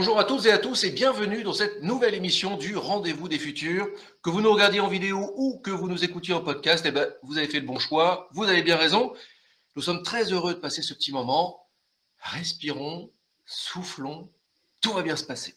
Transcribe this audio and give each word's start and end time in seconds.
Bonjour 0.00 0.18
à 0.18 0.24
toutes 0.24 0.46
et 0.46 0.50
à 0.50 0.56
tous 0.56 0.84
et 0.84 0.92
bienvenue 0.92 1.42
dans 1.42 1.52
cette 1.52 1.82
nouvelle 1.82 2.14
émission 2.14 2.56
du 2.56 2.74
Rendez-vous 2.74 3.28
des 3.28 3.38
Futurs. 3.38 3.86
Que 4.22 4.30
vous 4.30 4.40
nous 4.40 4.50
regardiez 4.50 4.80
en 4.80 4.88
vidéo 4.88 5.30
ou 5.36 5.58
que 5.58 5.70
vous 5.70 5.88
nous 5.88 6.02
écoutiez 6.02 6.32
en 6.32 6.40
podcast, 6.40 6.86
eh 6.88 6.90
ben, 6.90 7.06
vous 7.22 7.36
avez 7.36 7.46
fait 7.46 7.60
le 7.60 7.66
bon 7.66 7.78
choix, 7.78 8.26
vous 8.32 8.44
avez 8.44 8.62
bien 8.62 8.78
raison. 8.78 9.12
Nous 9.76 9.82
sommes 9.82 10.02
très 10.02 10.32
heureux 10.32 10.54
de 10.54 10.58
passer 10.58 10.80
ce 10.80 10.94
petit 10.94 11.12
moment. 11.12 11.66
Respirons, 12.18 13.12
soufflons, 13.44 14.32
tout 14.80 14.94
va 14.94 15.02
bien 15.02 15.16
se 15.16 15.24
passer. 15.24 15.54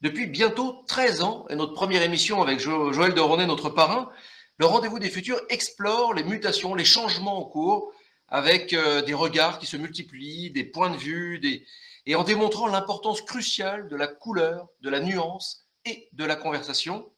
Depuis 0.00 0.26
bientôt 0.26 0.82
13 0.88 1.22
ans, 1.22 1.46
et 1.48 1.54
notre 1.54 1.74
première 1.74 2.02
émission 2.02 2.42
avec 2.42 2.58
Joël 2.58 3.14
de 3.14 3.20
Ronet, 3.20 3.46
notre 3.46 3.70
parrain, 3.70 4.10
le 4.58 4.66
Rendez-vous 4.66 4.98
des 4.98 5.10
Futurs 5.10 5.40
explore 5.48 6.12
les 6.12 6.24
mutations, 6.24 6.74
les 6.74 6.84
changements 6.84 7.38
en 7.38 7.44
cours 7.44 7.92
avec 8.26 8.72
euh, 8.72 9.00
des 9.02 9.14
regards 9.14 9.60
qui 9.60 9.66
se 9.66 9.76
multiplient, 9.76 10.50
des 10.50 10.64
points 10.64 10.90
de 10.90 10.96
vue, 10.96 11.38
des... 11.38 11.64
et 12.10 12.16
en 12.16 12.24
démontrant 12.24 12.66
l'importance 12.66 13.22
cruciale 13.22 13.88
de 13.88 13.94
la 13.94 14.08
couleur, 14.08 14.66
de 14.80 14.90
la 14.90 14.98
nuance 14.98 15.68
et 15.84 16.08
de 16.12 16.24
la 16.24 16.34
conversation. 16.34 17.08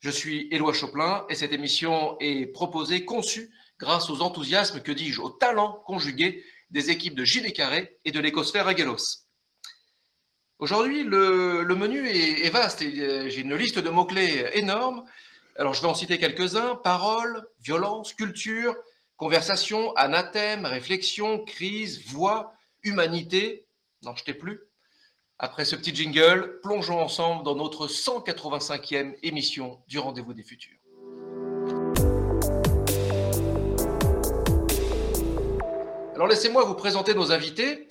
Je 0.00 0.10
suis 0.10 0.46
Éloi 0.50 0.74
Choplin 0.74 1.24
et 1.30 1.34
cette 1.34 1.54
émission 1.54 2.18
est 2.20 2.44
proposée, 2.44 3.06
conçue 3.06 3.50
grâce 3.78 4.10
aux 4.10 4.20
enthousiasmes, 4.20 4.82
que 4.82 4.92
dis-je, 4.92 5.22
au 5.22 5.30
talent 5.30 5.82
conjugué 5.86 6.44
des 6.68 6.90
équipes 6.90 7.14
de 7.14 7.24
Gilles 7.24 7.50
Carré 7.54 7.98
et 8.04 8.12
de 8.12 8.20
l'écosphère 8.20 8.68
Aguelos. 8.68 9.24
Aujourd'hui, 10.58 11.02
le, 11.02 11.64
menu 11.74 12.06
est, 12.06 12.44
est 12.44 12.50
vaste 12.50 12.82
et 12.82 13.00
euh, 13.00 13.30
j'ai 13.30 13.40
une 13.40 13.56
liste 13.56 13.78
de 13.78 13.88
mots-clés 13.88 14.50
énorme. 14.52 15.02
Alors, 15.56 15.72
je 15.72 15.80
vais 15.80 15.88
en 15.88 15.94
citer 15.94 16.18
quelques-uns. 16.18 16.74
Parole, 16.74 17.48
violence, 17.62 18.12
culture, 18.12 18.76
Conversation, 19.16 19.94
anathème, 19.96 20.64
réflexion, 20.64 21.44
crise, 21.44 22.06
voix, 22.06 22.54
humanité. 22.82 23.66
Non, 24.02 24.16
je 24.16 24.24
t'ai 24.24 24.32
plus. 24.32 24.62
Après 25.38 25.66
ce 25.66 25.76
petit 25.76 25.94
jingle, 25.94 26.58
plongeons 26.62 27.00
ensemble 27.00 27.44
dans 27.44 27.54
notre 27.54 27.86
185e 27.86 29.14
émission 29.22 29.82
du 29.88 29.98
Rendez-vous 29.98 30.32
des 30.32 30.42
Futurs. 30.42 30.78
Alors 36.14 36.28
laissez-moi 36.28 36.64
vous 36.64 36.74
présenter 36.74 37.14
nos 37.14 37.30
invités. 37.30 37.88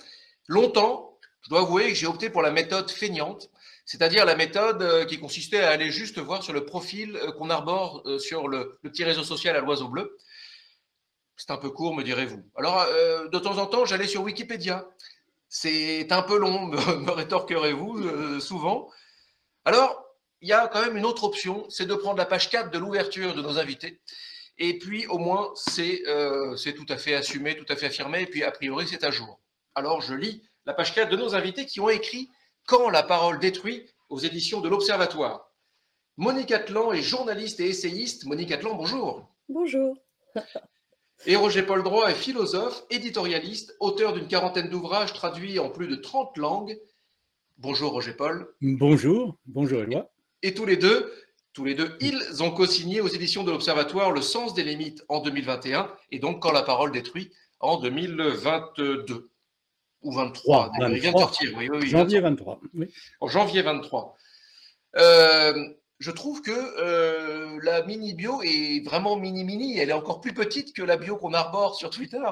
Longtemps, 0.48 1.16
je 1.42 1.50
dois 1.50 1.60
avouer 1.60 1.88
que 1.88 1.94
j'ai 1.94 2.08
opté 2.08 2.28
pour 2.28 2.42
la 2.42 2.50
méthode 2.50 2.90
feignante, 2.90 3.48
c'est-à-dire 3.84 4.24
la 4.24 4.34
méthode 4.34 4.82
euh, 4.82 5.04
qui 5.04 5.20
consistait 5.20 5.60
à 5.60 5.70
aller 5.70 5.92
juste 5.92 6.18
voir 6.18 6.42
sur 6.42 6.52
le 6.52 6.64
profil 6.64 7.16
euh, 7.16 7.30
qu'on 7.32 7.50
arbore 7.50 8.02
euh, 8.06 8.18
sur 8.18 8.48
le, 8.48 8.78
petit 8.82 9.04
réseau 9.04 9.22
social 9.22 9.54
à 9.56 9.60
l'oiseau 9.60 9.88
bleu. 9.88 10.18
C'est 11.36 11.52
un 11.52 11.56
peu 11.56 11.70
court, 11.70 11.94
me 11.94 12.02
direz-vous. 12.02 12.44
Alors, 12.54 12.84
de 13.32 13.38
temps 13.38 13.56
en 13.56 13.64
temps, 13.64 13.86
j'allais 13.86 14.06
sur 14.06 14.22
Wikipédia. 14.22 14.86
C'est 15.50 16.12
un 16.12 16.22
peu 16.22 16.38
long, 16.38 16.66
me, 16.66 17.10
rétorquerez-vous 17.10 17.98
euh, 17.98 18.40
souvent. 18.40 18.88
Alors, 19.64 20.06
il 20.40 20.48
y 20.48 20.52
a 20.52 20.68
quand 20.68 20.80
même 20.80 20.96
une 20.96 21.04
autre 21.04 21.24
option, 21.24 21.68
c'est 21.68 21.86
de 21.86 21.94
prendre 21.94 22.16
la 22.16 22.24
page 22.24 22.48
4 22.48 22.70
de 22.70 22.78
l'ouverture 22.78 23.34
de 23.34 23.42
nos 23.42 23.58
invités. 23.58 24.00
Et 24.58 24.78
puis, 24.78 25.06
au 25.08 25.18
moins, 25.18 25.52
euh, 25.78 26.56
c'est 26.56 26.72
tout 26.72 26.86
à 26.88 26.96
fait 26.96 27.14
assumé, 27.14 27.56
tout 27.56 27.70
à 27.70 27.76
fait 27.76 27.86
affirmé. 27.86 28.22
Et 28.22 28.26
puis, 28.26 28.44
a 28.44 28.52
priori, 28.52 28.86
c'est 28.88 29.02
à 29.04 29.10
jour. 29.10 29.40
Alors, 29.74 30.00
je 30.00 30.14
lis 30.14 30.42
la 30.66 30.72
page 30.72 30.94
4 30.94 31.10
de 31.10 31.16
nos 31.16 31.34
invités 31.34 31.66
qui 31.66 31.80
ont 31.80 31.88
écrit 31.88 32.30
Quand 32.66 32.88
la 32.88 33.02
parole 33.02 33.40
détruit 33.40 33.90
aux 34.08 34.20
éditions 34.20 34.60
de 34.60 34.68
l'Observatoire. 34.68 35.50
Monique 36.16 36.52
Atlan 36.52 36.92
est 36.92 37.02
journaliste 37.02 37.58
et 37.58 37.68
essayiste. 37.68 38.24
Monique 38.24 38.52
Atlan, 38.52 38.74
bonjour. 38.74 39.28
Bonjour. 39.48 39.96
Et 41.26 41.36
Roger 41.36 41.62
Paul 41.62 41.82
Droit 41.82 42.10
est 42.10 42.14
philosophe, 42.14 42.84
éditorialiste, 42.88 43.76
auteur 43.78 44.14
d'une 44.14 44.26
quarantaine 44.26 44.70
d'ouvrages 44.70 45.12
traduits 45.12 45.58
en 45.58 45.68
plus 45.68 45.86
de 45.86 45.96
30 45.96 46.38
langues. 46.38 46.78
Bonjour 47.58 47.92
Roger 47.92 48.14
Paul. 48.14 48.48
Bonjour, 48.62 49.36
bonjour 49.44 49.82
Éloi. 49.82 50.10
Et 50.42 50.54
tous 50.54 50.64
les 50.64 50.78
deux, 50.78 51.12
tous 51.52 51.64
les 51.64 51.74
deux, 51.74 51.94
ils 52.00 52.42
ont 52.42 52.50
co-signé 52.50 53.02
aux 53.02 53.08
éditions 53.08 53.44
de 53.44 53.50
l'Observatoire 53.50 54.12
Le 54.12 54.22
sens 54.22 54.54
des 54.54 54.62
limites 54.64 55.04
en 55.10 55.20
2021 55.20 55.92
et 56.10 56.18
donc 56.18 56.40
Quand 56.40 56.52
la 56.52 56.62
parole 56.62 56.90
détruit 56.90 57.30
en 57.60 57.78
2022 57.78 59.30
ou 60.02 60.12
23. 60.12 60.70
23. 60.78 60.88
Il 60.88 61.00
vient 61.00 61.12
de 61.12 61.18
sortir, 61.18 61.52
oui, 61.58 61.68
oui, 61.70 61.86
janvier 61.86 62.20
23. 62.20 62.60
Oui. 62.72 62.86
En 63.20 63.28
janvier 63.28 63.60
23. 63.60 64.16
Euh, 64.96 65.68
je 66.00 66.10
trouve 66.10 66.40
que 66.40 66.50
euh, 66.50 67.60
la 67.62 67.84
mini 67.84 68.14
bio 68.14 68.40
est 68.42 68.82
vraiment 68.84 69.16
mini 69.16 69.44
mini. 69.44 69.78
Elle 69.78 69.90
est 69.90 69.94
encore 69.94 70.22
plus 70.22 70.32
petite 70.32 70.74
que 70.74 70.82
la 70.82 70.96
bio 70.96 71.16
qu'on 71.16 71.34
arbore 71.34 71.76
sur 71.76 71.90
Twitter. 71.90 72.24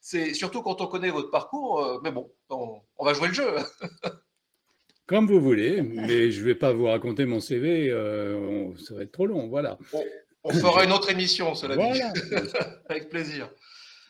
C'est 0.00 0.34
surtout 0.34 0.62
quand 0.62 0.80
on 0.80 0.88
connaît 0.88 1.10
votre 1.10 1.30
parcours. 1.30 1.80
Euh, 1.80 2.00
mais 2.02 2.10
bon, 2.10 2.32
on, 2.50 3.04
va 3.04 3.14
jouer 3.14 3.28
le 3.28 3.34
jeu. 3.34 3.54
Comme 5.06 5.28
vous 5.28 5.40
voulez, 5.40 5.80
mais 5.82 6.32
je 6.32 6.40
ne 6.40 6.44
vais 6.44 6.54
pas 6.56 6.72
vous 6.72 6.86
raconter 6.86 7.24
mon 7.24 7.38
CV. 7.38 7.88
Euh, 7.88 8.70
ça 8.84 8.94
va 8.94 9.02
être 9.02 9.12
trop 9.12 9.26
long. 9.26 9.46
Voilà. 9.46 9.78
On, 10.42 10.52
fera 10.52 10.84
une 10.84 10.92
autre 10.92 11.10
émission, 11.10 11.54
cela 11.54 11.76
dit. 11.76 12.00
Avec 12.88 13.10
plaisir. 13.10 13.48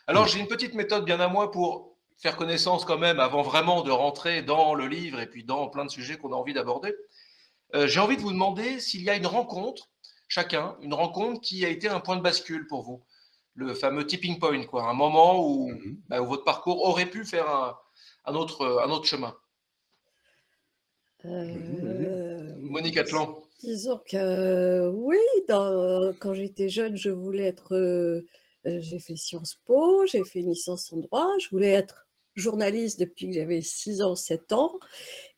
Alors 0.06 0.28
j'ai 0.28 0.40
une 0.40 0.46
petite 0.46 0.74
méthode 0.74 1.04
bien 1.04 1.20
à 1.20 1.28
moi 1.28 1.50
pour 1.50 1.98
faire 2.16 2.36
connaissance 2.36 2.84
quand 2.84 2.98
même 2.98 3.20
avant 3.20 3.42
vraiment 3.42 3.82
de 3.82 3.90
rentrer 3.90 4.42
dans 4.42 4.74
le 4.74 4.86
livre 4.86 5.20
et 5.20 5.26
puis 5.26 5.44
dans 5.44 5.68
plein 5.68 5.84
de 5.84 5.90
sujets 5.90 6.16
qu'on 6.16 6.32
a 6.32 6.36
envie 6.36 6.54
d'aborder. 6.54 6.94
Euh, 7.74 7.86
j'ai 7.86 8.00
envie 8.00 8.16
de 8.16 8.22
vous 8.22 8.32
demander 8.32 8.80
s'il 8.80 9.02
y 9.02 9.10
a 9.10 9.16
une 9.16 9.26
rencontre, 9.26 9.90
chacun, 10.28 10.76
une 10.80 10.94
rencontre 10.94 11.40
qui 11.40 11.64
a 11.64 11.68
été 11.68 11.88
un 11.88 12.00
point 12.00 12.16
de 12.16 12.22
bascule 12.22 12.66
pour 12.66 12.82
vous, 12.82 13.02
le 13.54 13.74
fameux 13.74 14.06
tipping 14.06 14.38
point, 14.38 14.64
quoi, 14.64 14.88
un 14.88 14.94
moment 14.94 15.46
où, 15.46 15.70
mhm. 15.70 16.00
bah, 16.08 16.20
votre 16.20 16.44
parcours 16.44 16.82
aurait 16.84 17.10
pu 17.10 17.24
faire 17.24 17.48
un, 18.24 18.34
autre, 18.34 18.80
un 18.84 18.90
autre 18.90 19.06
chemin. 19.06 19.34
Euh, 21.24 22.54
Monique 22.58 22.98
Atlan. 22.98 23.42
Disons 23.60 24.00
que 24.06 24.88
oui, 24.90 25.16
quand 25.48 26.34
j'étais 26.34 26.68
jeune, 26.68 26.96
je 26.96 27.10
voulais 27.10 27.44
être. 27.44 27.74
Euh, 27.74 28.20
j'ai 28.80 28.98
fait 28.98 29.16
Sciences 29.16 29.58
Po, 29.66 30.06
j'ai 30.06 30.24
fait 30.24 30.40
une 30.40 30.50
licence 30.50 30.92
en 30.92 30.98
droit, 30.98 31.28
je 31.38 31.48
voulais 31.50 31.70
être 31.70 32.06
journaliste 32.34 33.00
depuis 33.00 33.28
que 33.28 33.34
j'avais 33.34 33.60
6 33.62 34.02
ans, 34.02 34.16
7 34.16 34.52
ans. 34.52 34.72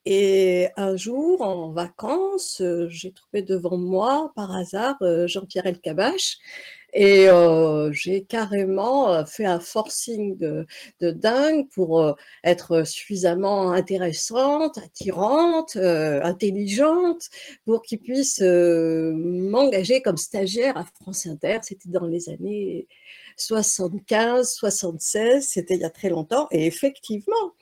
Et 0.08 0.68
un 0.76 0.96
jour, 0.96 1.42
en 1.42 1.72
vacances, 1.72 2.60
euh, 2.60 2.86
j'ai 2.88 3.10
trouvé 3.12 3.42
devant 3.42 3.76
moi, 3.76 4.32
par 4.36 4.54
hasard, 4.54 4.94
euh, 5.02 5.26
Jean-Pierre 5.26 5.66
Elkabach. 5.66 6.38
Et 6.92 7.28
euh, 7.28 7.90
j'ai 7.92 8.22
carrément 8.24 9.26
fait 9.26 9.44
un 9.44 9.58
forcing 9.60 10.38
de, 10.38 10.66
de 11.00 11.10
dingue 11.10 11.68
pour 11.70 12.16
être 12.44 12.84
suffisamment 12.84 13.72
intéressante, 13.72 14.78
attirante, 14.78 15.76
intelligente, 15.76 17.28
pour 17.66 17.82
qu'il 17.82 17.98
puisse 17.98 18.40
m'engager 18.40 20.00
comme 20.00 20.16
stagiaire 20.16 20.78
à 20.78 20.84
France 20.84 21.26
Inter. 21.26 21.58
C'était 21.62 21.90
dans 21.90 22.06
les 22.06 22.30
années 22.30 22.86
75, 23.36 24.52
76, 24.52 25.46
c'était 25.46 25.74
il 25.74 25.80
y 25.80 25.84
a 25.84 25.90
très 25.90 26.08
longtemps. 26.08 26.48
Et 26.50 26.66
effectivement, 26.66 27.54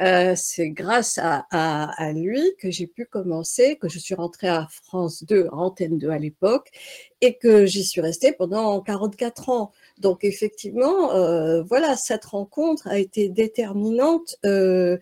euh, 0.00 0.34
c'est 0.34 0.70
grâce 0.70 1.18
à, 1.22 2.12
lui 2.14 2.40
que 2.58 2.70
j'ai 2.70 2.86
pu 2.86 3.04
commencer, 3.04 3.76
que 3.76 3.88
je 3.88 3.98
suis 3.98 4.14
rentrée 4.14 4.48
à 4.48 4.66
France 4.70 5.24
2, 5.24 5.48
Antenne 5.52 5.98
2 5.98 6.08
à 6.10 6.18
l'époque, 6.18 6.70
et 7.20 7.36
que 7.36 7.66
j'y 7.66 7.84
suis 7.84 8.00
restée 8.00 8.32
pendant 8.32 8.80
44 8.80 9.50
ans. 9.50 9.72
Donc 9.98 10.24
effectivement, 10.24 11.12
euh, 11.12 11.62
voilà, 11.62 11.96
cette 11.96 12.24
rencontre 12.24 12.88
a 12.88 12.98
été 12.98 13.28
déterminante 13.28 14.36
euh, 14.46 14.98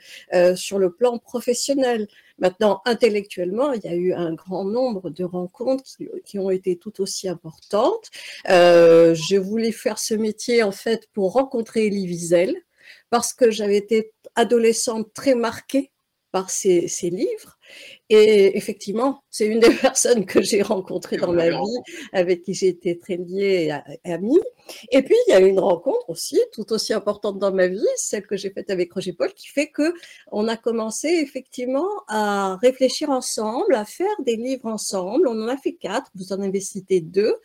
sur 0.56 0.78
le 0.78 0.92
plan 0.92 1.18
professionnel. 1.18 2.08
Maintenant, 2.38 2.80
intellectuellement, 2.84 3.72
il 3.72 3.82
y 3.84 3.88
a 3.88 3.94
eu 3.94 4.12
un 4.12 4.32
grand 4.34 4.64
nombre 4.64 5.10
de 5.10 5.24
rencontres 5.24 5.84
qui, 6.24 6.38
ont 6.38 6.50
été 6.50 6.76
tout 6.76 7.00
aussi 7.00 7.28
importantes. 7.28 8.10
je 8.46 9.36
voulais 9.36 9.72
faire 9.72 9.98
ce 9.98 10.14
métier 10.14 10.62
en 10.62 10.72
fait 10.72 11.08
pour 11.12 11.32
rencontrer 11.32 11.86
Elie 11.86 12.06
Wiesel, 12.06 12.54
parce 13.10 13.32
que 13.34 13.50
j'avais 13.50 13.76
été 13.76 14.12
adolescente 14.34 15.12
très 15.14 15.34
marquée 15.34 15.90
par 16.30 16.50
ces, 16.50 16.88
livres. 17.02 17.58
Et 18.08 18.56
effectivement, 18.56 19.22
c'est 19.38 19.46
une 19.46 19.60
des 19.60 19.70
personnes 19.80 20.26
que 20.26 20.42
j'ai 20.42 20.62
rencontrées 20.62 21.16
dans 21.16 21.32
ma 21.32 21.48
vie, 21.50 21.78
avec 22.12 22.42
qui 22.42 22.54
j'ai 22.54 22.68
été 22.68 22.98
très 22.98 23.16
liée 23.16 23.72
et 24.04 24.12
amie. 24.12 24.40
Et 24.90 25.02
puis, 25.02 25.14
il 25.26 25.30
y 25.30 25.34
a 25.34 25.40
une 25.40 25.60
rencontre 25.60 26.10
aussi, 26.10 26.40
tout 26.52 26.72
aussi 26.72 26.92
importante 26.92 27.38
dans 27.38 27.52
ma 27.52 27.68
vie, 27.68 27.94
celle 27.96 28.26
que 28.26 28.36
j'ai 28.36 28.50
faite 28.50 28.68
avec 28.70 28.92
Roger 28.92 29.12
Paul, 29.12 29.32
qui 29.32 29.46
fait 29.48 29.68
que 29.68 29.94
on 30.32 30.48
a 30.48 30.56
commencé 30.56 31.08
effectivement 31.08 31.88
à 32.08 32.56
réfléchir 32.56 33.10
ensemble, 33.10 33.74
à 33.74 33.84
faire 33.84 34.16
des 34.26 34.36
livres 34.36 34.66
ensemble. 34.66 35.28
On 35.28 35.40
en 35.40 35.48
a 35.48 35.56
fait 35.56 35.74
quatre, 35.74 36.10
vous 36.16 36.32
en 36.32 36.42
avez 36.42 36.60
cité 36.60 37.00
deux, 37.00 37.36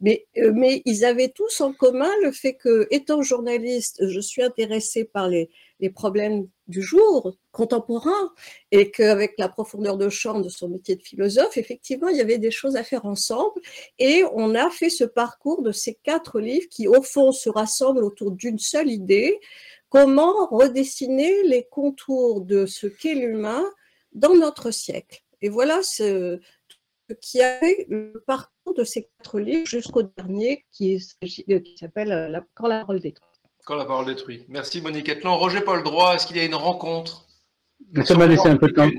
mais, 0.00 0.26
euh, 0.38 0.52
mais 0.54 0.80
ils 0.86 1.04
avaient 1.04 1.28
tous 1.28 1.60
en 1.60 1.72
commun 1.72 2.10
le 2.22 2.32
fait 2.32 2.54
que, 2.54 2.88
étant 2.90 3.20
journaliste, 3.22 4.06
je 4.08 4.20
suis 4.20 4.42
intéressée 4.42 5.04
par 5.04 5.28
les, 5.28 5.50
les 5.82 5.90
problèmes 5.90 6.46
du 6.68 6.80
jour 6.80 7.36
contemporain 7.50 8.30
et 8.70 8.90
qu'avec 8.90 9.34
la 9.36 9.48
profondeur 9.48 9.98
de 9.98 10.08
champ 10.08 10.40
de 10.40 10.48
son 10.48 10.68
métier 10.68 10.94
de 10.94 11.02
philosophe, 11.02 11.41
effectivement, 11.56 12.08
il 12.08 12.16
y 12.16 12.20
avait 12.20 12.38
des 12.38 12.50
choses 12.50 12.76
à 12.76 12.84
faire 12.84 13.06
ensemble 13.06 13.60
et 13.98 14.24
on 14.34 14.54
a 14.54 14.70
fait 14.70 14.90
ce 14.90 15.04
parcours 15.04 15.62
de 15.62 15.72
ces 15.72 15.94
quatre 16.02 16.40
livres 16.40 16.68
qui, 16.70 16.88
au 16.88 17.02
fond, 17.02 17.32
se 17.32 17.48
rassemblent 17.48 18.04
autour 18.04 18.32
d'une 18.32 18.58
seule 18.58 18.90
idée, 18.90 19.38
comment 19.88 20.46
redessiner 20.46 21.42
les 21.44 21.64
contours 21.70 22.40
de 22.40 22.66
ce 22.66 22.86
qu'est 22.86 23.14
l'humain 23.14 23.64
dans 24.12 24.34
notre 24.34 24.70
siècle. 24.70 25.22
Et 25.40 25.48
voilà 25.48 25.82
ce, 25.82 26.40
qui 27.20 27.42
a 27.42 27.58
fait 27.58 27.86
le 27.88 28.22
parcours 28.26 28.74
de 28.74 28.84
ces 28.84 29.08
quatre 29.18 29.38
livres 29.38 29.66
jusqu'au 29.66 30.02
dernier 30.02 30.64
qui, 30.72 30.98
qui 31.20 31.76
s'appelle 31.78 32.42
Quand 32.54 32.68
la 32.68 32.80
parole 32.80 33.00
détruit. 33.00 33.28
Quand 33.64 33.76
la 33.76 33.84
parole 33.84 34.06
détruit. 34.06 34.44
Merci 34.48 34.80
Monique 34.80 35.08
Atlan. 35.08 35.36
Roger 35.36 35.60
Paul 35.60 35.82
Droit, 35.82 36.14
est-ce 36.14 36.26
qu'il 36.26 36.36
y 36.36 36.40
a 36.40 36.44
une 36.44 36.54
rencontre? 36.54 37.26
Ça 38.04 38.16
m'a 38.16 38.26
laissé 38.26 38.48
un 38.48 38.56
peu 38.56 38.68
de 38.68 38.74
temps. 38.74 38.90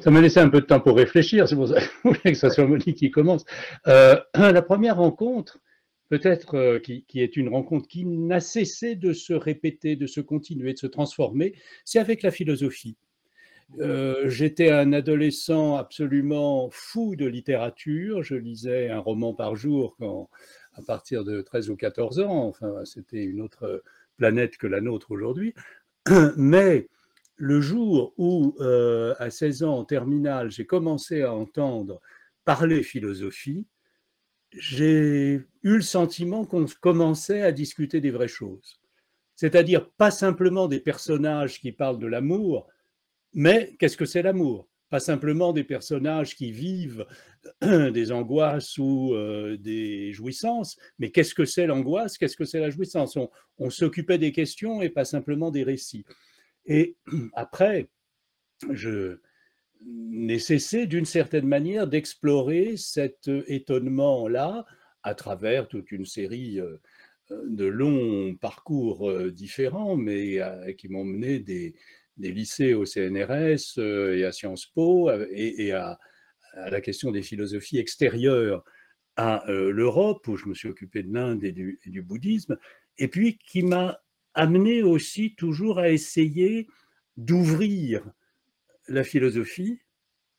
Ça 0.00 0.10
m'a 0.10 0.20
laissé 0.20 0.40
un 0.40 0.48
peu 0.48 0.60
de 0.60 0.66
temps 0.66 0.80
pour 0.80 0.96
réfléchir, 0.96 1.48
c'est 1.48 1.56
pour 1.56 1.68
ça 1.68 1.80
que 2.24 2.34
ce 2.34 2.48
soit 2.48 2.66
Monique 2.66 2.96
qui 2.96 3.10
commence. 3.10 3.44
Euh, 3.86 4.16
la 4.34 4.62
première 4.62 4.96
rencontre, 4.96 5.60
peut-être 6.08 6.56
euh, 6.56 6.78
qui, 6.78 7.04
est 7.14 7.36
une 7.36 7.48
rencontre 7.48 7.88
qui 7.88 8.04
n'a 8.04 8.40
cessé 8.40 8.96
de 8.96 9.12
se 9.12 9.32
répéter, 9.32 9.96
de 9.96 10.06
se 10.06 10.20
continuer, 10.20 10.74
de 10.74 10.78
se 10.78 10.86
transformer, 10.86 11.54
c'est 11.84 11.98
avec 11.98 12.22
la 12.22 12.30
philosophie. 12.30 12.96
Euh, 13.80 14.28
j'étais 14.28 14.70
un 14.70 14.92
adolescent 14.92 15.76
absolument 15.76 16.68
fou 16.70 17.16
de 17.16 17.24
littérature. 17.24 18.22
Je 18.22 18.34
lisais 18.34 18.90
un 18.90 18.98
roman 18.98 19.32
par 19.32 19.56
jour 19.56 19.96
quand, 19.98 20.28
à 20.74 20.82
partir 20.82 21.24
de 21.24 21.40
13 21.40 21.70
ou 21.70 21.76
14 21.76 22.20
ans. 22.20 22.48
Enfin, 22.48 22.84
c'était 22.84 23.24
une 23.24 23.40
autre 23.40 23.82
planète 24.18 24.58
que 24.58 24.66
la 24.66 24.82
nôtre 24.82 25.10
aujourd'hui. 25.10 25.54
Mais 26.36 26.88
le 27.42 27.60
jour 27.60 28.14
où, 28.18 28.54
euh, 28.60 29.16
à 29.18 29.28
16 29.28 29.64
ans, 29.64 29.78
en 29.78 29.84
terminale, 29.84 30.52
j'ai 30.52 30.64
commencé 30.64 31.22
à 31.22 31.34
entendre 31.34 32.00
parler 32.44 32.84
philosophie, 32.84 33.66
j'ai 34.52 35.44
eu 35.64 35.74
le 35.74 35.80
sentiment 35.80 36.44
qu'on 36.44 36.66
commençait 36.80 37.42
à 37.42 37.50
discuter 37.50 38.00
des 38.00 38.12
vraies 38.12 38.28
choses. 38.28 38.80
C'est-à-dire 39.34 39.90
pas 39.90 40.12
simplement 40.12 40.68
des 40.68 40.78
personnages 40.78 41.58
qui 41.58 41.72
parlent 41.72 41.98
de 41.98 42.06
l'amour, 42.06 42.68
mais 43.34 43.74
qu'est-ce 43.80 43.96
que 43.96 44.04
c'est 44.04 44.22
l'amour? 44.22 44.68
Pas 44.88 45.00
simplement 45.00 45.52
des 45.52 45.64
personnages 45.64 46.36
qui 46.36 46.52
vivent 46.52 47.06
des 47.60 48.12
angoisses 48.12 48.78
ou 48.78 49.14
euh, 49.14 49.56
des 49.56 50.12
jouissances, 50.12 50.78
mais 51.00 51.10
qu'est-ce 51.10 51.34
que 51.34 51.44
c'est 51.44 51.66
l'angoisse? 51.66 52.18
Qu'est-ce 52.18 52.36
que 52.36 52.44
c'est 52.44 52.60
la 52.60 52.70
jouissance? 52.70 53.18
On 53.58 53.70
s'occupait 53.70 54.18
des 54.18 54.30
questions 54.30 54.80
et 54.80 54.90
pas 54.90 55.04
simplement 55.04 55.50
des 55.50 55.64
récits. 55.64 56.04
Et 56.66 56.96
après, 57.34 57.88
je 58.70 59.18
n'ai 59.84 60.38
cessé 60.38 60.86
d'une 60.86 61.04
certaine 61.04 61.46
manière 61.46 61.88
d'explorer 61.88 62.76
cet 62.76 63.28
étonnement-là 63.46 64.64
à 65.02 65.14
travers 65.14 65.68
toute 65.68 65.90
une 65.90 66.06
série 66.06 66.60
euh, 66.60 66.76
de 67.30 67.66
longs 67.66 68.36
parcours 68.36 69.10
euh, 69.10 69.30
différents, 69.30 69.96
mais 69.96 70.40
euh, 70.40 70.72
qui 70.72 70.88
m'ont 70.88 71.04
mené 71.04 71.38
des, 71.38 71.74
lycées 72.18 72.74
au 72.74 72.84
CNRS 72.84 73.78
et 73.78 74.24
à 74.24 74.32
Sciences 74.32 74.66
Po 74.66 75.10
et, 75.10 75.72
à, 75.72 75.98
la 76.54 76.80
question 76.80 77.10
des 77.10 77.22
philosophies 77.22 77.78
extérieures 77.78 78.62
à 79.16 79.42
l'Europe, 79.48 80.28
où 80.28 80.36
je 80.36 80.46
me 80.46 80.54
suis 80.54 80.68
occupé 80.68 81.02
de 81.02 81.12
l'Inde 81.12 81.42
et 81.42 81.50
du, 81.50 82.02
bouddhisme, 82.02 82.58
et 82.98 83.08
puis 83.08 83.38
qui 83.38 83.62
m'a 83.62 83.98
amené 84.34 84.82
aussi 84.82 85.34
toujours 85.34 85.78
à 85.78 85.90
essayer 85.90 86.66
d'ouvrir 87.16 88.02
la 88.88 89.04
philosophie 89.04 89.80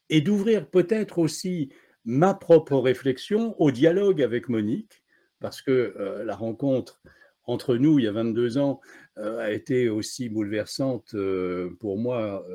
et 0.10 0.22
d'ouvrir 0.22 0.69
peut-être 0.69 1.19
aussi 1.19 1.72
ma 2.06 2.34
propre 2.34 2.78
réflexion 2.78 3.60
au 3.62 3.72
dialogue 3.72 4.22
avec 4.22 4.50
Monique, 4.50 5.04
parce 5.40 5.62
que 5.62 5.95
euh, 5.98 6.24
la 6.24 6.36
rencontre 6.36 7.01
entre 7.45 7.75
nous 7.75 8.00
il 8.00 8.06
y 8.06 8.07
a 8.07 8.12
22 8.12 8.57
ans 8.57 8.80
euh, 9.18 9.40
a 9.40 9.51
été 9.51 9.90
aussi 9.90 10.30
bouleversante 10.30 11.13
euh, 11.13 11.75
pour 11.80 11.98
moi 11.98 12.45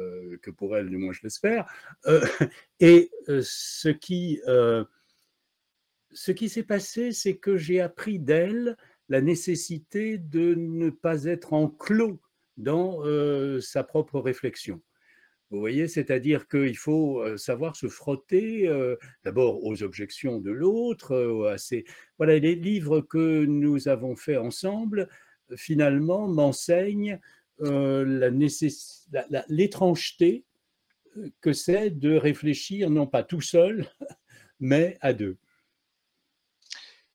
que 0.43 0.51
pour 0.51 0.77
elle, 0.77 0.89
du 0.89 0.97
moins 0.97 1.13
je 1.13 1.21
l'espère. 1.23 1.67
et 2.81 3.11
ce 3.29 3.89
qui, 3.89 4.41
ce 6.13 6.33
qui 6.33 6.49
s'est 6.49 6.63
passé, 6.63 7.13
c'est 7.13 7.37
que 7.37 7.57
j'ai 7.57 7.81
appris 7.81 8.19
d'elle 8.19 8.77
la 9.09 9.21
nécessité 9.21 10.19
de 10.19 10.55
ne 10.55 10.91
pas 10.91 11.25
être 11.25 11.53
enclos 11.53 12.21
dans 12.57 13.05
euh, 13.05 13.61
sa 13.61 13.85
propre 13.85 14.19
réflexion. 14.21 14.81
Vous 15.51 15.61
voyez, 15.61 15.89
c'est-à-dire 15.89 16.47
qu'il 16.47 16.77
faut 16.77 17.23
euh, 17.23 17.39
savoir 17.39 17.75
se 17.75 17.89
frotter 17.89 18.69
euh, 18.69 18.97
d'abord 19.25 19.65
aux 19.65 19.83
objections 19.83 20.41
de 20.41 20.51
l'autre, 20.51 21.15
à 21.47 21.57
Voilà, 22.19 22.39
les 22.39 22.55
livres 22.55 23.01
que 23.01 23.47
nous 23.47 23.89
avons 23.89 24.15
faits 24.15 24.37
ensemble, 24.39 25.09
finalement, 25.57 26.29
m'enseignent 26.29 27.19
l'étrangeté 29.49 30.45
que 31.41 31.53
c'est 31.53 31.91
de 31.91 32.15
réfléchir 32.15 32.91
non 32.91 33.07
pas 33.07 33.23
tout 33.25 33.41
seul, 33.41 33.87
mais 34.61 34.97
à 35.01 35.13
deux. 35.13 35.39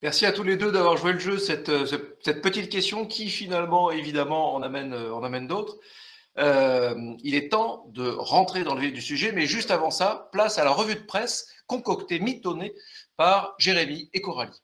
Merci 0.03 0.25
à 0.25 0.33
tous 0.33 0.44
les 0.44 0.57
deux 0.57 0.69
d'avoir 0.69 0.97
joué 0.97 1.13
le 1.13 1.19
jeu, 1.19 1.38
cette, 1.38 1.69
euh, 1.69 1.85
petite 2.25 2.69
question 2.69 3.05
qui 3.05 3.29
finalement, 3.29 3.89
évidemment, 3.89 4.53
en 4.53 4.61
amène, 4.61 4.91
euh, 4.91 5.15
en 5.15 5.23
amène 5.23 5.47
d'autres. 5.47 5.77
Euh, 6.38 6.94
il 7.23 7.35
est 7.35 7.50
temps 7.50 7.85
de 7.88 8.09
rentrer 8.09 8.65
dans 8.65 8.75
le 8.75 8.81
vif 8.81 8.91
du 8.91 9.01
sujet, 9.01 9.31
mais 9.31 9.45
juste 9.45 9.71
avant 9.71 9.91
ça, 9.91 10.27
place 10.33 10.57
à 10.57 10.65
la 10.65 10.71
revue 10.71 10.95
de 10.95 11.05
presse 11.05 11.47
concoctée, 11.67 12.19
mitonnée 12.19 12.73
par 13.15 13.55
Jérémy 13.59 14.09
et 14.13 14.19
Coralie. 14.19 14.61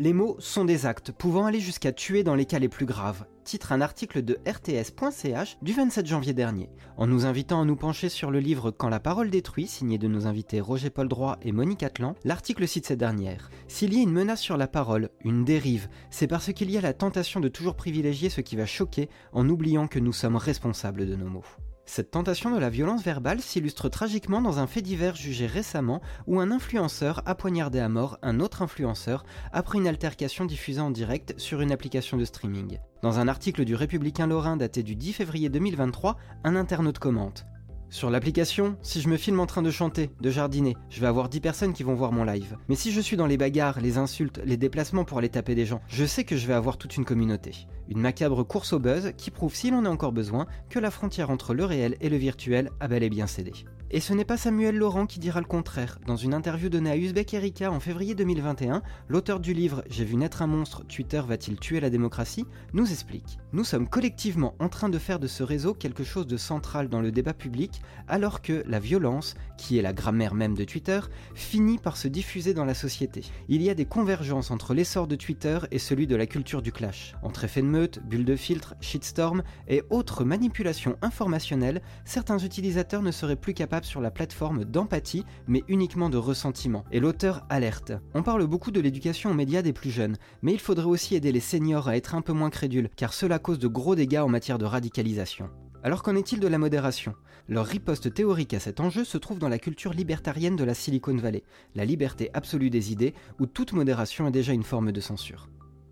Les 0.00 0.12
mots 0.12 0.36
sont 0.38 0.64
des 0.64 0.86
actes 0.86 1.10
pouvant 1.10 1.46
aller 1.46 1.58
jusqu'à 1.58 1.90
tuer 1.90 2.22
dans 2.22 2.36
les 2.36 2.44
cas 2.44 2.60
les 2.60 2.68
plus 2.68 2.86
graves, 2.86 3.26
titre 3.42 3.72
un 3.72 3.80
article 3.80 4.22
de 4.22 4.38
rts.ch 4.46 5.58
du 5.60 5.72
27 5.72 6.06
janvier 6.06 6.32
dernier. 6.32 6.70
En 6.96 7.08
nous 7.08 7.26
invitant 7.26 7.60
à 7.60 7.64
nous 7.64 7.74
pencher 7.74 8.08
sur 8.08 8.30
le 8.30 8.38
livre 8.38 8.70
Quand 8.70 8.90
la 8.90 9.00
parole 9.00 9.28
détruit, 9.28 9.66
signé 9.66 9.98
de 9.98 10.06
nos 10.06 10.28
invités 10.28 10.60
Roger 10.60 10.90
Paul 10.90 11.08
Droit 11.08 11.36
et 11.42 11.50
Monique 11.50 11.82
Atlan, 11.82 12.14
l'article 12.22 12.68
cite 12.68 12.86
cette 12.86 13.00
dernière. 13.00 13.50
S'il 13.66 13.92
y 13.92 13.98
a 13.98 14.02
une 14.04 14.12
menace 14.12 14.40
sur 14.40 14.56
la 14.56 14.68
parole, 14.68 15.10
une 15.24 15.44
dérive, 15.44 15.88
c'est 16.10 16.28
parce 16.28 16.52
qu'il 16.52 16.70
y 16.70 16.78
a 16.78 16.80
la 16.80 16.92
tentation 16.92 17.40
de 17.40 17.48
toujours 17.48 17.74
privilégier 17.74 18.30
ce 18.30 18.40
qui 18.40 18.54
va 18.54 18.66
choquer 18.66 19.08
en 19.32 19.48
oubliant 19.48 19.88
que 19.88 19.98
nous 19.98 20.12
sommes 20.12 20.36
responsables 20.36 21.08
de 21.08 21.16
nos 21.16 21.28
mots. 21.28 21.44
Cette 21.88 22.10
tentation 22.10 22.50
de 22.50 22.58
la 22.58 22.68
violence 22.68 23.02
verbale 23.02 23.40
s'illustre 23.40 23.88
tragiquement 23.88 24.42
dans 24.42 24.58
un 24.58 24.66
fait 24.66 24.82
divers 24.82 25.16
jugé 25.16 25.46
récemment 25.46 26.02
où 26.26 26.38
un 26.38 26.50
influenceur 26.50 27.22
a 27.24 27.34
poignardé 27.34 27.78
à 27.78 27.88
mort 27.88 28.18
un 28.20 28.40
autre 28.40 28.60
influenceur 28.60 29.24
après 29.54 29.78
une 29.78 29.88
altercation 29.88 30.44
diffusée 30.44 30.82
en 30.82 30.90
direct 30.90 31.32
sur 31.38 31.62
une 31.62 31.72
application 31.72 32.18
de 32.18 32.26
streaming. 32.26 32.78
Dans 33.00 33.20
un 33.20 33.26
article 33.26 33.64
du 33.64 33.74
Républicain 33.74 34.26
Lorrain 34.26 34.58
daté 34.58 34.82
du 34.82 34.96
10 34.96 35.14
février 35.14 35.48
2023, 35.48 36.18
un 36.44 36.56
internaute 36.56 36.98
commente 36.98 37.46
sur 37.90 38.10
l'application, 38.10 38.76
si 38.82 39.00
je 39.00 39.08
me 39.08 39.16
filme 39.16 39.40
en 39.40 39.46
train 39.46 39.62
de 39.62 39.70
chanter, 39.70 40.10
de 40.20 40.30
jardiner, 40.30 40.76
je 40.90 41.00
vais 41.00 41.06
avoir 41.06 41.28
10 41.28 41.40
personnes 41.40 41.72
qui 41.72 41.82
vont 41.82 41.94
voir 41.94 42.12
mon 42.12 42.24
live. 42.24 42.56
Mais 42.68 42.74
si 42.74 42.92
je 42.92 43.00
suis 43.00 43.16
dans 43.16 43.26
les 43.26 43.38
bagarres, 43.38 43.80
les 43.80 43.96
insultes, 43.96 44.40
les 44.44 44.56
déplacements 44.56 45.04
pour 45.04 45.18
aller 45.18 45.30
taper 45.30 45.54
des 45.54 45.64
gens, 45.64 45.80
je 45.88 46.04
sais 46.04 46.24
que 46.24 46.36
je 46.36 46.46
vais 46.46 46.54
avoir 46.54 46.76
toute 46.76 46.96
une 46.96 47.04
communauté. 47.04 47.66
Une 47.88 48.00
macabre 48.00 48.46
course 48.46 48.74
au 48.74 48.78
buzz 48.78 49.12
qui 49.16 49.30
prouve, 49.30 49.54
s'il 49.54 49.74
en 49.74 49.86
a 49.86 49.90
encore 49.90 50.12
besoin, 50.12 50.46
que 50.68 50.78
la 50.78 50.90
frontière 50.90 51.30
entre 51.30 51.54
le 51.54 51.64
réel 51.64 51.96
et 52.00 52.10
le 52.10 52.16
virtuel 52.18 52.70
a 52.80 52.88
bel 52.88 53.02
et 53.02 53.10
bien 53.10 53.26
cédé. 53.26 53.52
Et 53.90 54.00
ce 54.00 54.12
n'est 54.12 54.26
pas 54.26 54.36
Samuel 54.36 54.76
Laurent 54.76 55.06
qui 55.06 55.18
dira 55.18 55.40
le 55.40 55.46
contraire. 55.46 55.98
Dans 56.06 56.16
une 56.16 56.34
interview 56.34 56.68
donnée 56.68 56.90
à 56.90 56.96
Uzbek 56.98 57.32
Erika 57.32 57.72
en 57.72 57.80
février 57.80 58.14
2021, 58.14 58.82
l'auteur 59.08 59.40
du 59.40 59.54
livre 59.54 59.82
J'ai 59.88 60.04
vu 60.04 60.16
naître 60.16 60.42
un 60.42 60.46
monstre, 60.46 60.84
Twitter 60.84 61.22
va-t-il 61.26 61.58
tuer 61.58 61.80
la 61.80 61.88
démocratie? 61.88 62.44
nous 62.74 62.92
explique. 62.92 63.38
Nous 63.54 63.64
sommes 63.64 63.88
collectivement 63.88 64.54
en 64.58 64.68
train 64.68 64.90
de 64.90 64.98
faire 64.98 65.18
de 65.18 65.26
ce 65.26 65.42
réseau 65.42 65.72
quelque 65.72 66.04
chose 66.04 66.26
de 66.26 66.36
central 66.36 66.90
dans 66.90 67.00
le 67.00 67.10
débat 67.10 67.32
public, 67.32 67.80
alors 68.08 68.42
que 68.42 68.62
la 68.66 68.78
violence, 68.78 69.36
qui 69.56 69.78
est 69.78 69.82
la 69.82 69.94
grammaire 69.94 70.34
même 70.34 70.54
de 70.54 70.64
Twitter, 70.64 71.00
finit 71.34 71.78
par 71.78 71.96
se 71.96 72.08
diffuser 72.08 72.52
dans 72.52 72.66
la 72.66 72.74
société. 72.74 73.22
Il 73.48 73.62
y 73.62 73.70
a 73.70 73.74
des 73.74 73.86
convergences 73.86 74.50
entre 74.50 74.74
l'essor 74.74 75.06
de 75.06 75.16
Twitter 75.16 75.60
et 75.70 75.78
celui 75.78 76.06
de 76.06 76.16
la 76.16 76.26
culture 76.26 76.60
du 76.60 76.72
clash. 76.72 77.14
Entre 77.22 77.44
effets 77.44 77.62
de 77.62 77.66
meute, 77.66 78.00
bulles 78.04 78.26
de 78.26 78.36
filtre, 78.36 78.74
shitstorm 78.82 79.42
et 79.66 79.82
autres 79.88 80.24
manipulations 80.24 80.98
informationnelles, 81.00 81.80
certains 82.04 82.38
utilisateurs 82.38 83.00
ne 83.00 83.12
seraient 83.12 83.34
plus 83.34 83.54
capables 83.54 83.77
sur 83.84 84.00
la 84.00 84.10
plateforme 84.10 84.64
d'empathie, 84.64 85.24
mais 85.46 85.62
uniquement 85.68 86.10
de 86.10 86.16
ressentiment. 86.16 86.84
Et 86.90 87.00
l'auteur 87.00 87.44
alerte. 87.48 87.92
On 88.14 88.22
parle 88.22 88.46
beaucoup 88.46 88.70
de 88.70 88.80
l'éducation 88.80 89.30
aux 89.30 89.34
médias 89.34 89.62
des 89.62 89.72
plus 89.72 89.90
jeunes, 89.90 90.16
mais 90.42 90.52
il 90.52 90.60
faudrait 90.60 90.86
aussi 90.86 91.14
aider 91.14 91.32
les 91.32 91.40
seniors 91.40 91.88
à 91.88 91.96
être 91.96 92.14
un 92.14 92.22
peu 92.22 92.32
moins 92.32 92.50
crédules, 92.50 92.90
car 92.96 93.12
cela 93.12 93.38
cause 93.38 93.58
de 93.58 93.68
gros 93.68 93.94
dégâts 93.94 94.18
en 94.18 94.28
matière 94.28 94.58
de 94.58 94.64
radicalisation. 94.64 95.50
Alors 95.82 96.02
qu'en 96.02 96.16
est-il 96.16 96.40
de 96.40 96.48
la 96.48 96.58
modération? 96.58 97.14
Leur 97.48 97.64
riposte 97.64 98.12
théorique 98.12 98.52
à 98.52 98.60
cet 98.60 98.80
enjeu 98.80 99.04
se 99.04 99.16
trouve 99.16 99.38
dans 99.38 99.48
la 99.48 99.58
culture 99.58 99.92
libertarienne 99.92 100.56
de 100.56 100.64
la 100.64 100.74
Silicon 100.74 101.16
Valley, 101.16 101.44
la 101.74 101.84
liberté 101.84 102.30
absolue 102.34 102.68
des 102.68 102.92
idées, 102.92 103.14
où 103.38 103.46
toute 103.46 103.72
modération 103.72 104.26
est 104.26 104.32
déjà 104.32 104.52
une 104.52 104.64
forme 104.64 104.92
de 104.92 105.00
censure. 105.00 105.48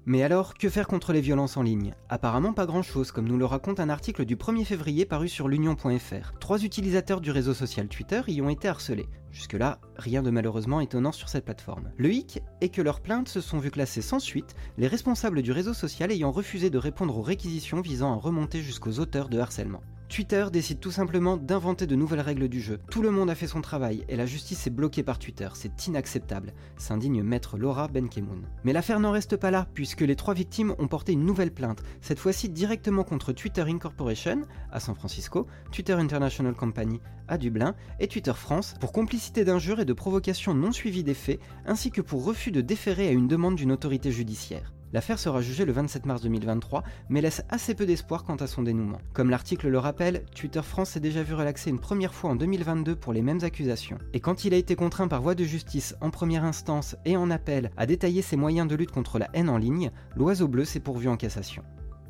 Mais 0.08 0.22
alors, 0.22 0.54
que 0.54 0.68
faire 0.68 0.86
contre 0.86 1.12
les 1.12 1.20
violences 1.20 1.56
en 1.56 1.64
ligne? 1.64 1.92
Apparemment 2.08 2.52
pas 2.52 2.64
grand-chose, 2.64 3.10
comme 3.10 3.26
nous 3.26 3.36
le 3.36 3.44
raconte 3.44 3.80
un 3.80 3.88
article 3.88 4.24
du 4.24 4.36
1er 4.36 4.64
février 4.64 5.04
paru 5.04 5.28
sur 5.28 5.48
l'union.fr. 5.48 6.38
Trois 6.38 6.62
utilisateurs 6.62 7.20
du 7.20 7.32
réseau 7.32 7.54
social 7.54 7.88
Twitter 7.88 8.22
y 8.28 8.40
ont 8.40 8.48
été 8.48 8.68
harcelés. 8.68 9.08
Jusque-là, 9.32 9.80
rien 9.96 10.22
de 10.22 10.30
malheureusement 10.30 10.80
étonnant 10.80 11.10
sur 11.10 11.28
cette 11.28 11.44
plateforme. 11.44 11.90
Le 11.96 12.12
hic 12.12 12.40
est 12.60 12.68
que 12.68 12.82
leurs 12.82 13.00
plaintes 13.00 13.28
se 13.28 13.40
sont 13.40 13.58
vues 13.58 13.72
classées 13.72 14.00
sans 14.00 14.20
suite, 14.20 14.54
les 14.78 14.86
responsables 14.86 15.42
du 15.42 15.50
réseau 15.50 15.74
social 15.74 16.12
ayant 16.12 16.30
refusé 16.30 16.70
de 16.70 16.78
répondre 16.78 17.18
aux 17.18 17.22
réquisitions 17.22 17.80
visant 17.80 18.12
à 18.12 18.16
remonter 18.16 18.62
jusqu'aux 18.62 19.00
auteurs 19.00 19.28
de 19.28 19.40
harcèlement. 19.40 19.82
Twitter 20.08 20.46
décide 20.52 20.78
tout 20.78 20.92
simplement 20.92 21.36
d'inventer 21.36 21.86
de 21.86 21.96
nouvelles 21.96 22.20
règles 22.20 22.48
du 22.48 22.60
jeu. 22.60 22.78
Tout 22.90 23.02
le 23.02 23.10
monde 23.10 23.28
a 23.28 23.34
fait 23.34 23.48
son 23.48 23.60
travail 23.60 24.04
et 24.08 24.16
la 24.16 24.24
justice 24.24 24.66
est 24.66 24.70
bloquée 24.70 25.02
par 25.02 25.18
Twitter. 25.18 25.48
C'est 25.54 25.86
inacceptable, 25.86 26.52
s'indigne 26.76 27.22
maître 27.22 27.58
Laura 27.58 27.88
Benkemoun. 27.88 28.46
Mais 28.64 28.72
l'affaire 28.72 29.00
n'en 29.00 29.10
reste 29.10 29.36
pas 29.36 29.50
là, 29.50 29.66
puisque 29.74 30.02
les 30.02 30.16
trois 30.16 30.34
victimes 30.34 30.74
ont 30.78 30.86
porté 30.86 31.12
une 31.12 31.24
nouvelle 31.24 31.52
plainte, 31.52 31.82
cette 32.00 32.20
fois-ci 32.20 32.48
directement 32.48 33.02
contre 33.02 33.32
Twitter 33.32 33.62
Incorporation 33.62 34.42
à 34.70 34.78
San 34.78 34.94
Francisco, 34.94 35.46
Twitter 35.72 35.94
International 35.94 36.54
Company 36.54 37.00
à 37.28 37.36
Dublin 37.36 37.74
et 37.98 38.06
Twitter 38.06 38.34
France 38.34 38.74
pour 38.80 38.92
complicité 38.92 39.44
d'injures 39.44 39.80
et 39.80 39.84
de 39.84 39.92
provocation 39.92 40.54
non 40.54 40.70
suivies 40.70 41.04
des 41.04 41.14
faits, 41.14 41.40
ainsi 41.66 41.90
que 41.90 42.00
pour 42.00 42.24
refus 42.24 42.52
de 42.52 42.60
déférer 42.60 43.08
à 43.08 43.12
une 43.12 43.28
demande 43.28 43.56
d'une 43.56 43.72
autorité 43.72 44.12
judiciaire. 44.12 44.75
L'affaire 44.96 45.18
sera 45.18 45.42
jugée 45.42 45.66
le 45.66 45.72
27 45.72 46.06
mars 46.06 46.22
2023, 46.22 46.82
mais 47.10 47.20
laisse 47.20 47.44
assez 47.50 47.74
peu 47.74 47.84
d'espoir 47.84 48.24
quant 48.24 48.36
à 48.36 48.46
son 48.46 48.62
dénouement. 48.62 48.96
Comme 49.12 49.28
l'article 49.28 49.68
le 49.68 49.78
rappelle, 49.78 50.24
Twitter 50.34 50.62
France 50.62 50.88
s'est 50.88 51.00
déjà 51.00 51.22
vu 51.22 51.34
relaxer 51.34 51.68
une 51.68 51.78
première 51.78 52.14
fois 52.14 52.30
en 52.30 52.34
2022 52.34 52.96
pour 52.96 53.12
les 53.12 53.20
mêmes 53.20 53.44
accusations. 53.44 53.98
Et 54.14 54.20
quand 54.20 54.46
il 54.46 54.54
a 54.54 54.56
été 54.56 54.74
contraint 54.74 55.06
par 55.06 55.20
voie 55.20 55.34
de 55.34 55.44
justice 55.44 55.94
en 56.00 56.08
première 56.08 56.44
instance 56.44 56.96
et 57.04 57.18
en 57.18 57.30
appel 57.30 57.72
à 57.76 57.84
détailler 57.84 58.22
ses 58.22 58.36
moyens 58.36 58.68
de 58.68 58.74
lutte 58.74 58.90
contre 58.90 59.18
la 59.18 59.28
haine 59.34 59.50
en 59.50 59.58
ligne, 59.58 59.90
l'oiseau 60.16 60.48
bleu 60.48 60.64
s'est 60.64 60.80
pourvu 60.80 61.08
en 61.08 61.18
cassation. 61.18 61.62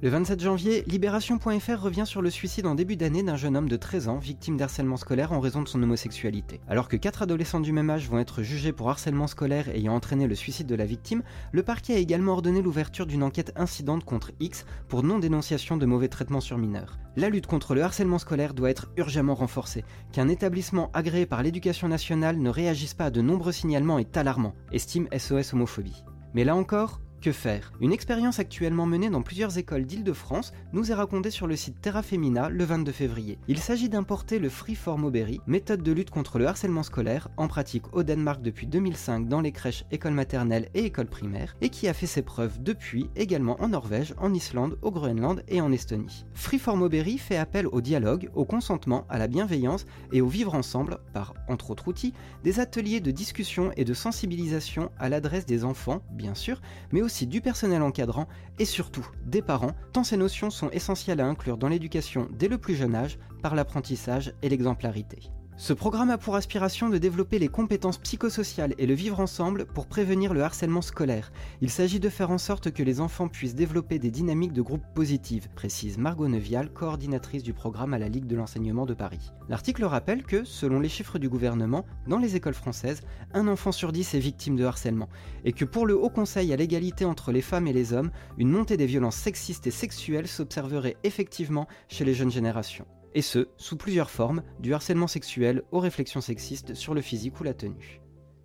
Le 0.02 0.10
27 0.10 0.40
janvier, 0.42 0.84
Libération.fr 0.86 1.80
revient 1.80 2.04
sur 2.04 2.20
le 2.20 2.28
suicide 2.28 2.66
en 2.66 2.74
début 2.74 2.96
d'année 2.96 3.22
d'un 3.22 3.36
jeune 3.36 3.56
homme 3.56 3.68
de 3.70 3.78
13 3.78 4.08
ans 4.08 4.18
victime 4.18 4.58
d'harcèlement 4.58 4.98
scolaire 4.98 5.32
en 5.32 5.40
raison 5.40 5.62
de 5.62 5.68
son 5.68 5.82
homosexualité. 5.82 6.60
Alors 6.68 6.88
que 6.88 6.98
4 6.98 7.22
adolescents 7.22 7.60
du 7.60 7.72
même 7.72 7.88
âge 7.88 8.10
vont 8.10 8.18
être 8.18 8.42
jugés 8.42 8.72
pour 8.72 8.90
harcèlement 8.90 9.26
scolaire 9.26 9.70
ayant 9.70 9.94
entraîné 9.94 10.26
le 10.26 10.34
suicide 10.34 10.66
de 10.66 10.74
la 10.74 10.84
victime, 10.84 11.22
le 11.50 11.62
parquet 11.62 11.94
a 11.94 11.98
également 11.98 12.32
ordonné 12.32 12.60
l'ouverture 12.60 13.06
d'une 13.06 13.22
enquête 13.22 13.54
incidente 13.56 14.04
contre 14.04 14.32
X 14.38 14.66
pour 14.86 15.02
non-dénonciation 15.02 15.78
de 15.78 15.86
mauvais 15.86 16.08
traitements 16.08 16.42
sur 16.42 16.58
mineurs. 16.58 16.98
La 17.16 17.30
lutte 17.30 17.46
contre 17.46 17.74
le 17.74 17.82
harcèlement 17.82 18.18
scolaire 18.18 18.52
doit 18.52 18.68
être 18.68 18.90
urgemment 18.98 19.34
renforcée. 19.34 19.86
Qu'un 20.12 20.28
établissement 20.28 20.90
agréé 20.92 21.24
par 21.24 21.42
l'éducation 21.42 21.88
nationale 21.88 22.36
ne 22.36 22.50
réagisse 22.50 22.92
pas 22.92 23.06
à 23.06 23.10
de 23.10 23.22
nombreux 23.22 23.52
signalements 23.52 23.98
est 23.98 24.18
alarmant, 24.18 24.52
estime 24.72 25.08
SOS 25.16 25.54
Homophobie. 25.54 26.04
Mais 26.34 26.44
là 26.44 26.54
encore, 26.54 27.00
que 27.20 27.32
faire? 27.32 27.72
Une 27.80 27.92
expérience 27.92 28.38
actuellement 28.38 28.86
menée 28.86 29.10
dans 29.10 29.22
plusieurs 29.22 29.58
écoles 29.58 29.86
d'Île-de-France 29.86 30.52
nous 30.72 30.90
est 30.90 30.94
racontée 30.94 31.30
sur 31.30 31.46
le 31.46 31.56
site 31.56 31.80
Terra 31.80 32.02
Femina 32.02 32.48
le 32.48 32.64
22 32.64 32.92
février. 32.92 33.38
Il 33.48 33.58
s'agit 33.58 33.88
d'importer 33.88 34.38
le 34.38 34.48
Freeform 34.48 35.04
Oberry, 35.04 35.40
méthode 35.46 35.82
de 35.82 35.92
lutte 35.92 36.10
contre 36.10 36.38
le 36.38 36.46
harcèlement 36.46 36.82
scolaire, 36.82 37.28
en 37.36 37.48
pratique 37.48 37.94
au 37.94 38.02
Danemark 38.02 38.42
depuis 38.42 38.66
2005 38.66 39.28
dans 39.28 39.40
les 39.40 39.52
crèches, 39.52 39.84
écoles 39.90 40.12
maternelles 40.12 40.68
et 40.74 40.84
écoles 40.84 41.06
primaires, 41.06 41.56
et 41.60 41.68
qui 41.68 41.88
a 41.88 41.94
fait 41.94 42.06
ses 42.06 42.22
preuves 42.22 42.62
depuis 42.62 43.08
également 43.16 43.60
en 43.62 43.68
Norvège, 43.68 44.14
en 44.18 44.34
Islande, 44.34 44.78
au 44.82 44.90
Groenland 44.90 45.42
et 45.48 45.60
en 45.60 45.72
Estonie. 45.72 46.24
Freeform 46.34 46.88
fait 47.18 47.36
appel 47.36 47.66
au 47.66 47.80
dialogue, 47.80 48.30
au 48.34 48.44
consentement, 48.44 49.06
à 49.08 49.18
la 49.18 49.28
bienveillance 49.28 49.86
et 50.12 50.20
au 50.20 50.28
vivre 50.28 50.54
ensemble, 50.54 50.98
par 51.12 51.34
entre 51.48 51.70
autres 51.70 51.88
outils, 51.88 52.12
des 52.44 52.60
ateliers 52.60 53.00
de 53.00 53.10
discussion 53.10 53.70
et 53.76 53.84
de 53.84 53.94
sensibilisation 53.94 54.90
à 54.98 55.08
l'adresse 55.08 55.46
des 55.46 55.64
enfants, 55.64 56.02
bien 56.12 56.34
sûr, 56.34 56.60
mais 56.92 57.02
aussi 57.06 57.26
du 57.26 57.40
personnel 57.40 57.82
encadrant 57.82 58.28
et 58.58 58.64
surtout 58.64 59.06
des 59.24 59.40
parents, 59.40 59.72
tant 59.92 60.04
ces 60.04 60.16
notions 60.16 60.50
sont 60.50 60.70
essentielles 60.70 61.20
à 61.20 61.26
inclure 61.26 61.56
dans 61.56 61.68
l'éducation 61.68 62.28
dès 62.32 62.48
le 62.48 62.58
plus 62.58 62.74
jeune 62.74 62.94
âge 62.94 63.18
par 63.42 63.54
l'apprentissage 63.54 64.34
et 64.42 64.48
l'exemplarité. 64.48 65.30
Ce 65.58 65.72
programme 65.72 66.10
a 66.10 66.18
pour 66.18 66.36
aspiration 66.36 66.90
de 66.90 66.98
développer 66.98 67.38
les 67.38 67.48
compétences 67.48 67.96
psychosociales 67.96 68.74
et 68.76 68.84
le 68.84 68.92
vivre 68.92 69.20
ensemble 69.20 69.64
pour 69.64 69.86
prévenir 69.86 70.34
le 70.34 70.42
harcèlement 70.42 70.82
scolaire. 70.82 71.32
Il 71.62 71.70
s'agit 71.70 71.98
de 71.98 72.10
faire 72.10 72.30
en 72.30 72.36
sorte 72.36 72.70
que 72.72 72.82
les 72.82 73.00
enfants 73.00 73.28
puissent 73.28 73.54
développer 73.54 73.98
des 73.98 74.10
dynamiques 74.10 74.52
de 74.52 74.60
groupe 74.60 74.84
positives, 74.94 75.48
précise 75.54 75.96
Margot 75.96 76.28
Nevial, 76.28 76.70
coordinatrice 76.70 77.42
du 77.42 77.54
programme 77.54 77.94
à 77.94 77.98
la 77.98 78.10
Ligue 78.10 78.26
de 78.26 78.36
l'enseignement 78.36 78.84
de 78.84 78.92
Paris. 78.92 79.32
L'article 79.48 79.86
rappelle 79.86 80.24
que, 80.24 80.44
selon 80.44 80.78
les 80.78 80.90
chiffres 80.90 81.18
du 81.18 81.30
gouvernement, 81.30 81.86
dans 82.06 82.18
les 82.18 82.36
écoles 82.36 82.52
françaises, 82.52 83.00
un 83.32 83.48
enfant 83.48 83.72
sur 83.72 83.92
dix 83.92 84.12
est 84.12 84.18
victime 84.18 84.56
de 84.56 84.64
harcèlement, 84.64 85.08
et 85.46 85.54
que 85.54 85.64
pour 85.64 85.86
le 85.86 85.96
Haut 85.96 86.10
Conseil 86.10 86.52
à 86.52 86.56
l'égalité 86.56 87.06
entre 87.06 87.32
les 87.32 87.40
femmes 87.40 87.66
et 87.66 87.72
les 87.72 87.94
hommes, 87.94 88.10
une 88.36 88.50
montée 88.50 88.76
des 88.76 88.84
violences 88.84 89.16
sexistes 89.16 89.66
et 89.66 89.70
sexuelles 89.70 90.28
s'observerait 90.28 90.98
effectivement 91.02 91.66
chez 91.88 92.04
les 92.04 92.12
jeunes 92.12 92.30
générations 92.30 92.86
et 93.16 93.22
ce, 93.22 93.48
sous 93.56 93.78
plusieurs 93.78 94.10
formes, 94.10 94.42
du 94.60 94.74
harcèlement 94.74 95.06
sexuel 95.06 95.62
aux 95.72 95.80
réflexions 95.80 96.20
sexistes 96.20 96.74
sur 96.74 96.92
le 96.92 97.00
physique 97.00 97.40
ou 97.40 97.44
la 97.44 97.54
tenue. 97.54 98.02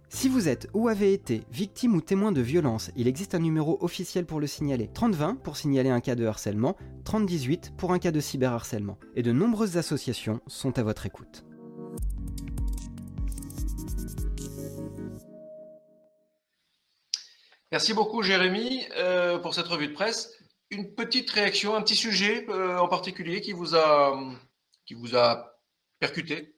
Si 0.08 0.30
vous 0.30 0.48
êtes 0.48 0.70
ou 0.74 0.88
avez 0.88 1.12
été 1.12 1.44
victime 1.52 1.94
ou 1.94 2.00
témoin 2.00 2.32
de 2.32 2.40
violence, 2.40 2.90
il 2.96 3.10
existe 3.10 3.36
un 3.36 3.40
numéro 3.40 3.78
officiel 3.82 4.26
pour 4.26 4.40
le 4.40 4.48
signaler. 4.48 4.90
3020 4.94 5.42
pour 5.44 5.58
signaler 5.58 5.90
un 5.90 6.00
cas 6.00 6.16
de 6.16 6.26
harcèlement, 6.26 6.78
3018 7.04 7.74
pour 7.78 7.92
un 7.92 8.00
cas 8.00 8.12
de 8.12 8.22
cyberharcèlement. 8.22 8.98
Et 9.18 9.24
de 9.24 9.34
nombreuses 9.34 9.76
associations 9.76 10.40
sont 10.48 10.80
à 10.80 10.84
votre 10.84 11.06
écoute. 11.06 11.44
Merci 17.74 17.94
beaucoup 17.94 18.22
Jérémy 18.22 18.86
euh, 18.96 19.38
pour 19.38 19.54
cette 19.54 19.68
revue 19.68 19.90
de 19.90 19.94
presse. 19.94 20.32
Une 20.70 20.94
petite 20.94 21.30
réaction, 21.30 21.76
un 21.76 21.82
petit 21.82 21.98
sujet 21.98 22.46
euh, 22.48 22.78
en 22.78 22.88
particulier 22.88 23.42
qui 23.42 23.52
vous 23.52 23.76
a 23.76 24.18
vous 24.96 25.16
a 25.16 25.60
percuté? 26.00 26.56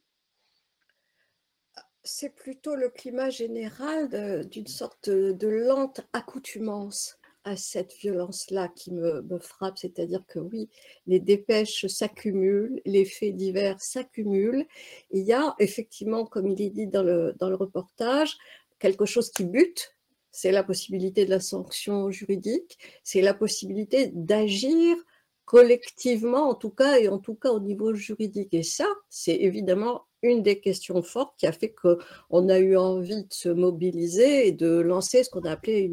C'est 2.04 2.36
plutôt 2.36 2.76
le 2.76 2.90
climat 2.90 3.30
général 3.30 4.48
d'une 4.50 4.68
sorte 4.68 5.10
de, 5.10 5.48
lente 5.48 6.02
accoutumance 6.12 7.18
à 7.46 7.56
cette 7.56 7.94
violence-là 7.94 8.70
qui 8.70 8.92
me, 8.92 9.40
frappe, 9.40 9.78
c'est-à-dire 9.78 10.24
que 10.28 10.40
oui, 10.40 10.70
les 11.08 11.20
dépêches 11.20 11.88
s'accumulent, 11.88 12.82
les 12.86 13.06
faits 13.06 13.36
divers 13.36 13.82
s'accumulent. 13.82 14.66
Il 15.12 15.24
y 15.24 15.34
a 15.34 15.56
effectivement, 15.60 16.26
comme 16.26 16.48
il 16.48 16.62
est 16.62 16.70
dit 16.70 16.88
dans 16.88 17.04
le, 17.04 17.34
dans 17.40 17.50
le 17.50 17.56
reportage, 17.56 18.38
quelque 18.80 19.06
chose 19.06 19.30
qui 19.32 19.46
bute, 19.46 19.94
c'est 20.32 20.52
la 20.52 20.64
possibilité 20.64 21.26
de 21.26 21.30
la 21.30 21.40
sanction 21.40 22.10
juridique, 22.12 22.78
c'est 23.04 23.22
la 23.22 23.34
possibilité 23.34 24.12
d'agir 24.14 24.98
collectivement 25.46 26.50
en 26.50 26.56
tout 26.56 26.70
cas, 26.70 26.98
et 26.98 27.08
en 27.08 27.20
tout 27.20 27.36
cas 27.36 27.50
au 27.50 27.60
niveau 27.60 27.94
juridique. 27.94 28.54
Et 28.54 28.64
ça, 28.64 28.88
c'est 29.10 29.36
évidemment 29.36 30.06
une 30.22 30.42
des 30.42 30.60
questions 30.60 31.02
fortes 31.04 31.36
qui 31.38 31.46
a 31.46 31.52
fait 31.52 31.74
qu'on 31.74 32.50
a 32.50 32.60
eu 32.60 32.78
envie 32.78 33.24
de 33.24 33.34
se 33.34 33.50
mobiliser 33.50 34.48
et 34.48 34.52
de 34.52 34.80
lancer 34.80 35.24
ce 35.24 35.30
qu'on 35.30 35.42
a 35.42 35.52
appelé 35.52 35.92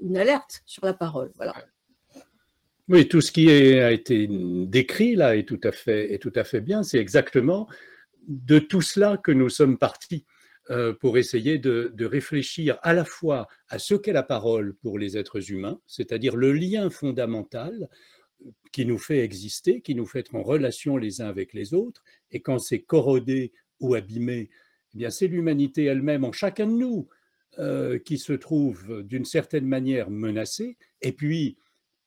une, 0.00 0.16
alerte 0.16 0.62
sur 0.66 0.84
la 0.84 0.94
parole. 0.94 1.32
Voilà. 1.36 1.54
Oui, 2.88 3.08
tout 3.08 3.20
ce 3.20 3.32
qui 3.32 3.50
a 3.50 3.90
été 3.90 4.28
décrit 4.28 5.16
là 5.16 5.36
est 5.36 5.48
tout 5.48 5.60
à 5.64 5.72
fait, 5.72 6.12
est 6.12 6.18
tout 6.18 6.32
à 6.34 6.44
fait 6.44 6.60
bien. 6.60 6.82
C'est 6.82 6.98
exactement 6.98 7.68
de 8.28 8.58
tout 8.58 8.82
cela 8.82 9.16
que 9.16 9.32
nous 9.32 9.48
sommes 9.48 9.78
partis 9.78 10.24
euh, 10.70 10.92
pour 10.92 11.18
essayer 11.18 11.58
de, 11.58 11.90
de, 11.94 12.06
réfléchir 12.06 12.78
à 12.82 12.92
la 12.92 13.04
fois 13.04 13.48
à 13.68 13.80
ce 13.80 13.94
qu'est 13.94 14.12
la 14.12 14.22
parole 14.22 14.74
pour 14.76 14.96
les 14.96 15.18
êtres 15.18 15.50
humains, 15.50 15.80
c'est-à-dire 15.88 16.36
le 16.36 16.52
lien 16.52 16.88
fondamental 16.88 17.88
qui 18.72 18.86
nous 18.86 18.98
fait 18.98 19.20
exister, 19.20 19.80
qui 19.80 19.94
nous 19.94 20.06
fait 20.06 20.20
être 20.20 20.34
en 20.34 20.42
relation 20.42 20.96
les 20.96 21.20
uns 21.20 21.28
avec 21.28 21.52
les 21.52 21.74
autres. 21.74 22.02
Et 22.30 22.40
quand 22.40 22.58
c'est 22.58 22.80
corrodé 22.80 23.52
ou 23.80 23.94
abîmé, 23.94 24.50
eh 24.94 24.98
bien 24.98 25.10
c'est 25.10 25.26
l'humanité 25.26 25.84
elle-même 25.84 26.24
en 26.24 26.32
chacun 26.32 26.66
de 26.66 26.72
nous 26.72 27.08
euh, 27.58 27.98
qui 27.98 28.18
se 28.18 28.32
trouve 28.32 29.02
d'une 29.02 29.24
certaine 29.24 29.66
manière 29.66 30.10
menacée. 30.10 30.76
Et 31.00 31.12
puis 31.12 31.58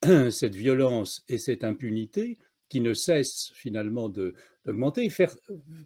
cette 0.32 0.56
violence 0.56 1.24
et 1.30 1.38
cette 1.38 1.64
impunité 1.64 2.38
qui 2.70 2.82
ne 2.82 2.94
cessent 2.94 3.52
finalement 3.54 4.10
d'augmenter, 4.10 5.08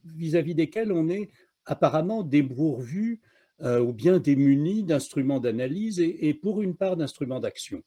vis-à-vis 0.05 0.55
desquelles 0.55 0.91
on 0.91 1.09
est 1.09 1.29
apparemment 1.65 2.23
dépourvu 2.23 3.21
euh, 3.61 3.81
ou 3.81 3.91
bien 3.91 4.19
démuni 4.19 4.83
d'instruments 4.83 5.39
d'analyse 5.41 5.99
et, 5.99 6.33
pour 6.33 6.61
une 6.61 6.75
part 6.75 6.95
d'instruments 6.95 7.41
d'action. 7.41 7.83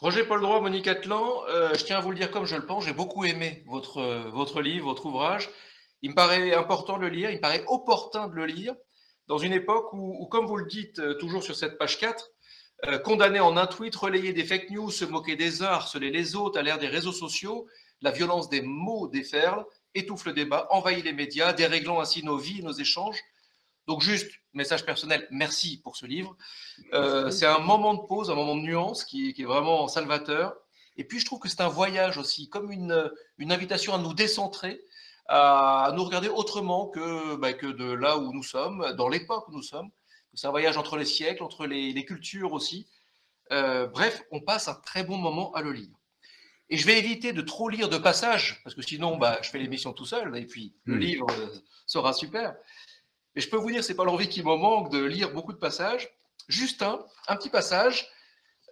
Roger 0.00 0.24
Paul 0.24 0.40
Droit, 0.40 0.62
Monique 0.62 0.88
Atlan, 0.88 1.42
euh, 1.50 1.74
je 1.74 1.84
tiens 1.84 1.98
à 1.98 2.00
vous 2.00 2.10
le 2.10 2.16
dire 2.16 2.30
comme 2.30 2.46
je 2.46 2.56
le 2.56 2.64
pense, 2.64 2.86
j'ai 2.86 2.94
beaucoup 2.94 3.26
aimé 3.26 3.62
votre, 3.66 3.98
euh, 3.98 4.30
votre 4.30 4.62
livre, 4.62 4.86
votre 4.86 5.04
ouvrage. 5.04 5.50
Il 6.00 6.10
me 6.10 6.14
paraît 6.14 6.54
important 6.54 6.96
de 6.96 7.02
le 7.02 7.10
lire, 7.10 7.30
il 7.30 7.36
me 7.36 7.40
paraît 7.42 7.64
opportun 7.66 8.26
de 8.26 8.34
le 8.34 8.46
lire, 8.46 8.74
dans 9.26 9.36
une 9.36 9.52
époque 9.52 9.92
où, 9.92 10.26
comme 10.28 10.46
vous 10.46 10.56
le 10.56 10.64
dites 10.64 10.98
euh, 11.00 11.18
toujours 11.18 11.42
sur 11.42 11.54
cette 11.54 11.76
page 11.76 11.98
4, 11.98 12.30
condamner 13.04 13.40
en 13.40 13.58
un 13.58 13.66
tweet, 13.66 13.94
relayer 13.94 14.32
des 14.32 14.42
fake 14.42 14.70
news, 14.70 14.90
se 14.90 15.04
moquer 15.04 15.36
des 15.36 15.62
uns, 15.62 15.66
harceler 15.66 16.10
les 16.10 16.34
autres 16.34 16.58
à 16.58 16.62
l'ère 16.62 16.78
des 16.78 16.88
réseaux 16.88 17.12
sociaux, 17.12 17.66
la 18.00 18.10
violence 18.10 18.48
des 18.48 18.62
mots 18.62 19.06
déferle, 19.06 19.66
étouffe 19.94 20.24
le 20.24 20.32
débat, 20.32 20.66
envahit 20.70 21.04
les 21.04 21.12
médias, 21.12 21.52
déréglant 21.52 22.00
ainsi 22.00 22.24
nos 22.24 22.38
vies 22.38 22.62
nos 22.62 22.72
échanges. 22.72 23.20
Donc 23.90 24.02
juste, 24.02 24.30
message 24.52 24.86
personnel, 24.86 25.26
merci 25.32 25.80
pour 25.82 25.96
ce 25.96 26.06
livre. 26.06 26.36
Euh, 26.92 27.28
c'est 27.32 27.44
un 27.44 27.58
moment 27.58 27.94
de 27.94 28.06
pause, 28.06 28.30
un 28.30 28.36
moment 28.36 28.54
de 28.54 28.60
nuance 28.60 29.04
qui, 29.04 29.34
est 29.36 29.44
vraiment 29.44 29.88
salvateur. 29.88 30.54
Et 30.96 31.02
puis 31.02 31.18
je 31.18 31.24
trouve 31.24 31.40
que 31.40 31.48
c'est 31.48 31.60
un 31.60 31.68
voyage 31.68 32.16
aussi, 32.16 32.48
comme 32.48 32.70
une, 32.70 33.10
une 33.38 33.50
invitation 33.50 33.92
à 33.92 33.98
nous 33.98 34.14
décentrer, 34.14 34.80
à, 35.26 35.92
nous 35.96 36.04
regarder 36.04 36.28
autrement 36.28 36.86
que, 36.86 37.34
bah, 37.34 37.52
que 37.52 37.66
de 37.66 37.90
là 37.90 38.16
où 38.16 38.32
nous 38.32 38.44
sommes, 38.44 38.92
dans 38.96 39.08
l'époque 39.08 39.48
où 39.48 39.52
nous 39.52 39.64
sommes. 39.64 39.90
C'est 40.34 40.46
un 40.46 40.52
voyage 40.52 40.76
entre 40.76 40.96
les 40.96 41.04
siècles, 41.04 41.42
entre 41.42 41.66
les, 41.66 41.92
les 41.92 42.04
cultures 42.04 42.52
aussi. 42.52 42.86
Euh, 43.50 43.88
bref, 43.88 44.22
on 44.30 44.40
passe 44.40 44.68
un 44.68 44.74
très 44.74 45.02
bon 45.02 45.16
moment 45.16 45.52
à 45.54 45.62
le 45.62 45.72
lire. 45.72 45.96
Et 46.68 46.76
je 46.76 46.86
vais 46.86 46.96
éviter 46.96 47.32
de 47.32 47.42
trop 47.42 47.68
lire 47.68 47.88
de 47.88 47.98
passages, 47.98 48.60
parce 48.62 48.76
que 48.76 48.82
sinon, 48.82 49.16
bah, 49.16 49.40
je 49.42 49.50
fais 49.50 49.58
l'émission 49.58 49.92
tout 49.92 50.06
seul, 50.06 50.36
et 50.36 50.46
puis 50.46 50.76
le 50.84 50.94
hmm. 50.94 51.00
livre 51.00 51.26
euh, 51.32 51.48
sera 51.86 52.12
super. 52.12 52.54
Et 53.36 53.40
je 53.40 53.48
peux 53.48 53.56
vous 53.56 53.70
dire, 53.70 53.84
c'est 53.84 53.94
pas 53.94 54.04
l'envie 54.04 54.28
qui 54.28 54.42
me 54.42 54.56
manque 54.56 54.90
de 54.90 55.02
lire 55.04 55.32
beaucoup 55.32 55.52
de 55.52 55.58
passages. 55.58 56.10
Juste 56.48 56.82
un, 56.82 57.04
petit 57.36 57.50
passage. 57.50 58.08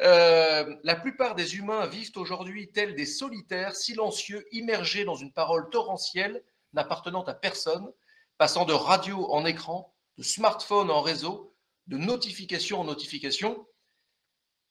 Euh, 0.00 0.76
la 0.82 0.96
plupart 0.96 1.34
des 1.34 1.56
humains 1.56 1.86
vivent 1.86 2.12
aujourd'hui 2.16 2.70
tels 2.72 2.94
des 2.94 3.06
solitaires, 3.06 3.76
silencieux, 3.76 4.46
immergés 4.52 5.04
dans 5.04 5.14
une 5.14 5.32
parole 5.32 5.70
torrentielle, 5.70 6.42
n'appartenant 6.72 7.22
à 7.24 7.34
personne, 7.34 7.92
passant 8.36 8.64
de 8.64 8.72
radio 8.72 9.30
en 9.30 9.44
écran, 9.44 9.94
de 10.18 10.22
smartphone 10.22 10.90
en 10.90 11.00
réseau, 11.00 11.54
de 11.86 11.96
notification 11.96 12.80
en 12.80 12.84
notification. 12.84 13.66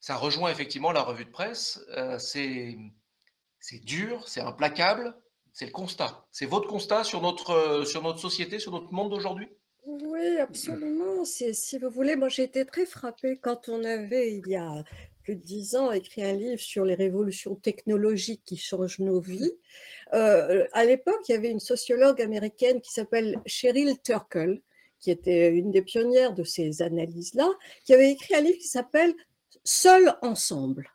Ça 0.00 0.16
rejoint 0.16 0.50
effectivement 0.50 0.92
la 0.92 1.02
revue 1.02 1.24
de 1.24 1.30
presse. 1.30 1.80
Euh, 1.96 2.18
c'est 2.18 2.76
dur, 3.84 4.28
c'est 4.28 4.40
implacable, 4.40 5.16
c'est 5.52 5.66
le 5.66 5.72
constat. 5.72 6.26
C'est 6.30 6.46
votre 6.46 6.68
constat 6.68 7.04
sur 7.04 7.20
notre, 7.20 7.84
sur 7.84 8.02
notre 8.02 8.20
société, 8.20 8.58
sur 8.58 8.72
notre 8.72 8.92
monde 8.92 9.10
d'aujourd'hui? 9.10 9.48
Oui, 9.88 10.36
absolument. 10.36 11.24
Si 11.24 11.78
vous 11.78 11.88
voulez, 11.88 12.14
moi 12.14 12.28
j'ai 12.28 12.42
été 12.42 12.66
très 12.66 12.84
frappée 12.84 13.38
quand 13.38 13.70
on 13.70 13.82
avait, 13.84 14.34
il 14.34 14.46
y 14.46 14.56
a 14.56 14.84
plus 15.22 15.34
de 15.34 15.40
dix 15.40 15.76
ans, 15.76 15.90
écrit 15.92 16.22
un 16.22 16.34
livre 16.34 16.60
sur 16.60 16.84
les 16.84 16.94
révolutions 16.94 17.54
technologiques 17.54 18.42
qui 18.44 18.58
changent 18.58 18.98
nos 18.98 19.18
vies. 19.18 19.52
Euh, 20.12 20.66
à 20.74 20.84
l'époque, 20.84 21.20
il 21.28 21.32
y 21.32 21.34
avait 21.34 21.50
une 21.50 21.58
sociologue 21.58 22.20
américaine 22.20 22.82
qui 22.82 22.92
s'appelle 22.92 23.40
Cheryl 23.46 23.96
Turkle, 24.02 24.60
qui 25.00 25.10
était 25.10 25.48
une 25.54 25.70
des 25.70 25.80
pionnières 25.80 26.34
de 26.34 26.44
ces 26.44 26.82
analyses-là, 26.82 27.48
qui 27.86 27.94
avait 27.94 28.10
écrit 28.10 28.34
un 28.34 28.42
livre 28.42 28.58
qui 28.58 28.68
s'appelle 28.68 29.14
Seul 29.64 30.14
ensemble, 30.20 30.90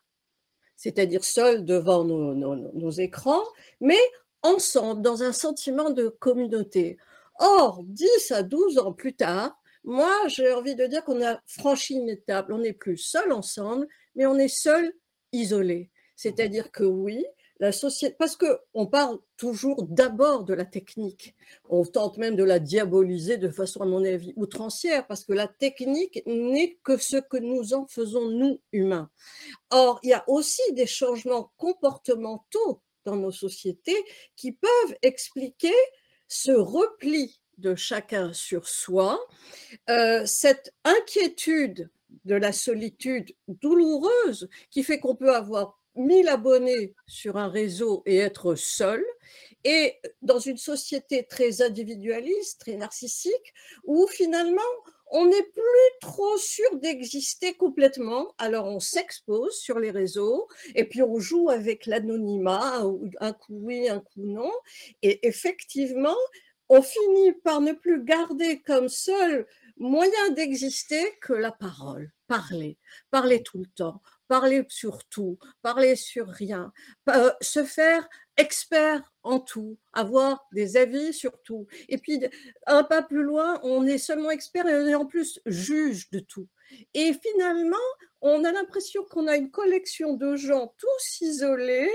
c'est-à-dire 0.76 1.24
seul 1.24 1.64
devant 1.64 2.04
nos, 2.04 2.90
écrans, 2.90 3.42
mais 3.80 3.98
ensemble, 4.42 5.02
dans 5.02 5.24
un 5.24 5.32
sentiment 5.32 5.90
de 5.90 6.06
communauté. 6.06 6.96
Or, 7.38 7.82
10 7.84 8.32
à 8.32 8.42
12 8.42 8.78
ans 8.78 8.92
plus 8.92 9.14
tard, 9.14 9.58
moi, 9.84 10.28
j'ai 10.28 10.50
envie 10.52 10.74
de 10.74 10.86
dire 10.86 11.04
qu'on 11.04 11.22
a 11.22 11.40
franchi 11.46 11.94
une 11.94 12.08
étape. 12.08 12.46
On 12.50 12.58
n'est 12.58 12.72
plus 12.72 12.96
seul 12.96 13.32
ensemble, 13.32 13.86
mais 14.14 14.24
on 14.24 14.36
est 14.38 14.48
seul 14.48 14.94
isolé. 15.32 15.90
C'est-à-dire 16.16 16.70
que 16.72 16.84
oui, 16.84 17.24
la 17.60 17.70
société, 17.70 18.16
parce 18.18 18.36
qu'on 18.36 18.86
parle 18.86 19.18
toujours 19.36 19.82
d'abord 19.84 20.44
de 20.44 20.54
la 20.54 20.64
technique. 20.64 21.34
On 21.68 21.84
tente 21.84 22.18
même 22.18 22.34
de 22.34 22.44
la 22.44 22.58
diaboliser 22.58 23.36
de 23.36 23.48
façon, 23.48 23.80
à 23.80 23.86
mon 23.86 24.04
avis, 24.04 24.32
outrancière, 24.36 25.06
parce 25.06 25.24
que 25.24 25.32
la 25.32 25.48
technique 25.48 26.22
n'est 26.26 26.78
que 26.82 26.96
ce 26.96 27.18
que 27.18 27.36
nous 27.36 27.74
en 27.74 27.86
faisons, 27.86 28.28
nous, 28.28 28.60
humains. 28.72 29.10
Or, 29.70 30.00
il 30.02 30.10
y 30.10 30.14
a 30.14 30.24
aussi 30.28 30.62
des 30.72 30.86
changements 30.86 31.52
comportementaux 31.56 32.80
dans 33.04 33.16
nos 33.16 33.32
sociétés 33.32 34.02
qui 34.34 34.52
peuvent 34.52 34.96
expliquer 35.02 35.74
ce 36.34 36.50
repli 36.50 37.40
de 37.58 37.76
chacun 37.76 38.32
sur 38.32 38.68
soi, 38.68 39.24
euh, 39.88 40.26
cette 40.26 40.74
inquiétude 40.82 41.90
de 42.24 42.34
la 42.34 42.52
solitude 42.52 43.32
douloureuse 43.46 44.48
qui 44.68 44.82
fait 44.82 44.98
qu'on 44.98 45.14
peut 45.14 45.32
avoir 45.32 45.78
1000 45.94 46.28
abonnés 46.28 46.92
sur 47.06 47.36
un 47.36 47.46
réseau 47.46 48.02
et 48.04 48.16
être 48.16 48.56
seul, 48.56 49.04
et 49.62 49.94
dans 50.22 50.40
une 50.40 50.56
société 50.56 51.24
très 51.24 51.62
individualiste, 51.62 52.62
très 52.62 52.76
narcissique, 52.76 53.54
où 53.84 54.08
finalement 54.08 54.62
on 55.10 55.26
n'est 55.26 55.42
plus 55.42 55.90
trop 56.00 56.36
sûr 56.38 56.76
d'exister 56.76 57.54
complètement, 57.54 58.34
alors 58.38 58.66
on 58.66 58.80
s'expose 58.80 59.56
sur 59.58 59.78
les 59.78 59.90
réseaux 59.90 60.48
et 60.74 60.84
puis 60.84 61.02
on 61.02 61.18
joue 61.18 61.50
avec 61.50 61.86
l'anonymat, 61.86 62.82
un 63.20 63.32
coup 63.32 63.58
oui, 63.62 63.88
un 63.88 64.00
coup 64.00 64.24
non, 64.24 64.52
et 65.02 65.26
effectivement, 65.26 66.16
on 66.68 66.82
finit 66.82 67.32
par 67.44 67.60
ne 67.60 67.72
plus 67.72 68.02
garder 68.02 68.60
comme 68.62 68.88
seul 68.88 69.46
moyen 69.76 70.30
d'exister 70.30 71.04
que 71.20 71.32
la 71.32 71.52
parole, 71.52 72.10
parler, 72.26 72.78
parler 73.10 73.42
tout 73.42 73.58
le 73.58 73.66
temps, 73.66 74.00
parler 74.28 74.64
sur 74.68 75.04
tout, 75.04 75.38
parler 75.62 75.96
sur 75.96 76.28
rien, 76.28 76.72
euh, 77.10 77.30
se 77.40 77.64
faire 77.64 78.08
expert 78.36 79.12
en 79.22 79.40
tout, 79.40 79.78
avoir 79.92 80.46
des 80.52 80.76
avis 80.76 81.12
sur 81.12 81.40
tout. 81.42 81.66
Et 81.88 81.98
puis, 81.98 82.20
un 82.66 82.84
pas 82.84 83.02
plus 83.02 83.22
loin, 83.22 83.60
on 83.62 83.86
est 83.86 83.98
seulement 83.98 84.30
expert 84.30 84.66
et 84.66 84.74
on 84.74 84.86
est 84.86 84.94
en 84.94 85.06
plus 85.06 85.40
juge 85.46 86.10
de 86.10 86.20
tout. 86.20 86.48
Et 86.94 87.12
finalement, 87.12 87.76
on 88.20 88.44
a 88.44 88.52
l'impression 88.52 89.04
qu'on 89.04 89.26
a 89.26 89.36
une 89.36 89.50
collection 89.50 90.14
de 90.14 90.36
gens 90.36 90.74
tous 90.78 91.20
isolés, 91.20 91.90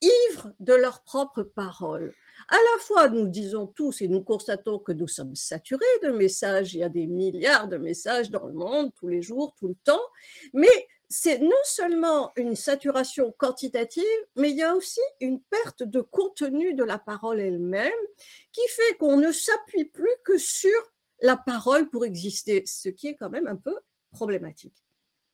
ivres 0.00 0.52
de 0.60 0.74
leurs 0.74 1.02
propres 1.02 1.44
paroles. 1.44 2.12
À 2.48 2.56
la 2.56 2.80
fois, 2.80 3.08
nous 3.08 3.28
disons 3.28 3.68
tous 3.68 4.02
et 4.02 4.08
nous 4.08 4.22
constatons 4.22 4.78
que 4.78 4.92
nous 4.92 5.06
sommes 5.06 5.36
saturés 5.36 5.84
de 6.02 6.10
messages, 6.10 6.74
il 6.74 6.80
y 6.80 6.82
a 6.82 6.88
des 6.88 7.06
milliards 7.06 7.68
de 7.68 7.76
messages 7.76 8.30
dans 8.30 8.46
le 8.46 8.52
monde 8.52 8.90
tous 8.96 9.08
les 9.08 9.22
jours, 9.22 9.54
tout 9.58 9.68
le 9.68 9.76
temps, 9.84 10.02
mais 10.52 10.88
c'est 11.14 11.40
non 11.40 11.50
seulement 11.62 12.32
une 12.36 12.56
saturation 12.56 13.34
quantitative, 13.36 14.02
mais 14.34 14.50
il 14.50 14.56
y 14.56 14.62
a 14.62 14.74
aussi 14.74 15.02
une 15.20 15.42
perte 15.42 15.82
de 15.82 16.00
contenu 16.00 16.72
de 16.72 16.84
la 16.84 16.98
parole 16.98 17.38
elle-même 17.38 17.92
qui 18.50 18.62
fait 18.68 18.96
qu'on 18.96 19.18
ne 19.18 19.30
s'appuie 19.30 19.84
plus 19.84 20.14
que 20.24 20.38
sur 20.38 20.70
la 21.20 21.36
parole 21.36 21.90
pour 21.90 22.06
exister, 22.06 22.62
ce 22.64 22.88
qui 22.88 23.08
est 23.08 23.16
quand 23.16 23.28
même 23.28 23.46
un 23.46 23.56
peu 23.56 23.74
problématique. 24.10 24.86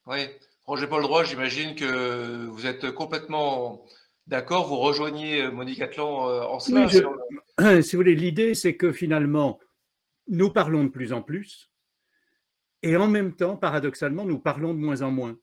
Oui, 0.06 0.26
Roger 0.64 0.88
Paul 0.88 1.02
Droit, 1.02 1.22
j'imagine 1.22 1.76
que 1.76 2.46
vous 2.46 2.66
êtes 2.66 2.90
complètement 2.90 3.84
d'accord, 4.26 4.66
vous 4.66 4.78
rejoignez 4.78 5.48
Monique 5.48 5.80
Atlan 5.80 6.28
euh, 6.28 6.42
en 6.42 6.58
cela. 6.58 6.88
Si 7.82 7.94
vous 7.94 8.00
voulez, 8.00 8.16
l'idée, 8.16 8.54
c'est 8.54 8.76
que 8.76 8.90
finalement, 8.90 9.60
nous 10.26 10.50
parlons 10.50 10.82
de 10.82 10.88
plus 10.88 11.12
en 11.12 11.22
plus, 11.22 11.70
et 12.82 12.96
en 12.96 13.06
même 13.06 13.36
temps, 13.36 13.56
paradoxalement, 13.56 14.24
nous 14.24 14.40
parlons 14.40 14.74
de 14.74 14.80
moins 14.80 15.02
en 15.02 15.12
moins 15.12 15.38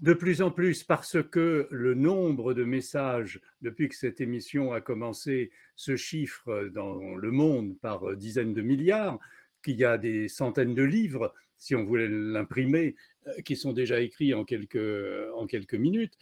de 0.00 0.12
plus 0.12 0.42
en 0.42 0.50
plus 0.50 0.84
parce 0.84 1.16
que 1.22 1.68
le 1.70 1.94
nombre 1.94 2.54
de 2.54 2.64
messages, 2.64 3.40
depuis 3.62 3.88
que 3.88 3.96
cette 3.96 4.20
émission 4.20 4.72
a 4.72 4.80
commencé, 4.80 5.50
se 5.74 5.96
chiffre 5.96 6.70
dans 6.74 7.14
le 7.16 7.30
monde 7.30 7.78
par 7.80 8.16
dizaines 8.16 8.54
de 8.54 8.62
milliards, 8.62 9.18
qu'il 9.62 9.76
y 9.76 9.84
a 9.84 9.98
des 9.98 10.28
centaines 10.28 10.74
de 10.74 10.82
livres, 10.82 11.34
si 11.58 11.74
on 11.74 11.84
voulait 11.84 12.08
l'imprimer, 12.08 12.94
euh, 13.26 13.40
qui 13.44 13.56
sont 13.56 13.72
déjà 13.72 14.00
écrits 14.00 14.34
en 14.34 14.44
quelques, 14.44 15.30
en 15.34 15.46
quelques 15.46 15.74
minutes. 15.74 16.16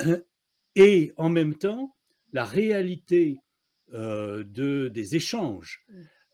Et 0.76 1.12
en 1.16 1.30
même 1.30 1.54
temps, 1.54 1.96
la 2.32 2.44
réalité 2.44 3.38
euh, 3.94 4.44
de, 4.44 4.88
des 4.88 5.16
échanges, 5.16 5.84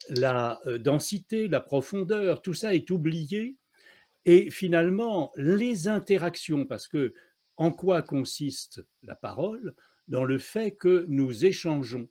la 0.08 0.60
euh, 0.66 0.78
densité, 0.78 1.48
la 1.48 1.60
profondeur, 1.60 2.42
tout 2.42 2.54
ça 2.54 2.74
est 2.74 2.90
oublié 2.90 3.56
et 4.24 4.50
finalement, 4.50 5.32
les 5.36 5.88
interactions, 5.88 6.66
parce 6.66 6.88
que 6.88 7.12
en 7.56 7.70
quoi 7.70 8.02
consiste 8.02 8.84
la 9.02 9.14
parole? 9.14 9.74
Dans 10.08 10.24
le 10.24 10.38
fait 10.38 10.72
que 10.72 11.06
nous 11.08 11.44
échangeons. 11.44 12.08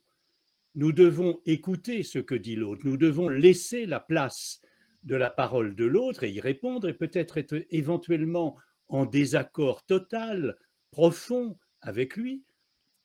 Nous 0.74 0.92
devons 0.92 1.40
écouter 1.44 2.02
ce 2.02 2.18
que 2.18 2.34
dit 2.34 2.56
l'autre, 2.56 2.82
nous 2.84 2.96
devons 2.96 3.28
laisser 3.28 3.84
la 3.84 4.00
place 4.00 4.60
de 5.02 5.16
la 5.16 5.30
parole 5.30 5.74
de 5.74 5.84
l'autre 5.84 6.24
et 6.24 6.30
y 6.30 6.40
répondre 6.40 6.88
et 6.88 6.94
peut-être 6.94 7.36
être 7.36 7.66
éventuellement 7.70 8.56
en 8.88 9.04
désaccord 9.04 9.84
total, 9.84 10.56
profond 10.90 11.58
avec 11.82 12.16
lui. 12.16 12.44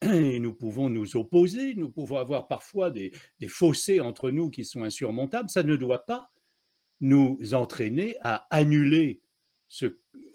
Et 0.03 0.39
nous 0.39 0.53
pouvons 0.53 0.89
nous 0.89 1.17
opposer, 1.17 1.73
nous 1.75 1.89
pouvons 1.89 2.17
avoir 2.17 2.47
parfois 2.47 2.91
des, 2.91 3.11
des 3.39 3.47
fossés 3.47 3.99
entre 3.99 4.29
nous 4.31 4.49
qui 4.49 4.63
sont 4.63 4.83
insurmontables. 4.83 5.49
Ça 5.49 5.63
ne 5.63 5.75
doit 5.75 6.05
pas 6.05 6.29
nous 7.01 7.39
entraîner 7.53 8.15
à 8.21 8.47
annuler 8.49 9.21
ce. 9.67 9.85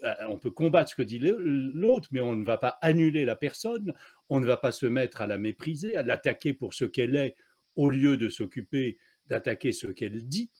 Euh, 0.03 0.13
on 0.27 0.37
peut 0.37 0.51
combattre 0.51 0.91
ce 0.91 0.95
que 0.95 1.01
dit 1.01 1.19
l'autre, 1.19 2.09
mais 2.11 2.19
on 2.19 2.35
ne 2.35 2.45
va 2.45 2.57
pas 2.57 2.77
annuler 2.81 3.25
la 3.25 3.35
personne, 3.35 3.93
on 4.29 4.39
ne 4.39 4.45
va 4.45 4.57
pas 4.57 4.71
se 4.71 4.85
mettre 4.85 5.21
à 5.21 5.27
la 5.27 5.37
mépriser, 5.37 5.95
à 5.95 6.03
l'attaquer 6.03 6.53
pour 6.53 6.73
ce 6.73 6.85
qu'elle 6.85 7.15
est, 7.15 7.35
au 7.75 7.89
lieu 7.89 8.17
de 8.17 8.29
s'occuper 8.29 8.97
d'attaquer 9.27 9.71
ce 9.71 9.87
qu'elle 9.87 10.27
dit. 10.27 10.51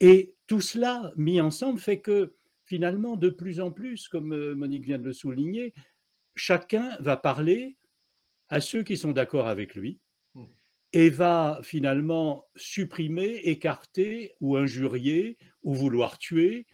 Et 0.00 0.34
tout 0.46 0.60
cela 0.60 1.12
mis 1.16 1.40
ensemble 1.40 1.78
fait 1.78 2.00
que 2.00 2.34
finalement, 2.64 3.16
de 3.16 3.30
plus 3.30 3.60
en 3.60 3.70
plus, 3.70 4.08
comme 4.08 4.32
euh, 4.32 4.54
Monique 4.54 4.84
vient 4.84 4.98
de 4.98 5.04
le 5.04 5.12
souligner, 5.12 5.72
chacun 6.34 6.96
va 7.00 7.16
parler 7.16 7.76
à 8.48 8.60
ceux 8.60 8.82
qui 8.82 8.96
sont 8.96 9.12
d'accord 9.12 9.48
avec 9.48 9.74
lui. 9.74 9.98
Et 10.96 11.10
va 11.10 11.58
finalement 11.62 12.46
supprimer, 12.54 13.40
écarter 13.42 14.36
ou 14.40 14.56
injurier 14.56 15.38
ou 15.64 15.74
vouloir 15.74 16.18
tuer, 16.18 16.66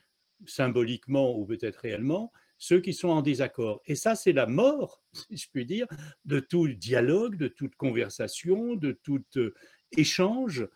symboliquement 0.46 1.35
ou 1.37 1.46
peut-être 1.46 1.78
réellement, 1.78 2.30
ceux 2.59 2.80
qui 2.80 2.92
sont 2.92 3.09
en 3.09 3.22
désaccord. 3.22 3.80
Et 3.87 3.96
ça, 3.96 4.14
c'est 4.14 4.33
la 4.33 4.46
mort, 4.46 5.02
si 5.30 5.37
je 5.37 5.48
puis 5.50 5.66
dire, 5.66 5.87
de 6.26 6.38
tout 6.38 6.68
dialogue, 6.68 7.37
de 7.37 7.48
toute 7.48 7.74
conversation, 7.74 8.76
de 8.76 8.92
tout 8.92 9.24
euh, 9.37 9.54
échange. 9.96 10.68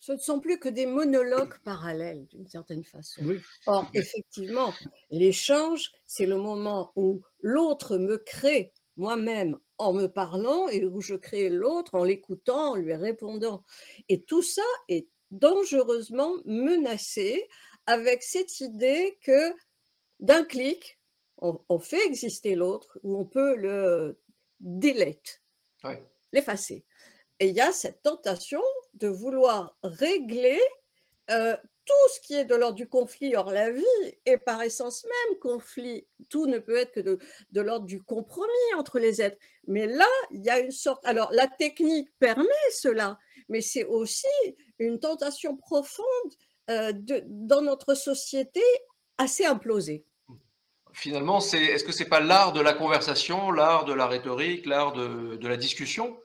Ce 0.00 0.12
ne 0.12 0.18
sont 0.18 0.40
plus 0.40 0.58
que 0.58 0.68
des 0.68 0.86
monologues 0.86 1.58
parallèles, 1.64 2.26
d'une 2.28 2.46
certaine 2.46 2.84
façon. 2.84 3.22
Or, 3.66 3.90
effectivement, 3.94 4.72
l'échange, 5.10 5.92
c'est 6.06 6.26
le 6.26 6.36
moment 6.36 6.92
où 6.96 7.22
l'autre 7.40 7.98
me 7.98 8.18
crée 8.18 8.72
moi-même 8.96 9.58
en 9.78 9.92
me 9.92 10.06
parlant 10.06 10.68
et 10.68 10.84
où 10.84 11.00
je 11.00 11.14
crée 11.14 11.48
l'autre 11.48 11.94
en 11.94 12.04
l'écoutant, 12.04 12.72
en 12.72 12.74
lui 12.76 12.94
répondant. 12.94 13.64
Et 14.08 14.22
tout 14.22 14.42
ça 14.42 14.62
est 14.88 15.08
dangereusement 15.30 16.34
menacé 16.44 17.48
avec 17.86 18.22
cette 18.22 18.60
idée 18.60 19.18
que 19.22 19.54
d'un 20.20 20.44
clic, 20.44 20.98
on, 21.38 21.78
fait 21.78 22.06
exister 22.06 22.54
l'autre 22.54 22.98
ou 23.02 23.18
on 23.18 23.26
peut 23.26 23.56
le 23.56 24.18
delete, 24.60 25.42
l'effacer. 26.32 26.86
Et 27.40 27.48
il 27.48 27.54
y 27.54 27.60
a 27.60 27.72
cette 27.72 28.02
tentation 28.02 28.62
de 28.94 29.08
vouloir 29.08 29.76
régler 29.82 30.60
euh, 31.30 31.56
tout 31.84 32.14
ce 32.14 32.20
qui 32.20 32.34
est 32.34 32.44
de 32.44 32.54
l'ordre 32.54 32.76
du 32.76 32.88
conflit. 32.88 33.36
Or, 33.36 33.50
la 33.50 33.70
vie 33.70 33.84
est 34.24 34.38
par 34.38 34.62
essence 34.62 35.04
même 35.04 35.38
conflit. 35.38 36.06
Tout 36.30 36.46
ne 36.46 36.58
peut 36.58 36.76
être 36.76 36.92
que 36.92 37.00
de, 37.00 37.60
l'ordre 37.60 37.86
du 37.86 38.02
compromis 38.02 38.74
entre 38.76 38.98
les 38.98 39.20
êtres. 39.20 39.38
Mais 39.66 39.86
là, 39.86 40.08
il 40.30 40.44
y 40.44 40.50
a 40.50 40.58
une 40.58 40.70
sorte... 40.70 41.04
Alors, 41.06 41.30
la 41.32 41.46
technique 41.46 42.08
permet 42.18 42.46
cela, 42.72 43.18
mais 43.48 43.60
c'est 43.60 43.84
aussi 43.84 44.26
une 44.78 44.98
tentation 44.98 45.56
profonde 45.56 46.06
euh, 46.70 46.92
dans 47.26 47.62
notre 47.62 47.94
société 47.94 48.62
assez 49.18 49.44
implosée. 49.44 50.04
Finalement, 50.92 51.40
c'est, 51.40 51.62
est-ce 51.62 51.84
que 51.84 51.92
c'est 51.92 52.08
pas 52.08 52.20
l'art 52.20 52.52
de 52.52 52.60
la 52.60 52.72
conversation, 52.72 53.50
l'art 53.50 53.84
de 53.84 53.92
la 53.92 54.06
rhétorique, 54.06 54.64
l'art 54.64 54.92
de, 54.92 55.36
de 55.36 55.48
la 55.48 55.56
discussion 55.56 56.16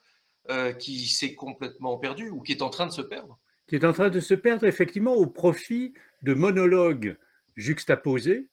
euh, 0.49 0.73
qui 0.73 1.07
s'est 1.07 1.33
complètement 1.33 1.97
perdu 1.97 2.29
ou 2.29 2.41
qui 2.41 2.51
est 2.51 2.61
en 2.61 2.69
train 2.69 2.85
de 2.85 2.91
se 2.91 3.01
perdre? 3.01 3.39
Qui 3.69 3.75
est 3.75 3.85
en 3.85 3.93
train 3.93 4.09
de 4.09 4.19
se 4.19 4.33
perdre 4.33 4.65
effectivement 4.65 5.13
au 5.13 5.27
profit 5.27 5.93
de 6.23 6.33
monologues 6.33 7.15
juxtaposés. 7.55 8.47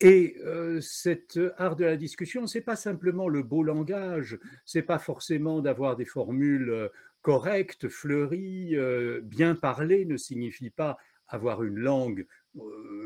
Et 0.00 0.36
euh, 0.46 0.80
cet 0.80 1.40
art 1.58 1.74
de 1.74 1.84
la 1.84 1.96
discussion, 1.96 2.46
c'est 2.46 2.60
pas 2.60 2.76
simplement 2.76 3.28
le 3.28 3.42
beau 3.42 3.64
langage, 3.64 4.38
c'est 4.64 4.82
pas 4.82 5.00
forcément 5.00 5.60
d'avoir 5.60 5.96
des 5.96 6.04
formules 6.04 6.70
euh, 6.70 6.88
correctes, 7.20 7.88
fleuries, 7.88 8.76
euh, 8.76 9.20
bien 9.24 9.56
parler 9.56 10.04
ne 10.04 10.16
signifie 10.16 10.70
pas 10.70 10.96
avoir 11.26 11.64
une 11.64 11.78
langue 11.78 12.26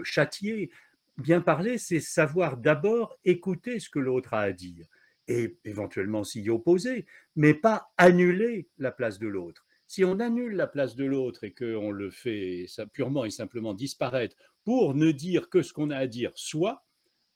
châtiée. 0.02 0.70
Bien 1.16 1.40
parler, 1.40 1.78
c'est 1.78 2.00
savoir 2.00 2.58
d'abord 2.58 3.18
écouter 3.24 3.80
ce 3.80 3.88
que 3.88 3.98
l'autre 3.98 4.34
a 4.34 4.40
à 4.40 4.52
dire 4.52 4.86
et 5.28 5.56
éventuellement 5.64 6.24
s'y 6.24 6.48
opposer, 6.50 7.06
mais 7.36 7.54
pas 7.54 7.90
annuler 7.96 8.68
la 8.78 8.92
place 8.92 9.18
de 9.18 9.28
l'autre. 9.28 9.63
Si 9.94 10.02
on 10.02 10.18
annule 10.18 10.56
la 10.56 10.66
place 10.66 10.96
de 10.96 11.04
l'autre 11.04 11.44
et 11.44 11.54
qu'on 11.54 11.92
le 11.92 12.10
fait 12.10 12.66
purement 12.92 13.24
et 13.24 13.30
simplement 13.30 13.74
disparaître 13.74 14.34
pour 14.64 14.92
ne 14.92 15.12
dire 15.12 15.48
que 15.48 15.62
ce 15.62 15.72
qu'on 15.72 15.90
a 15.90 15.96
à 15.96 16.08
dire 16.08 16.32
soit, 16.34 16.84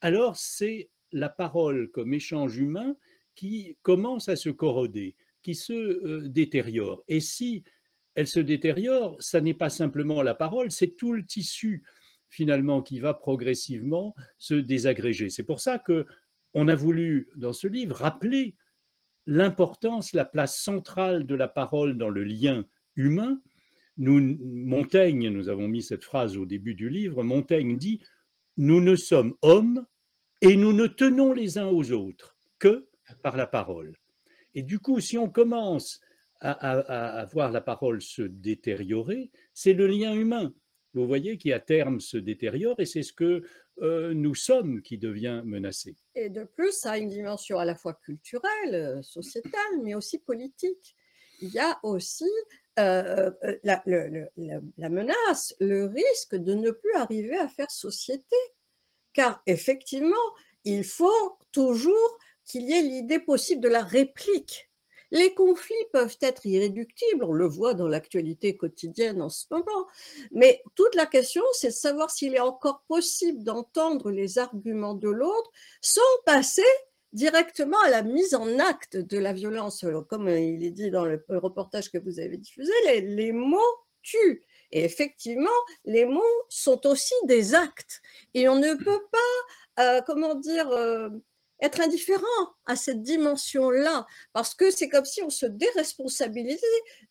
alors 0.01 0.35
c'est 0.35 0.89
la 1.13 1.29
parole 1.29 1.89
comme 1.91 2.13
échange 2.13 2.57
humain 2.57 2.97
qui 3.33 3.77
commence 3.81 4.27
à 4.27 4.35
se 4.35 4.49
corroder, 4.49 5.15
qui 5.41 5.55
se 5.55 5.71
euh, 5.71 6.27
détériore. 6.27 7.01
Et 7.07 7.21
si 7.21 7.63
elle 8.13 8.27
se 8.27 8.41
détériore, 8.41 9.15
ça 9.21 9.39
n'est 9.39 9.53
pas 9.53 9.69
simplement 9.69 10.21
la 10.21 10.35
parole, 10.35 10.69
c'est 10.69 10.97
tout 10.97 11.13
le 11.13 11.25
tissu 11.25 11.85
finalement 12.27 12.81
qui 12.81 12.99
va 12.99 13.13
progressivement 13.13 14.13
se 14.37 14.55
désagréger. 14.55 15.29
C'est 15.29 15.43
pour 15.43 15.61
ça 15.61 15.79
que 15.79 16.05
on 16.53 16.67
a 16.67 16.75
voulu 16.75 17.29
dans 17.37 17.53
ce 17.53 17.67
livre 17.67 17.95
rappeler 17.95 18.57
l'importance, 19.25 20.13
la 20.13 20.25
place 20.25 20.59
centrale 20.59 21.25
de 21.25 21.35
la 21.35 21.47
parole 21.47 21.97
dans 21.97 22.09
le 22.09 22.23
lien 22.23 22.65
humain. 22.95 23.41
Nous, 23.97 24.37
Montaigne, 24.41 25.29
nous 25.29 25.49
avons 25.49 25.67
mis 25.67 25.83
cette 25.83 26.03
phrase 26.03 26.37
au 26.37 26.45
début 26.45 26.75
du 26.75 26.89
livre, 26.89 27.23
Montaigne 27.23 27.77
dit, 27.77 28.01
nous 28.57 28.81
ne 28.81 28.95
sommes 28.95 29.35
hommes 29.41 29.85
et 30.41 30.55
nous 30.55 30.73
ne 30.73 30.87
tenons 30.87 31.33
les 31.33 31.57
uns 31.57 31.67
aux 31.67 31.91
autres 31.91 32.37
que 32.59 32.87
par 33.21 33.35
la 33.35 33.47
parole. 33.47 33.95
Et 34.55 34.63
du 34.63 34.79
coup, 34.79 34.99
si 34.99 35.17
on 35.17 35.29
commence 35.29 35.99
à, 36.41 36.51
à 36.51 37.25
voir 37.25 37.51
la 37.51 37.61
parole 37.61 38.01
se 38.01 38.21
détériorer, 38.21 39.31
c'est 39.53 39.73
le 39.73 39.87
lien 39.87 40.13
humain 40.13 40.53
vous 40.93 41.07
voyez, 41.07 41.37
qui 41.37 41.53
à 41.53 41.59
terme 41.59 41.99
se 41.99 42.17
détériore 42.17 42.79
et 42.79 42.85
c'est 42.85 43.03
ce 43.03 43.13
que 43.13 43.43
euh, 43.81 44.13
nous 44.13 44.35
sommes 44.35 44.81
qui 44.81 44.97
devient 44.97 45.41
menacé. 45.45 45.95
Et 46.15 46.29
de 46.29 46.43
plus, 46.43 46.71
ça 46.71 46.91
a 46.91 46.97
une 46.97 47.09
dimension 47.09 47.59
à 47.59 47.65
la 47.65 47.75
fois 47.75 47.93
culturelle, 47.93 48.73
euh, 48.73 49.01
sociétale, 49.01 49.81
mais 49.83 49.95
aussi 49.95 50.19
politique. 50.19 50.95
Il 51.41 51.49
y 51.49 51.59
a 51.59 51.79
aussi 51.83 52.29
euh, 52.79 53.31
la, 53.63 53.81
la, 53.85 54.89
menace, 54.89 55.55
le 55.59 55.85
risque 55.85 56.35
de 56.35 56.53
ne 56.53 56.71
plus 56.71 56.93
arriver 56.95 57.37
à 57.37 57.47
faire 57.47 57.71
société. 57.71 58.35
Car 59.13 59.41
effectivement, 59.45 60.15
il 60.65 60.83
faut 60.83 61.37
toujours 61.51 62.17
qu'il 62.45 62.63
y 62.63 62.73
ait 62.73 62.81
l'idée 62.81 63.19
possible 63.19 63.61
de 63.61 63.69
la 63.69 63.83
réplique 63.83 64.68
les 65.11 65.33
conflits 65.33 65.75
peuvent 65.91 66.17
être 66.21 66.45
irréductibles, 66.45 67.23
on 67.23 67.33
le 67.33 67.47
voit 67.47 67.73
dans 67.73 67.87
l'actualité 67.87 68.57
quotidienne 68.57 69.21
en 69.21 69.29
ce 69.29 69.45
moment, 69.51 69.87
mais 70.31 70.61
toute 70.75 70.95
la 70.95 71.05
question, 71.05 71.43
c'est 71.53 71.69
de 71.69 71.73
savoir 71.73 72.11
s'il 72.11 72.35
est 72.35 72.39
encore 72.39 72.83
possible 72.87 73.43
d'entendre 73.43 74.11
les 74.11 74.37
arguments 74.37 74.93
de 74.93 75.09
l'autre 75.09 75.51
sans 75.81 76.01
passer 76.25 76.63
directement 77.13 77.79
à 77.85 77.89
la 77.89 78.03
mise 78.03 78.35
en 78.35 78.59
acte 78.59 78.97
de 78.97 79.17
la 79.17 79.33
violence. 79.33 79.85
Comme 80.09 80.27
il 80.29 80.63
est 80.63 80.71
dit 80.71 80.91
dans 80.91 81.05
le 81.05 81.23
reportage 81.29 81.91
que 81.91 81.97
vous 81.97 82.19
avez 82.19 82.37
diffusé, 82.37 82.71
les, 83.01 83.31
mots 83.31 83.59
tuent. 84.01 84.43
Et 84.71 84.83
effectivement, 84.83 85.49
les 85.85 86.05
mots 86.05 86.21
sont 86.49 86.85
aussi 86.85 87.15
des 87.25 87.55
actes. 87.55 88.01
Et 88.33 88.47
on 88.47 88.55
ne 88.55 88.75
peut 88.75 89.01
pas, 89.11 89.83
euh, 89.83 90.01
comment 90.05 90.35
dire, 90.35 90.69
euh, 90.69 91.09
être 91.61 91.81
indifférent 91.81 92.23
à 92.65 92.75
cette 92.75 93.01
dimension-là, 93.01 94.05
parce 94.33 94.55
que 94.55 94.71
c'est 94.71 94.89
comme 94.89 95.05
si 95.05 95.21
on 95.21 95.29
se 95.29 95.45
déresponsabilisait 95.45 96.65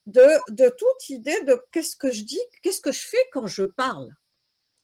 de, 0.07 0.27
de 0.51 0.69
toute 0.69 1.11
idée 1.11 1.41
de 1.43 1.61
qu'est-ce 1.73 1.97
que 1.97 2.11
je 2.11 2.23
dis, 2.23 2.41
qu'est-ce 2.63 2.81
que 2.81 2.93
je 2.93 3.07
fais 3.07 3.25
quand 3.33 3.47
je 3.47 3.65
parle. 3.65 4.09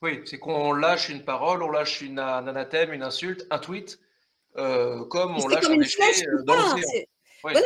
Oui, 0.03 0.21
c'est 0.27 0.39
qu'on 0.39 0.73
lâche 0.73 1.09
une 1.09 1.25
parole, 1.25 1.63
on 1.63 1.71
lâche 1.71 2.03
une, 2.03 2.19
un 2.19 2.47
anathème, 2.47 2.93
une 2.93 3.03
insulte, 3.03 3.47
un 3.51 3.59
tweet, 3.59 3.99
euh, 4.57 5.05
comme 5.07 5.37
on 5.37 5.49
lâche 5.49 5.65
un 5.65 5.77
déchet 5.77 6.29
euh, 6.29 6.43
dans. 6.43 6.77
Voilà, 7.43 7.61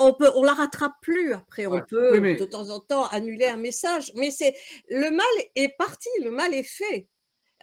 on 0.00 0.14
peut, 0.14 0.30
on 0.34 0.42
la 0.42 0.54
rattrape 0.54 0.94
plus 1.02 1.34
après. 1.34 1.66
On 1.66 1.82
peut 1.82 2.18
de 2.18 2.44
temps 2.46 2.70
en 2.70 2.80
temps 2.80 3.06
annuler 3.08 3.46
un 3.46 3.58
message, 3.58 4.10
mais 4.14 4.30
c'est 4.30 4.54
le 4.88 5.10
mal 5.10 5.26
est 5.54 5.76
parti, 5.76 6.08
le 6.22 6.30
mal 6.30 6.54
est 6.54 6.62
fait. 6.62 7.08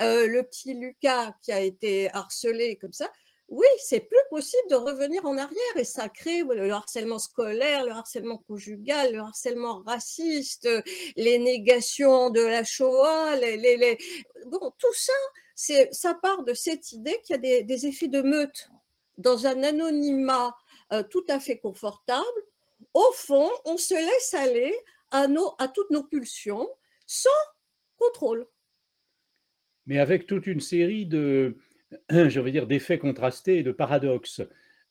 Euh, 0.01 0.27
le 0.27 0.43
petit 0.43 0.75
Lucas 0.75 1.33
qui 1.41 1.51
a 1.51 1.59
été 1.59 2.09
harcelé 2.13 2.77
comme 2.77 2.93
ça, 2.93 3.11
oui, 3.49 3.65
c'est 3.79 4.01
plus 4.01 4.19
possible 4.29 4.69
de 4.69 4.75
revenir 4.75 5.25
en 5.25 5.35
arrière 5.37 5.75
et 5.75 5.83
ça 5.83 6.07
crée 6.07 6.43
le 6.43 6.69
harcèlement 6.71 7.17
scolaire, 7.17 7.83
le 7.83 7.91
harcèlement 7.91 8.37
conjugal, 8.37 9.13
le 9.13 9.19
harcèlement 9.19 9.81
raciste, 9.85 10.69
les 11.15 11.39
négations 11.39 12.29
de 12.29 12.41
la 12.41 12.63
Shoah, 12.63 13.35
les, 13.37 13.97
Bon, 14.45 14.71
tout 14.77 14.93
ça, 14.93 15.13
c'est, 15.55 15.91
ça 15.91 16.13
part 16.13 16.43
de 16.43 16.53
cette 16.53 16.91
idée 16.91 17.19
qu'il 17.23 17.43
y 17.43 17.55
a 17.55 17.63
des, 17.63 17.85
effets 17.87 18.07
de 18.07 18.21
meute 18.21 18.69
dans 19.17 19.47
un 19.47 19.63
anonymat 19.63 20.55
euh, 20.93 21.01
tout 21.03 21.25
à 21.27 21.39
fait 21.39 21.57
confortable. 21.57 22.25
Au 22.93 23.11
fond, 23.13 23.49
on 23.65 23.77
se 23.77 23.95
laisse 23.95 24.33
aller 24.35 24.75
à 25.11 25.67
toutes 25.67 25.89
nos 25.89 26.03
pulsions 26.03 26.69
sans 27.07 27.29
contrôle. 27.97 28.45
Mais 29.87 29.97
avec 29.97 30.27
toute 30.27 30.45
une 30.45 30.59
série 30.59 31.07
de, 31.07 31.57
je 32.09 32.39
veux 32.39 32.51
dire, 32.51 32.67
d'effets 32.67 32.99
contrastés 32.99 33.59
et 33.59 33.63
de 33.63 33.71
paradoxes. 33.71 34.41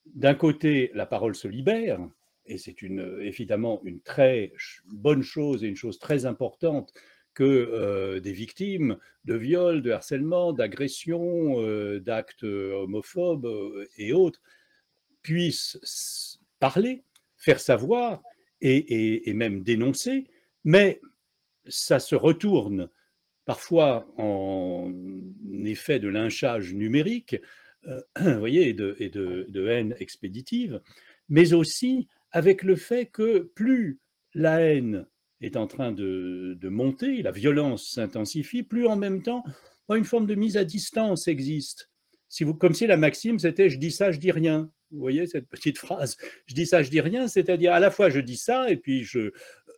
D'un 0.06 0.34
côté, 0.34 0.90
la 0.94 1.06
parole 1.06 1.34
se 1.34 1.48
libère, 1.48 2.00
et 2.46 2.58
c'est 2.58 2.82
une, 2.82 3.18
évidemment 3.20 3.80
une 3.84 4.00
très 4.00 4.52
bonne 4.86 5.22
chose 5.22 5.62
et 5.62 5.68
une 5.68 5.76
chose 5.76 5.98
très 5.98 6.26
importante 6.26 6.92
que 7.34 7.44
euh, 7.44 8.18
des 8.18 8.32
victimes 8.32 8.96
de 9.24 9.34
viols, 9.34 9.82
de 9.82 9.92
harcèlement, 9.92 10.52
d'agressions, 10.52 11.62
euh, 11.62 12.00
d'actes 12.00 12.42
homophobes 12.42 13.46
euh, 13.46 13.86
et 13.96 14.12
autres 14.12 14.40
puissent 15.22 16.40
parler, 16.58 17.04
faire 17.36 17.60
savoir 17.60 18.22
et, 18.60 19.32
même 19.34 19.62
dénoncer, 19.62 20.26
mais 20.64 21.00
ça 21.68 22.00
se 22.00 22.16
retourne 22.16 22.88
parfois 23.48 24.06
en 24.18 24.92
effet 25.64 25.98
de 25.98 26.08
lynchage 26.08 26.74
numérique, 26.74 27.34
euh, 27.86 28.02
vous 28.20 28.38
voyez, 28.38 28.68
et, 28.68 28.74
de, 28.74 29.66
haine 29.66 29.94
expéditive, 30.00 30.82
mais 31.30 31.54
aussi 31.54 32.08
avec 32.30 32.62
le 32.62 32.76
fait 32.76 33.06
que 33.06 33.50
plus 33.54 34.00
la 34.34 34.60
haine 34.60 35.06
est 35.40 35.56
en 35.56 35.66
train 35.66 35.92
de, 35.92 36.58
monter, 36.64 37.22
la 37.22 37.30
violence 37.30 37.88
s'intensifie, 37.88 38.62
plus 38.62 38.86
en 38.86 38.96
même 38.96 39.22
temps, 39.22 39.42
une 39.88 40.04
forme 40.04 40.26
de 40.26 40.34
mise 40.34 40.58
à 40.58 40.64
distance 40.64 41.26
existe. 41.26 41.90
Comme 42.60 42.74
si 42.74 42.86
la 42.86 42.98
maxime 42.98 43.38
c'était 43.38 43.70
je 43.70 43.78
dis 43.78 43.92
ça, 43.92 44.12
je 44.12 44.18
dis 44.18 44.30
rien. 44.30 44.70
Vous 44.90 45.00
voyez 45.00 45.26
cette 45.26 45.48
petite 45.48 45.78
phrase 45.86 46.18
Je 46.44 46.54
dis 46.54 46.66
ça, 46.66 46.82
je 46.82 46.90
dis 46.90 47.00
rien, 47.00 47.28
c'est-à-dire 47.28 47.72
à 47.72 47.80
la 47.80 47.90
fois 47.90 48.10
je 48.10 48.20
dis 48.20 48.36
ça 48.36 48.70
et 48.70 48.76
puis 48.76 49.04
je, 49.04 49.32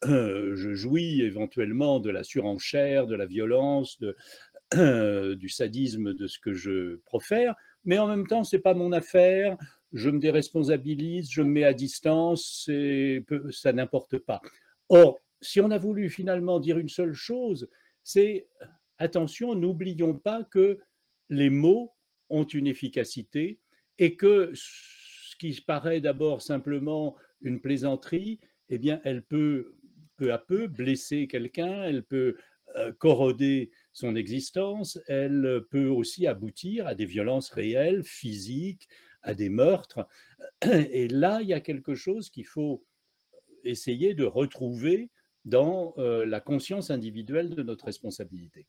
je 0.04 0.74
jouis 0.74 1.22
éventuellement 1.22 2.00
de 2.00 2.10
la 2.10 2.24
surenchère, 2.24 3.06
de 3.06 3.14
la 3.14 3.26
violence, 3.26 3.98
de, 4.00 5.34
du 5.34 5.48
sadisme 5.48 6.14
de 6.14 6.26
ce 6.26 6.38
que 6.38 6.54
je 6.54 6.96
profère, 7.04 7.54
mais 7.84 7.98
en 7.98 8.06
même 8.06 8.26
temps, 8.26 8.44
ce 8.44 8.56
n'est 8.56 8.62
pas 8.62 8.74
mon 8.74 8.92
affaire, 8.92 9.56
je 9.92 10.10
me 10.10 10.18
déresponsabilise, 10.18 11.30
je 11.30 11.42
me 11.42 11.50
mets 11.50 11.64
à 11.64 11.74
distance, 11.74 12.70
ça 13.50 13.72
n'importe 13.72 14.18
pas. 14.18 14.40
Or, 14.88 15.18
si 15.40 15.60
on 15.60 15.70
a 15.70 15.78
voulu 15.78 16.10
finalement 16.10 16.60
dire 16.60 16.78
une 16.78 16.88
seule 16.88 17.14
chose, 17.14 17.68
c'est 18.02 18.46
attention, 18.98 19.54
n'oublions 19.54 20.14
pas 20.14 20.44
que 20.44 20.78
les 21.28 21.50
mots 21.50 21.92
ont 22.28 22.44
une 22.44 22.66
efficacité 22.66 23.58
et 23.98 24.16
que 24.16 24.50
ce 24.54 25.36
qui 25.36 25.60
paraît 25.60 26.00
d'abord 26.00 26.42
simplement 26.42 27.16
une 27.40 27.60
plaisanterie, 27.60 28.40
eh 28.68 28.78
bien, 28.78 29.00
elle 29.04 29.22
peut 29.22 29.74
peu 30.20 30.34
à 30.34 30.38
peu 30.38 30.66
blesser 30.66 31.26
quelqu'un, 31.26 31.84
elle 31.84 32.04
peut 32.04 32.36
euh, 32.76 32.92
corroder 32.92 33.70
son 33.94 34.14
existence, 34.14 34.98
elle 35.06 35.62
peut 35.70 35.88
aussi 35.88 36.26
aboutir 36.26 36.86
à 36.86 36.94
des 36.94 37.06
violences 37.06 37.48
réelles, 37.48 38.04
physiques, 38.04 38.86
à 39.22 39.32
des 39.32 39.48
meurtres. 39.48 40.06
Et 40.92 41.08
là, 41.08 41.40
il 41.40 41.48
y 41.48 41.54
a 41.54 41.60
quelque 41.60 41.94
chose 41.94 42.28
qu'il 42.28 42.44
faut 42.44 42.84
essayer 43.64 44.12
de 44.12 44.24
retrouver 44.24 45.08
dans 45.46 45.94
euh, 45.96 46.26
la 46.26 46.40
conscience 46.40 46.90
individuelle 46.90 47.54
de 47.54 47.62
notre 47.62 47.86
responsabilité. 47.86 48.66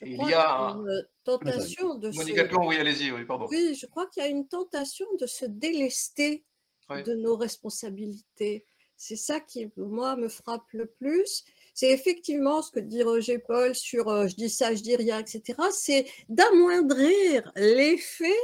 il 0.00 0.16
y 0.16 0.34
a 0.34 0.74
une 0.74 1.06
tentation 1.22 1.94
de 1.94 2.10
se... 2.10 2.58
oui, 2.58 2.76
allez-y, 2.76 3.12
oui, 3.12 3.24
pardon. 3.24 3.46
Oui, 3.48 3.76
je 3.80 3.86
crois 3.86 4.08
qu'il 4.08 4.24
y 4.24 4.26
a 4.26 4.28
une 4.28 4.48
tentation 4.48 5.06
de 5.20 5.26
se 5.26 5.44
délester 5.46 6.44
de 6.90 7.14
nos 7.14 7.36
responsabilités. 7.36 8.66
C'est 9.02 9.16
ça 9.16 9.40
qui, 9.40 9.68
moi, 9.76 10.14
me 10.14 10.28
frappe 10.28 10.70
le 10.72 10.86
plus 10.86 11.44
c'est 11.74 11.90
effectivement 11.90 12.62
ce 12.62 12.70
que 12.70 12.80
dit 12.80 13.02
Roger 13.02 13.38
Paul 13.38 13.74
sur 13.74 14.08
euh, 14.08 14.26
je 14.26 14.34
dis 14.34 14.50
ça, 14.50 14.74
je 14.74 14.82
dis 14.82 14.96
rien, 14.96 15.18
etc. 15.18 15.58
C'est 15.72 16.06
d'amoindrir 16.28 17.50
l'effet 17.56 18.36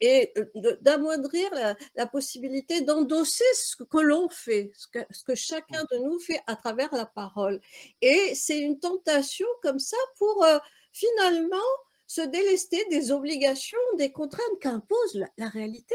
et 0.00 0.32
euh, 0.36 0.76
d'amoindrir 0.80 1.48
la, 1.94 2.06
possibilité 2.06 2.80
d'endosser 2.80 3.44
ce 3.54 3.82
que 3.82 3.98
l'on 3.98 4.28
fait, 4.28 4.72
ce 4.74 5.22
que, 5.24 5.34
chacun 5.34 5.84
de 5.92 5.98
nous 5.98 6.18
fait 6.18 6.40
à 6.46 6.56
travers 6.56 6.92
la 6.94 7.06
parole. 7.06 7.60
Et 8.02 8.34
c'est 8.34 8.58
une 8.58 8.80
tentation 8.80 9.46
comme 9.62 9.78
ça 9.78 9.96
pour 10.18 10.44
euh, 10.44 10.58
finalement 10.92 11.56
se 12.06 12.20
délester 12.20 12.84
des 12.90 13.12
obligations, 13.12 13.78
des 13.96 14.12
contraintes 14.12 14.60
qu'impose 14.60 15.24
la 15.36 15.48
réalité. 15.48 15.94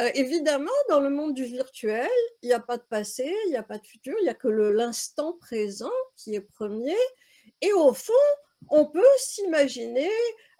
Euh, 0.00 0.10
évidemment, 0.14 0.70
dans 0.88 1.00
le 1.00 1.10
monde 1.10 1.34
du 1.34 1.44
virtuel, 1.44 2.08
il 2.42 2.48
n'y 2.48 2.54
a 2.54 2.60
pas 2.60 2.78
de 2.78 2.82
passé, 2.82 3.34
il 3.46 3.50
n'y 3.50 3.56
a 3.56 3.62
pas 3.62 3.78
de 3.78 3.86
futur, 3.86 4.14
il 4.20 4.24
n'y 4.24 4.30
a 4.30 4.34
que 4.34 4.48
l'instant 4.48 5.34
présent 5.34 5.92
qui 6.16 6.34
est 6.34 6.40
premier. 6.40 6.96
Et 7.60 7.72
au 7.74 7.92
fond, 7.92 8.12
on 8.70 8.86
peut 8.86 9.04
s'imaginer, 9.18 10.10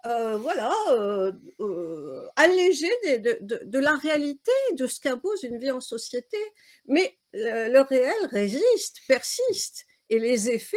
euh, 0.06 0.36
voilà, 0.36 0.74
euh, 0.90 2.28
allégé 2.36 2.90
de, 3.04 3.78
la 3.78 3.96
réalité, 3.96 4.52
de 4.74 4.86
ce 4.86 5.00
qu'impose 5.00 5.44
une 5.44 5.58
vie 5.58 5.70
en 5.70 5.80
société. 5.80 6.38
Mais 6.86 7.16
le 7.32 7.80
réel 7.80 8.26
résiste, 8.26 9.00
persiste, 9.08 9.86
et 10.10 10.18
les 10.18 10.50
effets 10.50 10.76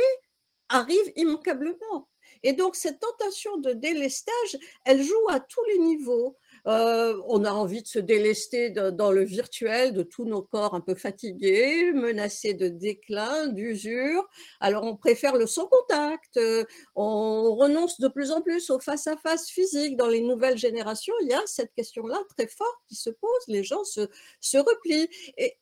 arrivent 0.70 1.12
immanquablement. 1.18 2.08
Et 2.44 2.54
donc, 2.54 2.76
cette 2.76 3.00
tentation 3.00 3.58
de 3.58 3.74
délestage, 3.74 4.58
elle 4.86 5.02
joue 5.02 5.30
à 5.30 5.40
tous 5.40 5.64
les 5.66 5.80
niveaux. 5.80 6.38
Euh, 6.68 7.22
on 7.28 7.44
a 7.46 7.52
envie 7.52 7.84
de 7.84 7.88
se 7.88 8.00
délester 8.00 8.72
dans 8.72 9.12
le 9.12 9.24
virtuel 9.24 9.94
de 9.94 10.02
tous 10.02 10.26
nos 10.26 10.42
corps 10.42 10.74
un 10.74 10.82
peu 10.82 10.96
fatigués, 10.96 11.92
menacés 11.94 12.56
de 12.56 12.68
déclin, 12.68 13.48
d'usure. 13.48 14.28
Alors 14.60 14.84
on 14.84 14.96
préfère 14.96 15.36
le 15.36 15.46
sans 15.46 15.68
contact. 15.68 16.38
Euh, 16.38 16.64
on 16.96 17.54
renonce 17.56 18.00
de 18.00 18.08
plus 18.08 18.32
en 18.32 18.42
plus 18.42 18.70
au 18.72 18.80
face-à-face 18.80 19.50
physique. 19.50 19.96
Dans 19.96 20.08
les 20.08 20.22
nouvelles 20.22 20.58
générations, 20.58 21.14
il 21.22 21.30
y 21.30 21.34
a 21.34 21.42
cette 21.46 21.74
question-là 21.76 22.20
très 22.36 22.48
forte 22.48 22.80
qui 22.88 22.96
se 22.96 23.12
pose. 23.12 23.44
Les 23.48 23.64
gens 23.64 23.84
se, 23.84 24.08
se 24.42 24.58
replient. 24.58 25.10
Et, 25.38 25.58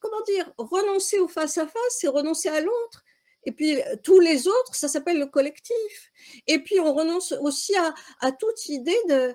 comment 0.00 0.22
dire, 0.22 0.50
renoncer 0.58 1.18
au 1.20 1.28
face-à-face, 1.28 1.98
c'est 2.00 2.08
renoncer 2.08 2.48
à 2.48 2.60
l'autre. 2.60 3.04
Et 3.44 3.52
puis 3.52 3.78
tous 4.02 4.18
les 4.18 4.48
autres, 4.48 4.74
ça 4.74 4.88
s'appelle 4.88 5.18
le 5.20 5.26
collectif. 5.26 6.12
Et 6.48 6.58
puis 6.58 6.80
on 6.80 6.92
renonce 6.92 7.32
aussi 7.40 7.74
à 8.20 8.32
toute 8.32 8.68
idée 8.68 8.98
de, 9.08 9.34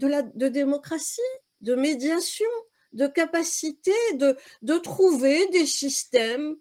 de, 0.00 0.06
la, 0.06 0.22
démocratie, 0.50 1.20
de 1.60 1.74
médiation, 1.74 2.48
de 2.92 3.06
capacité 3.06 3.92
de, 4.14 4.36
de 4.62 4.78
trouver 4.78 5.46
des 5.48 5.66
systèmes 5.66 6.56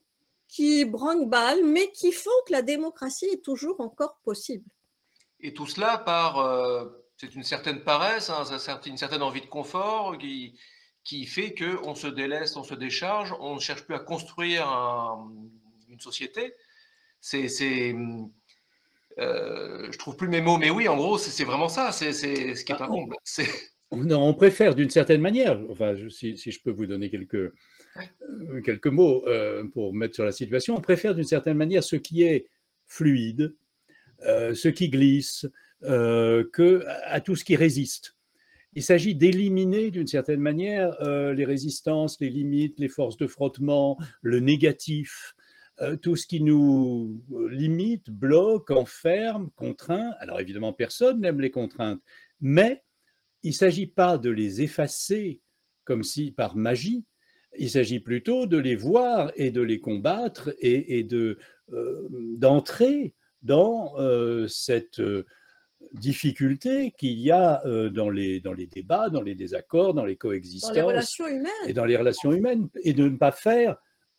qui 0.47 0.85
branquent 0.85 1.33
mais 1.63 1.91
qui 1.91 2.11
font 2.11 2.29
que 2.45 2.51
la 2.51 2.61
démocratie 2.61 3.29
est 3.31 3.43
toujours 3.43 3.79
encore 3.79 4.19
possible. 4.23 4.65
Et 5.39 5.53
tout 5.53 5.67
cela 5.67 5.97
par, 5.97 6.39
euh, 6.39 6.85
c'est 7.17 7.33
une 7.35 7.43
certaine 7.43 7.83
paresse, 7.83 8.29
hein, 8.29 8.43
une 8.85 8.97
certaine 8.97 9.21
envie 9.21 9.41
de 9.41 9.47
confort 9.47 10.17
qui, 10.17 10.59
qui 11.03 11.25
fait 11.25 11.55
qu'on 11.55 11.95
se 11.95 12.07
délaisse, 12.07 12.57
on 12.57 12.63
se 12.63 12.75
décharge, 12.75 13.33
on 13.39 13.55
ne 13.55 13.59
cherche 13.59 13.83
plus 13.83 13.95
à 13.95 13.99
construire 13.99 14.67
une 15.87 15.99
société. 15.99 16.53
C'est, 17.21 17.95
euh, 19.17 19.87
je 19.91 19.97
trouve 19.97 20.15
plus 20.15 20.27
mes 20.27 20.41
mots, 20.41 20.57
mais 20.57 20.69
oui, 20.69 20.87
en 20.87 20.95
gros, 20.95 21.17
c'est 21.17 21.43
vraiment 21.43 21.69
ça, 21.69 21.91
c'est 21.91 22.13
ce 22.13 22.63
qui 22.63 22.71
est 22.71 22.75
un 22.75 22.77
ah, 22.81 22.87
comble. 22.87 23.15
On, 23.91 24.33
préfère 24.35 24.75
d'une 24.75 24.89
certaine 24.89 25.21
manière, 25.21 25.59
enfin, 25.69 25.95
si, 26.09 26.35
je 26.35 26.59
peux 26.61 26.71
vous 26.71 26.85
donner 26.85 27.09
quelques, 27.09 27.35
euh, 27.35 28.61
quelques 28.63 28.87
mots 28.87 29.27
euh, 29.27 29.65
pour 29.73 29.93
mettre 29.93 30.15
sur 30.15 30.25
la 30.25 30.31
situation, 30.31 30.75
on 30.75 30.81
préfère 30.81 31.15
d'une 31.15 31.23
certaine 31.23 31.57
manière 31.57 31.83
ce 31.83 31.95
qui 31.95 32.23
est 32.23 32.45
fluide, 32.85 33.55
ce 34.21 34.67
qui 34.67 34.89
glisse, 34.89 35.47
que 35.81 36.83
à 37.05 37.21
tout 37.21 37.35
ce 37.35 37.43
qui 37.43 37.55
résiste. 37.55 38.15
Il 38.73 38.83
s'agit 38.83 39.15
d'éliminer 39.15 39.89
d'une 39.91 40.07
certaine 40.07 40.39
manière 40.39 40.95
les 41.33 41.45
résistances, 41.45 42.19
les 42.19 42.29
limites, 42.29 42.79
les 42.79 42.89
forces 42.89 43.17
de 43.17 43.27
frottement, 43.27 43.97
le 44.21 44.39
négatif, 44.39 45.35
euh, 45.35 45.38
tout 46.01 46.15
ce 46.15 46.27
qui 46.27 46.41
nous 46.41 47.21
euh, 47.31 47.49
limite, 47.49 48.09
bloque, 48.09 48.71
enferme, 48.71 49.49
contraint. 49.55 50.13
Alors 50.19 50.39
évidemment, 50.39 50.73
personne 50.73 51.21
n'aime 51.21 51.39
les 51.39 51.51
contraintes, 51.51 52.01
mais 52.41 52.83
il 53.43 53.51
ne 53.51 53.55
s'agit 53.55 53.87
pas 53.87 54.17
de 54.17 54.29
les 54.29 54.61
effacer 54.61 55.39
comme 55.85 56.03
si 56.03 56.31
par 56.31 56.55
magie, 56.55 57.05
il 57.57 57.69
s'agit 57.69 57.99
plutôt 57.99 58.45
de 58.45 58.57
les 58.57 58.75
voir 58.75 59.31
et 59.35 59.49
de 59.49 59.61
les 59.61 59.79
combattre 59.79 60.53
et, 60.59 61.03
de 61.03 61.39
euh, 61.73 62.07
d'entrer 62.37 63.15
dans 63.41 63.95
cette 64.47 65.01
difficulté 65.93 66.93
qu'il 66.99 67.17
y 67.19 67.31
a 67.31 67.63
dans, 67.89 68.09
les, 68.09 68.39
dans 68.39 68.53
les 68.53 68.67
débats, 68.67 69.09
dans 69.09 69.21
les 69.21 69.33
désaccords, 69.33 69.95
dans 69.95 70.05
les 70.05 70.17
coexistences. 70.17 70.69
Dans 70.69 70.75
les 70.75 70.81
relations 70.81 71.27
humaines. 71.27 71.67
Et 71.67 71.73
dans 71.73 71.85
les 71.85 71.97
relations 71.97 72.33
humaines. 72.33 72.69
Et 72.83 72.93
de 72.93 73.07
ne 73.07 73.17
pas 73.17 73.31
faire 73.31 73.77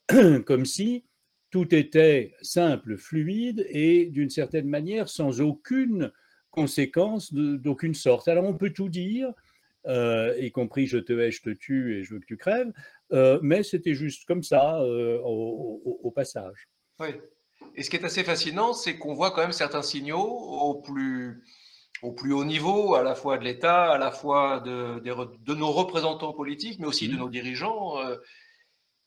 comme 0.46 0.64
si 0.64 1.04
tout 1.50 1.74
était 1.74 2.34
simple, 2.42 2.96
fluide 2.96 3.66
et 3.68 4.06
d'une 4.06 4.30
certaine 4.30 4.68
manière 4.68 5.08
sans 5.08 5.40
aucune 5.40 6.12
conséquence 6.50 7.32
d'aucune 7.32 7.94
sorte. 7.94 8.28
Alors 8.28 8.44
on 8.44 8.54
peut 8.54 8.70
tout 8.70 8.88
dire, 8.88 9.32
euh, 9.86 10.34
y 10.38 10.50
compris 10.52 10.86
je 10.86 10.98
te 10.98 11.12
hais, 11.12 11.30
je 11.30 11.42
te 11.42 11.50
tue 11.50 11.96
et 11.96 12.04
je 12.04 12.14
veux 12.14 12.20
que 12.20 12.26
tu 12.26 12.36
crèves, 12.36 12.72
euh, 13.12 13.38
mais 13.42 13.62
c'était 13.62 13.94
juste 13.94 14.26
comme 14.26 14.42
ça 14.42 14.80
euh, 14.80 15.20
au, 15.22 16.10
passage. 16.14 16.68
Oui. 16.98 17.08
Et 17.76 17.82
ce 17.82 17.90
qui 17.90 17.96
est 17.96 18.04
assez 18.04 18.24
fascinant, 18.24 18.72
c'est 18.72 18.96
qu'on 18.96 19.14
voit 19.14 19.30
quand 19.30 19.42
même 19.42 19.52
certains 19.52 19.82
signaux 19.82 20.26
au 20.26 20.80
plus, 20.80 21.44
au 22.02 22.12
plus 22.12 22.32
haut 22.32 22.44
niveau, 22.44 22.94
à 22.94 23.02
la 23.02 23.14
fois 23.14 23.38
de 23.38 23.44
l'État, 23.44 23.92
à 23.92 23.98
la 23.98 24.10
fois 24.10 24.60
de, 24.60 24.98
de, 24.98 25.54
nos 25.54 25.70
représentants 25.70 26.32
politiques, 26.32 26.80
mais 26.80 26.86
aussi 26.86 27.08
de 27.08 27.14
mmh. 27.14 27.18
nos 27.18 27.28
dirigeants 27.28 27.96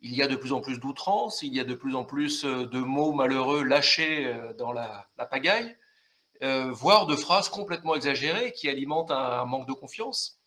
il 0.03 0.13
y 0.13 0.21
a 0.21 0.27
de 0.27 0.35
plus 0.35 0.51
en 0.51 0.59
plus 0.59 0.79
d'outrances, 0.79 1.41
il 1.41 1.55
y 1.55 1.59
a 1.61 1.63
de 1.63 1.73
plus 1.73 1.95
en 1.95 2.03
plus 2.03 2.43
euh, 2.43 2.65
de 2.65 2.79
mots 2.79 3.13
malheureux 3.13 3.63
lâchés 3.63 4.27
euh, 4.27 4.53
dans 4.53 4.73
la, 4.73 5.09
pagaille, 5.31 5.75
euh, 6.43 6.69
voire 6.71 7.07
de 7.07 7.15
phrases 7.15 7.47
complètement 7.47 7.95
exagérées 7.95 8.51
qui 8.51 8.67
alimentent 8.67 9.11
un, 9.11 9.45
manque 9.45 9.67
de 9.67 9.73
confiance. 9.73 10.39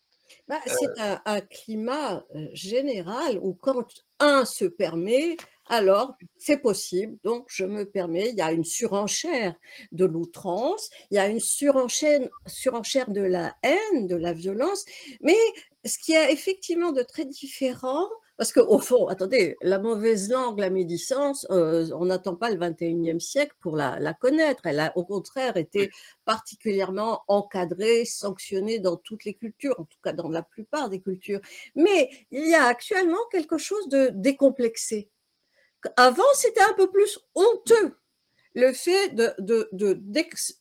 Bah, 0.47 0.59
c'est 0.65 1.01
un, 1.25 1.41
climat 1.41 2.23
général 2.53 3.39
où 3.41 3.53
quand 3.53 3.85
un 4.19 4.45
se 4.45 4.65
permet, 4.65 5.37
alors 5.67 6.15
c'est 6.37 6.59
possible, 6.59 7.17
donc 7.23 7.45
je 7.47 7.65
me 7.65 7.85
permets, 7.85 8.29
il 8.29 8.35
y 8.35 8.41
a 8.41 8.51
une 8.51 8.63
surenchère 8.63 9.55
de 9.91 10.05
l'outrance, 10.05 10.89
il 11.11 11.15
y 11.15 11.17
a 11.17 11.27
une 11.27 11.39
surenchère, 11.39 12.21
surenchère 12.45 13.09
de 13.09 13.21
la 13.21 13.55
haine, 13.63 14.07
de 14.07 14.15
la 14.15 14.33
violence, 14.33 14.85
mais 15.21 15.37
ce 15.85 15.97
qui 15.97 16.13
est 16.13 16.31
effectivement 16.31 16.91
de 16.91 17.03
très 17.03 17.25
différent, 17.25 18.07
Parce 18.37 18.53
qu'au 18.53 18.77
fond, 18.79 19.07
attendez, 19.07 19.57
la 19.61 19.79
mauvaise 19.79 20.29
langue, 20.29 20.59
la 20.59 20.69
médicence, 20.69 21.47
euh, 21.49 21.89
on 21.93 22.05
n'attend 22.05 22.35
pas 22.35 22.51
le 22.51 22.57
21e 22.57 23.19
siècle 23.19 23.55
pour 23.59 23.75
la, 23.75 23.99
la, 23.99 24.13
connaître. 24.13 24.67
Elle 24.67 24.79
a 24.79 24.95
au 24.95 25.03
contraire 25.03 25.57
été 25.57 25.89
particulièrement 26.23 27.23
encadrée, 27.27 28.05
sanctionnée 28.05 28.77
dans 28.77 28.95
toutes 28.95 29.25
les 29.25 29.33
cultures, 29.33 29.79
en 29.79 29.85
tout 29.85 29.97
cas 30.03 30.13
dans 30.13 30.29
la 30.29 30.43
plupart 30.43 30.89
des 30.89 31.01
cultures. 31.01 31.41
Mais 31.75 32.11
il 32.29 32.47
y 32.47 32.53
a 32.53 32.65
actuellement 32.65 33.17
quelque 33.31 33.57
chose 33.57 33.89
de 33.89 34.11
décomplexé. 34.13 35.09
Avant, 35.95 36.23
c'était 36.35 36.61
un 36.61 36.73
peu 36.73 36.89
plus 36.91 37.19
honteux 37.33 37.97
le 38.57 38.73
fait 38.73 39.13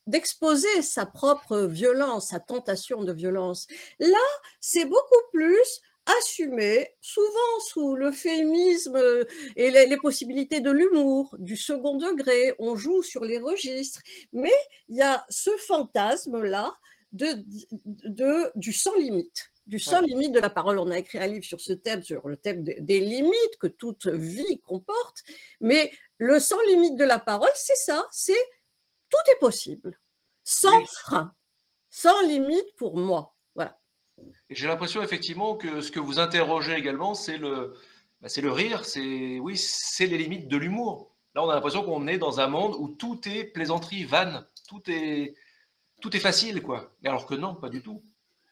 d'exposer 0.06 0.68
de, 0.74 0.78
de, 0.78 0.82
sa 0.82 1.06
propre 1.06 1.60
violence, 1.62 2.28
sa 2.28 2.40
tentation 2.40 3.04
de 3.04 3.12
violence. 3.12 3.66
Là, 3.98 4.18
c'est 4.60 4.84
beaucoup 4.84 5.22
plus 5.32 5.80
assumé, 6.06 6.88
souvent 7.00 7.60
sous 7.66 7.96
l'euphémisme 7.96 8.98
et 9.56 9.70
les, 9.70 9.86
les, 9.86 9.96
possibilités 9.96 10.60
de 10.60 10.70
l'humour, 10.70 11.34
du 11.38 11.56
second 11.56 11.96
degré, 11.96 12.54
on 12.58 12.76
joue 12.76 13.02
sur 13.02 13.24
les 13.24 13.38
registres, 13.38 14.00
mais 14.32 14.54
il 14.88 14.96
y 14.96 15.02
a 15.02 15.24
ce 15.28 15.50
fantasme-là 15.66 16.76
de, 17.12 17.26
de, 18.04 18.52
du 18.54 18.72
sans 18.72 18.94
limite 18.96 19.50
du 19.66 19.78
sans 19.78 20.00
limite 20.00 20.32
de 20.32 20.40
la 20.40 20.50
parole. 20.50 20.78
On 20.78 20.90
a 20.90 20.98
écrit 20.98 21.18
un 21.18 21.26
livre 21.26 21.44
sur 21.44 21.60
ce 21.60 21.72
thème, 21.72 22.02
sur 22.02 22.28
le 22.28 22.36
thème 22.36 22.62
des 22.62 23.00
limites 23.00 23.58
que 23.58 23.66
toute 23.66 24.06
vie 24.06 24.60
comporte, 24.60 25.24
mais 25.60 25.92
le 26.18 26.38
sans 26.38 26.60
limite 26.68 26.96
de 26.96 27.04
la 27.04 27.18
parole, 27.18 27.50
c'est 27.54 27.76
ça, 27.76 28.06
c'est 28.10 28.32
tout 29.10 29.32
est 29.32 29.38
possible, 29.38 29.98
sans 30.44 30.84
frein, 30.86 31.34
sans 31.90 32.20
limite 32.22 32.74
pour 32.76 32.96
moi. 32.96 33.35
J'ai 34.50 34.66
l'impression 34.66 35.02
effectivement 35.02 35.56
que 35.56 35.80
ce 35.80 35.90
que 35.90 36.00
vous 36.00 36.18
interrogez 36.18 36.74
également, 36.74 37.14
c'est 37.14 37.38
le, 37.38 37.74
bah, 38.20 38.28
c'est 38.28 38.40
le 38.40 38.52
rire, 38.52 38.84
c'est 38.84 39.38
oui, 39.38 39.56
c'est 39.56 40.06
les 40.06 40.18
limites 40.18 40.48
de 40.48 40.56
l'humour. 40.56 41.14
Là, 41.34 41.44
on 41.44 41.50
a 41.50 41.54
l'impression 41.54 41.82
qu'on 41.82 42.06
est 42.06 42.18
dans 42.18 42.40
un 42.40 42.46
monde 42.46 42.74
où 42.78 42.88
tout 42.88 43.20
est 43.28 43.44
plaisanterie, 43.44 44.04
vanne, 44.04 44.46
tout 44.68 44.82
est, 44.88 45.34
tout 46.00 46.16
est 46.16 46.20
facile, 46.20 46.62
quoi. 46.62 46.94
Mais 47.02 47.10
alors 47.10 47.26
que 47.26 47.34
non, 47.34 47.54
pas 47.54 47.68
du 47.68 47.82
tout. 47.82 48.02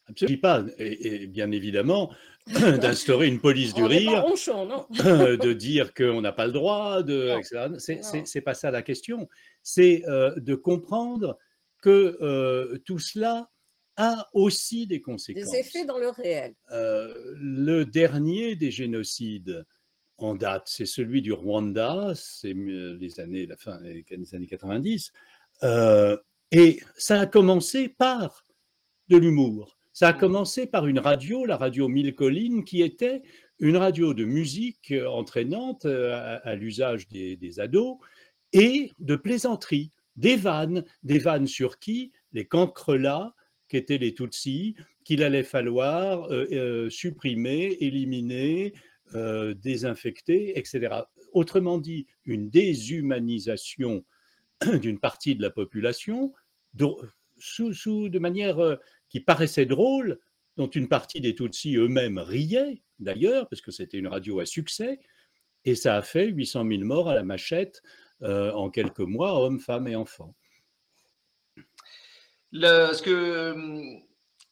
Absolument 0.07 0.41
pas. 0.41 0.65
Et, 0.79 1.27
bien 1.27 1.51
évidemment, 1.51 2.13
d'instaurer 2.47 3.27
une 3.27 3.41
police 3.41 3.73
du 3.73 3.85
rire, 3.85 4.25
de 4.27 5.53
dire 5.55 5.95
qu'on 5.95 6.21
n'a 6.21 6.33
pas 6.33 6.47
le 6.47 6.53
droit, 6.53 7.03
de, 7.03 7.39
etc. 7.39 8.23
C'est 8.27 8.41
pas 8.43 8.55
ça 8.55 8.71
la 8.71 8.83
question. 8.83 9.29
C'est 9.63 10.03
euh, 10.07 10.35
de 10.37 10.55
comprendre 10.55 11.39
que 11.81 12.19
euh, 12.21 12.79
tout 12.85 12.99
cela 12.99 13.49
a 13.97 14.29
aussi 14.33 14.87
des 14.87 15.01
conséquences. 15.01 15.51
Des 15.51 15.59
effets 15.59 15.85
dans 15.85 15.99
le 15.99 16.09
réel. 16.09 16.55
Euh, 16.71 17.15
le 17.37 17.85
dernier 17.85 18.57
des 18.57 18.71
génocides 18.71 19.65
en 20.19 20.35
date, 20.35 20.65
c'est 20.67 20.87
celui 20.87 21.23
du 21.23 21.33
Rwanda, 21.33 22.13
c'est 22.15 22.55
les 22.55 23.21
années, 23.21 23.47
la 23.47 23.57
fin 23.57 23.81
des 23.81 24.35
années 24.35 24.47
90. 24.47 25.13
et 26.53 26.81
ça 26.97 27.21
a 27.21 27.27
commencé 27.27 27.89
par 27.89 28.45
de 29.09 29.17
l'humour 29.17 29.75
ça 29.95 30.09
a 30.09 30.13
commencé 30.13 30.67
par 30.67 30.89
une 30.89 30.99
radio, 30.99 31.47
la 31.47 31.57
radio 31.57 31.87
Mille 31.87 32.17
Collines, 32.17 32.65
qui 32.65 32.83
était 32.83 33.23
une 33.61 33.77
radio 33.77 34.13
de 34.13 34.25
musique 34.25 34.91
euh, 34.91 35.07
entraînante 35.09 35.87
euh, 35.87 36.39
à, 36.43 36.57
l'usage 36.57 37.07
des, 37.07 37.61
ados 37.61 37.99
et 38.53 38.91
de 38.99 39.15
plaisanterie, 39.15 39.93
des 40.17 40.35
vannes, 40.35 40.85
des 41.05 41.21
vannes 41.21 41.47
sur 41.47 41.79
qui? 41.79 42.11
Les 42.33 42.45
cancrelats, 42.45 43.35
qui 43.69 43.77
étaient 43.77 43.99
les 43.99 44.15
Tutsis, 44.15 44.77
qu'il 45.05 45.23
allait 45.23 45.43
falloir 45.43 46.31
euh, 46.31 46.89
supprimer, 46.91 47.77
éliminer, 47.81 48.73
désinfecter, 49.63 50.59
etc. 50.59 51.03
Autrement 51.33 51.79
dit, 51.79 52.07
une 52.25 52.51
déshumanisation 52.51 54.05
d'une 54.81 54.99
partie 54.99 55.37
de 55.37 55.43
la 55.43 55.51
population 55.51 56.33
de 56.75 58.19
manière 58.19 58.79
qui 59.09 59.21
paraissait 59.21 59.67
drôle, 59.67 60.19
dont 60.57 60.69
une 60.69 60.89
partie 60.89 61.21
des 61.21 61.35
Tutsis 61.35 61.77
eux-mêmes 61.77 62.19
riaient, 62.19 62.83
d'ailleurs, 62.99 63.49
parce 63.49 63.61
que 63.61 63.71
c'était 63.71 63.99
une 63.99 64.09
radio 64.09 64.41
à 64.41 64.47
succès, 64.47 65.01
et 65.65 65.75
ça 65.75 65.97
a 65.97 66.03
fait 66.03 66.29
800 66.29 66.67
000 66.69 66.85
morts 66.85 67.09
à 67.09 67.15
la 67.15 67.25
machette 67.25 67.83
euh, 68.23 68.53
en 68.53 68.71
quelques 68.71 69.01
mois, 69.01 69.41
hommes, 69.41 69.61
femmes 69.61 69.89
et 69.89 69.97
enfants. 69.97 70.35
Ce, 72.55 73.03
que, 73.03 74.03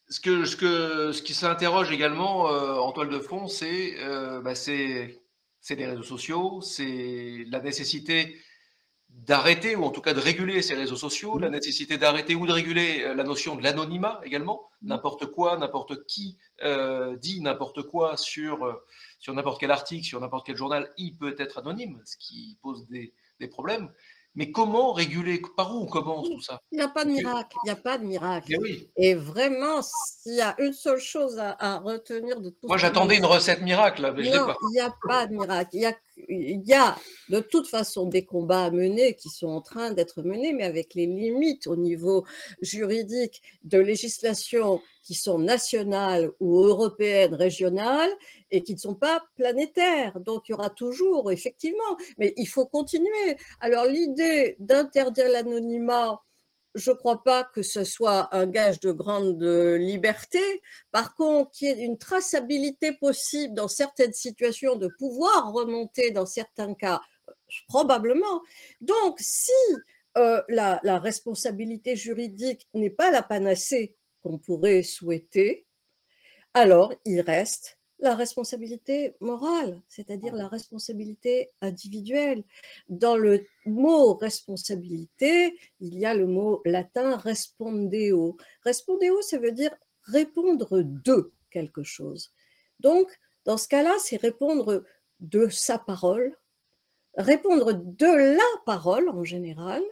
ce, 0.09 0.21
que, 0.21 0.45
ce, 0.45 0.57
que, 0.57 1.13
ce 1.13 1.23
qui 1.23 1.35
s'interroge 1.35 1.91
également 1.91 2.51
euh, 2.51 2.75
en 2.75 2.93
toile 2.93 3.09
de 3.09 3.19
fond, 3.19 3.47
c'est 3.47 3.95
euh, 4.01 4.41
bah, 4.41 4.55
les 4.67 5.87
réseaux 5.87 6.03
sociaux, 6.03 6.61
c'est 6.61 7.45
la 7.49 7.61
nécessité 7.61 8.37
d'arrêter 9.13 9.77
ou 9.77 9.85
en 9.85 9.91
tout 9.91 10.01
cas 10.01 10.15
de 10.15 10.21
réguler 10.21 10.63
ces 10.63 10.75
réseaux 10.75 10.97
sociaux, 10.97 11.39
la 11.39 11.49
mmh. 11.49 11.53
nécessité 11.53 11.99
d'arrêter 11.99 12.35
ou 12.35 12.47
de 12.47 12.53
réguler 12.53 13.03
euh, 13.03 13.15
la 13.15 13.25
notion 13.25 13.57
de 13.57 13.63
l'anonymat 13.63 14.21
également. 14.25 14.63
Mmh. 14.81 14.89
N'importe 14.89 15.27
quoi, 15.27 15.57
n'importe 15.59 16.07
qui 16.07 16.39
euh, 16.65 17.17
dit 17.17 17.41
n'importe 17.41 17.83
quoi 17.83 18.17
sur, 18.17 18.65
euh, 18.65 18.85
sur 19.19 19.35
n'importe 19.35 19.61
quel 19.61 19.71
article, 19.71 20.05
sur 20.05 20.21
n'importe 20.21 20.47
quel 20.47 20.57
journal, 20.57 20.91
il 20.97 21.17
peut 21.17 21.37
être 21.39 21.59
anonyme, 21.59 22.01
ce 22.05 22.17
qui 22.17 22.59
pose 22.63 22.87
des, 22.89 23.13
des 23.39 23.49
problèmes. 23.49 23.93
Mais 24.35 24.51
comment 24.51 24.93
réguler? 24.93 25.43
Par 25.57 25.75
où? 25.75 25.83
On 25.83 25.87
commence 25.87 26.29
tout 26.29 26.41
ça? 26.41 26.61
Il 26.71 26.77
n'y 26.77 26.83
a 26.83 26.89
pas 26.89 27.05
de 27.05 27.11
miracle. 27.11 27.57
Il 27.65 27.67
n'y 27.67 27.71
a 27.71 27.77
pas 27.77 27.99
de 27.99 28.05
miracle. 28.05 28.57
Et 28.97 29.15
vraiment, 29.15 29.83
s'il 29.83 30.37
y 30.37 30.41
a 30.41 30.55
une 30.59 30.73
seule 30.73 31.01
chose 31.01 31.39
à, 31.39 31.79
retenir 31.79 32.41
de 32.41 32.51
tout 32.51 32.67
Moi, 32.67 32.79
j'attendais 32.79 33.17
une 33.17 33.27
recette 33.27 33.61
miracle. 33.61 34.13
Mais 34.17 34.31
non, 34.31 34.55
il 34.71 34.73
n'y 34.73 34.81
a 34.81 34.95
pas 35.07 35.27
de 35.27 35.35
miracle. 35.35 35.71
Il 35.75 35.83
y 35.83 35.87
a, 35.87 35.93
il 36.17 36.63
y 36.67 36.75
a 36.75 36.97
de 37.29 37.41
toute 37.41 37.67
façon 37.69 38.07
des 38.07 38.25
combats 38.25 38.65
à 38.67 38.71
mener 38.71 39.15
qui 39.15 39.29
sont 39.29 39.49
en 39.49 39.61
train 39.61 39.93
d'être 39.93 40.23
menés, 40.23 40.53
mais 40.53 40.65
avec 40.65 40.95
les 40.95 41.07
limites 41.07 41.67
au 41.67 41.77
niveau 41.77 42.25
juridique 42.61 43.43
de 43.65 43.79
législation 43.79 44.81
qui 45.03 45.15
sont 45.15 45.39
nationales 45.39 46.31
ou 46.41 46.65
européennes, 46.65 47.35
régionales, 47.35 48.11
et 48.51 48.63
qui 48.63 48.75
ne 48.75 48.79
sont 48.79 48.95
pas 48.95 49.25
planétaires. 49.37 50.21
Donc, 50.21 50.49
il 50.49 50.53
y 50.53 50.55
aura 50.55 50.71
toujours, 50.71 51.33
effectivement, 51.33 51.97
mais 52.19 52.35
il 52.37 52.47
faut 52.47 52.67
continuer. 52.67 53.37
Alors, 53.61 53.87
l'idée 53.87 54.57
d'interdire 54.61 55.29
l'anonymat, 55.29 56.23
je 56.75 56.91
ne 56.91 56.97
crois 56.97 57.23
pas 57.23 57.45
que 57.45 57.63
ce 57.63 57.85
soit 57.85 58.35
un 58.35 58.47
gage 58.47 58.81
de 58.81 58.93
grande 58.93 59.43
liberté. 59.43 60.63
Par 60.91 61.15
contre, 61.15 61.51
qu'il 61.51 61.69
y 61.69 61.71
ait 61.71 61.85
une 61.85 61.99
traçabilité 61.99 62.93
possible 62.93 63.55
dans 63.55 63.69
certaines 63.69 64.13
situations, 64.13 64.77
de 64.77 64.89
pouvoir 64.99 65.53
remonter 65.53 66.11
dans 66.11 66.27
certains 66.27 66.75
cas, 66.75 67.01
probablement. 67.69 68.43
Donc, 68.81 69.17
si 69.21 69.53
euh, 70.17 70.43
la 70.49 70.99
responsabilité 70.99 71.97
juridique 71.97 72.69
n'est 72.75 72.91
pas 72.91 73.11
la 73.11 73.23
panacée 73.23 73.95
qu'on 74.23 74.39
pourrait 74.39 74.83
souhaiter, 74.83 75.67
alors 76.55 76.93
il 77.05 77.21
reste 77.21 77.79
la 78.03 78.17
responsabilité 78.17 79.15
morale, 79.21 79.81
c'est-à-dire 79.89 80.35
la 80.35 80.49
responsabilité 80.49 81.51
individuelle. 81.61 82.43
Dans 82.89 83.17
le 83.17 83.47
mot 83.65 84.15
responsabilité, 84.15 85.57
il 85.81 85.99
y 85.99 86.05
a 86.05 86.13
le 86.13 86.27
mot 86.27 86.61
latin 86.65 87.17
respondeo. 87.17 88.37
Respondeo, 88.65 89.23
ça 89.23 89.39
veut 89.39 89.53
dire 89.53 89.75
répondre 90.03 90.83
de 90.83 91.33
quelque 91.51 91.85
chose. 91.85 92.33
Donc, 92.81 93.09
dans 93.45 93.57
ce 93.57 93.69
cas-là, 93.69 93.95
c'est 94.01 94.21
répondre 94.21 94.83
de 95.21 95.49
sa 95.49 95.79
parole, 95.79 96.37
répondre 97.17 97.73
de 97.73 98.37
la 98.37 98.61
parole 98.67 99.09
en 99.11 99.23
général, 99.23 99.83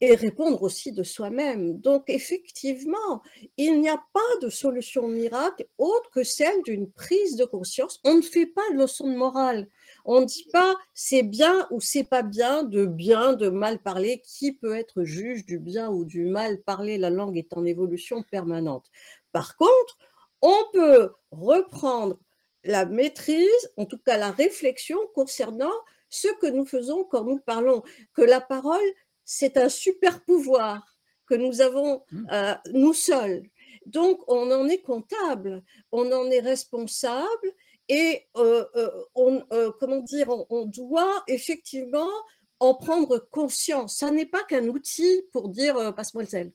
et 0.00 0.14
répondre 0.14 0.62
aussi 0.62 0.92
de 0.92 1.02
soi-même. 1.02 1.78
Donc 1.78 2.04
effectivement, 2.08 3.22
il 3.56 3.80
n'y 3.80 3.88
a 3.88 4.02
pas 4.12 4.20
de 4.42 4.50
solution 4.50 5.08
miracle 5.08 5.66
autre 5.78 6.10
que 6.10 6.22
celle 6.22 6.62
d'une 6.64 6.90
prise 6.90 7.36
de 7.36 7.44
conscience. 7.44 8.00
On 8.04 8.14
ne 8.14 8.22
fait 8.22 8.46
pas 8.46 8.68
de 8.72 8.76
leçon 8.76 9.08
de 9.08 9.16
morale. 9.16 9.68
On 10.04 10.20
ne 10.20 10.26
dit 10.26 10.46
pas 10.52 10.76
c'est 10.92 11.22
bien 11.22 11.66
ou 11.70 11.80
c'est 11.80 12.04
pas 12.04 12.22
bien 12.22 12.62
de 12.62 12.84
bien, 12.84 13.32
de 13.32 13.48
mal 13.48 13.78
parler. 13.78 14.22
Qui 14.24 14.52
peut 14.52 14.76
être 14.76 15.04
juge 15.04 15.46
du 15.46 15.58
bien 15.58 15.90
ou 15.90 16.04
du 16.04 16.26
mal 16.26 16.60
parler? 16.62 16.98
La 16.98 17.10
langue 17.10 17.38
est 17.38 17.56
en 17.56 17.64
évolution 17.64 18.22
permanente. 18.22 18.86
Par 19.32 19.56
contre, 19.56 19.98
on 20.42 20.56
peut 20.72 21.10
reprendre 21.30 22.18
la 22.64 22.84
maîtrise, 22.84 23.70
en 23.76 23.86
tout 23.86 23.98
cas 23.98 24.18
la 24.18 24.30
réflexion 24.30 24.98
concernant 25.14 25.72
ce 26.08 26.28
que 26.40 26.46
nous 26.46 26.66
faisons 26.66 27.04
quand 27.04 27.24
nous 27.24 27.38
parlons, 27.38 27.82
que 28.14 28.22
la 28.22 28.40
parole 28.40 28.92
c'est 29.26 29.58
un 29.58 29.68
super 29.68 30.24
pouvoir 30.24 30.96
que 31.26 31.34
nous 31.34 31.60
avons 31.60 32.02
mmh. 32.10 32.26
euh, 32.32 32.54
nous 32.72 32.94
seuls. 32.94 33.42
Donc, 33.84 34.20
on 34.28 34.50
en 34.50 34.68
est 34.68 34.80
comptable, 34.80 35.62
on 35.92 36.10
en 36.12 36.30
est 36.30 36.40
responsable 36.40 37.52
et 37.88 38.26
euh, 38.36 38.64
euh, 38.76 38.90
on, 39.14 39.44
comment 39.78 40.00
dire, 40.00 40.28
on, 40.50 40.66
doit 40.66 41.22
effectivement 41.28 42.10
en 42.58 42.74
prendre 42.74 43.18
conscience. 43.30 43.98
Ça 43.98 44.10
n'est 44.10 44.26
pas 44.26 44.42
qu'un 44.44 44.66
outil 44.68 45.22
pour 45.32 45.50
dire 45.50 45.94
passe-moi 45.94 46.24
le 46.24 46.28
sel. 46.28 46.52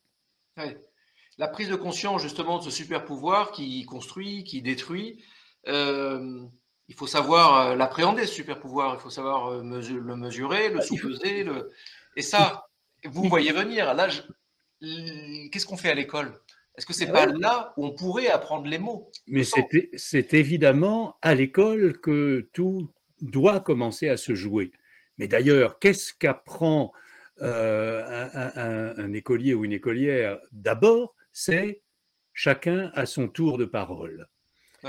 La 1.38 1.48
prise 1.48 1.70
de 1.70 1.76
conscience 1.76 2.22
justement 2.22 2.60
de 2.60 2.64
ce 2.64 2.72
super 2.72 3.06
pouvoir 3.06 3.52
qui 3.52 3.86
construit, 3.86 4.44
qui 4.44 4.62
détruit, 4.62 5.24
il 5.68 6.96
faut 6.98 7.08
savoir 7.08 7.78
l'appréhender, 7.78 8.26
ce 8.26 8.34
super 8.34 8.60
pouvoir. 8.60 8.96
Il 8.96 9.00
faut 9.00 9.10
savoir 9.10 9.52
le 9.52 10.16
mesurer, 10.18 10.70
le 10.70 10.82
sous-peser. 10.82 11.46
Le... 11.46 11.72
Et 12.16 12.22
ça, 12.22 12.68
vous 13.06 13.28
voyez 13.30 13.52
venir. 13.52 13.94
Là, 13.94 14.10
qu'est-ce 14.82 15.66
qu'on 15.66 15.78
fait 15.78 15.90
à 15.90 15.96
l'école? 15.96 16.40
Est-ce 16.78 16.86
que 16.86 16.94
c'est 16.94 17.06
n'est 17.06 17.12
bah 17.12 17.26
pas 17.26 17.34
là 17.34 17.74
où 17.78 17.86
on 17.86 17.92
pourrait 17.92 18.30
apprendre 18.30 18.68
les 18.68 18.80
mots? 18.80 19.12
Mais 19.28 19.44
c'est 19.96 20.34
évidemment 20.34 21.18
à 21.22 21.36
l'école 21.36 22.00
que 22.00 22.50
tout 22.54 22.92
doit 23.20 23.60
commencer 23.60 24.10
à 24.10 24.18
se 24.18 24.36
jouer. 24.36 24.72
Mais 25.18 25.28
d'ailleurs, 25.28 25.80
qu'est-ce 25.80 26.14
qu'apprend 26.14 26.94
euh, 27.42 28.94
un, 28.98 29.14
écolier 29.14 29.54
ou 29.54 29.66
une 29.66 29.74
écolière? 29.74 30.40
D'abord, 30.52 31.16
c'est 31.34 31.82
chacun 32.34 32.92
à 32.96 33.06
son 33.06 33.28
tour 33.28 33.58
de 33.58 33.66
parole. 33.66 34.28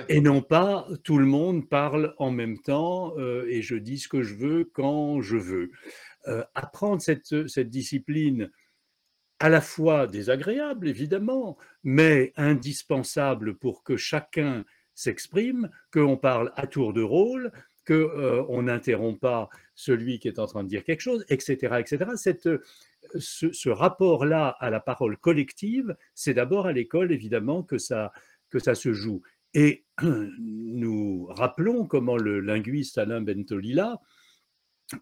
Et 0.09 0.23
non 0.23 0.41
pas 0.41 0.89
tout 1.05 1.18
le 1.18 1.27
monde 1.27 1.68
parle 1.68 2.14
en 2.16 2.31
même 2.31 2.59
temps 2.59 3.12
euh, 3.18 3.45
et 3.47 3.61
je 3.61 3.75
dis 3.75 3.99
ce 3.99 4.09
que 4.09 4.23
je 4.23 4.35
veux 4.35 4.64
quand 4.64 5.20
je 5.20 5.37
veux. 5.37 5.70
Euh, 6.29 6.45
apprendre 6.55 7.03
cette, 7.03 7.59
discipline 7.59 8.49
à 9.41 9.49
la 9.49 9.61
fois 9.61 10.07
désagréable, 10.07 10.89
évidemment, 10.89 11.59
mais 11.83 12.33
indispensable 12.37 13.57
pour 13.57 13.83
que 13.83 13.97
chacun 13.97 14.64
s'exprime, 14.95 15.68
qu'on 15.93 16.16
parle 16.16 16.53
à 16.55 16.68
tour 16.68 16.93
de 16.93 17.03
rôle, 17.03 17.51
qu'on 17.89 17.95
euh, 17.95 18.62
n'interrompt 18.62 19.18
pas 19.18 19.49
celui 19.75 20.20
qui 20.20 20.29
est 20.29 20.39
en 20.39 20.47
train 20.47 20.62
de 20.62 20.68
dire 20.68 20.85
quelque 20.85 21.01
chose, 21.01 21.25
etc. 21.29 21.81
etc. 21.81 22.12
Ce, 23.18 23.68
rapport-là 23.68 24.57
à 24.61 24.70
la 24.70 24.79
parole 24.79 25.16
collective, 25.16 25.97
c'est 26.14 26.35
d'abord 26.35 26.66
à 26.66 26.73
l'école, 26.73 27.11
évidemment, 27.11 27.64
que 27.64 27.79
ça, 27.79 28.12
que 28.49 28.61
ça 28.61 28.77
se 28.77 28.93
joue. 28.93 29.23
Et 29.55 29.85
nous 30.01 31.27
rappelons 31.31 31.85
comment 31.85 32.16
le 32.16 32.39
linguiste 32.39 32.97
Alain 32.97 33.23
Bentolila 33.23 34.01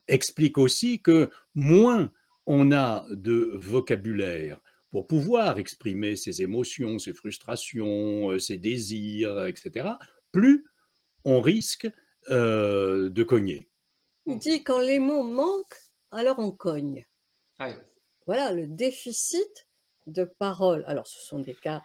explique 0.09 0.59
aussi 0.59 1.01
que 1.01 1.31
moins 1.55 2.11
on 2.47 2.73
a 2.73 3.07
de 3.11 3.53
vocabulaire 3.55 4.61
pour 4.91 5.07
pouvoir 5.07 5.59
exprimer 5.59 6.17
ses 6.17 6.43
émotions, 6.43 6.99
ses 6.99 7.13
frustrations, 7.13 8.31
euh, 8.31 8.39
ses 8.39 8.59
désirs, 8.59 9.47
etc., 9.47 9.91
plus 10.33 10.65
on 11.25 11.41
risque 11.41 11.89
euh, 12.31 13.09
de 13.09 13.23
cogner. 13.23 13.69
Il 14.27 14.39
dit 14.39 14.63
quand 14.63 14.81
les 14.81 14.99
mots 14.99 15.23
manquent, 15.23 15.81
alors 16.11 16.39
on 16.39 16.51
cogne. 16.51 17.07
Voilà 18.27 18.53
le 18.53 18.67
déficit 18.67 19.69
de 20.07 20.25
parole. 20.25 20.85
Alors 20.87 21.07
ce 21.07 21.21
sont 21.21 21.41
des 21.41 21.55
cas 21.55 21.83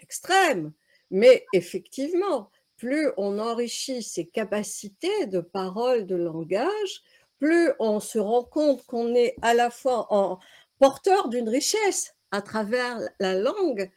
extrêmes, 0.00 0.72
mais 1.10 1.46
effectivement, 1.52 2.50
plus 2.76 3.08
on 3.16 3.38
enrichit 3.38 4.02
ses 4.02 4.26
capacités 4.26 5.26
de 5.26 5.40
parole, 5.40 6.06
de 6.06 6.16
langage, 6.16 7.02
plus 7.38 7.70
on 7.78 8.00
se 8.00 8.18
rend 8.18 8.44
compte 8.44 8.84
qu'on 8.86 9.14
est 9.14 9.34
à 9.42 9.54
la 9.54 9.70
fois 9.70 10.06
en 10.10 10.38
porteur 10.78 11.28
d'une 11.28 11.48
richesse 11.48 12.14
à 12.32 12.42
travers 12.42 13.00
la 13.20 13.34
langue, 13.34 13.90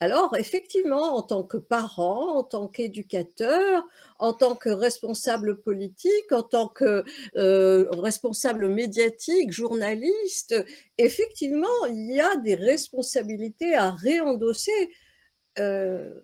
alors 0.00 0.36
effectivement, 0.36 1.16
en 1.16 1.22
tant 1.22 1.42
que 1.42 1.56
parent, 1.56 2.36
en 2.36 2.44
tant 2.44 2.68
qu'éducateur, 2.68 3.82
en 4.20 4.32
tant 4.32 4.54
que 4.54 4.68
responsable 4.68 5.60
politique, 5.60 6.30
en 6.30 6.42
tant 6.42 6.68
que 6.68 7.02
euh, 7.36 7.88
responsable 7.90 8.68
médiatique, 8.68 9.50
journaliste, 9.50 10.54
effectivement, 10.98 11.86
il 11.88 12.14
y 12.14 12.20
a 12.20 12.36
des 12.36 12.54
responsabilités 12.54 13.74
à 13.74 13.90
réendosser. 13.90 14.90
Euh, 15.58 16.14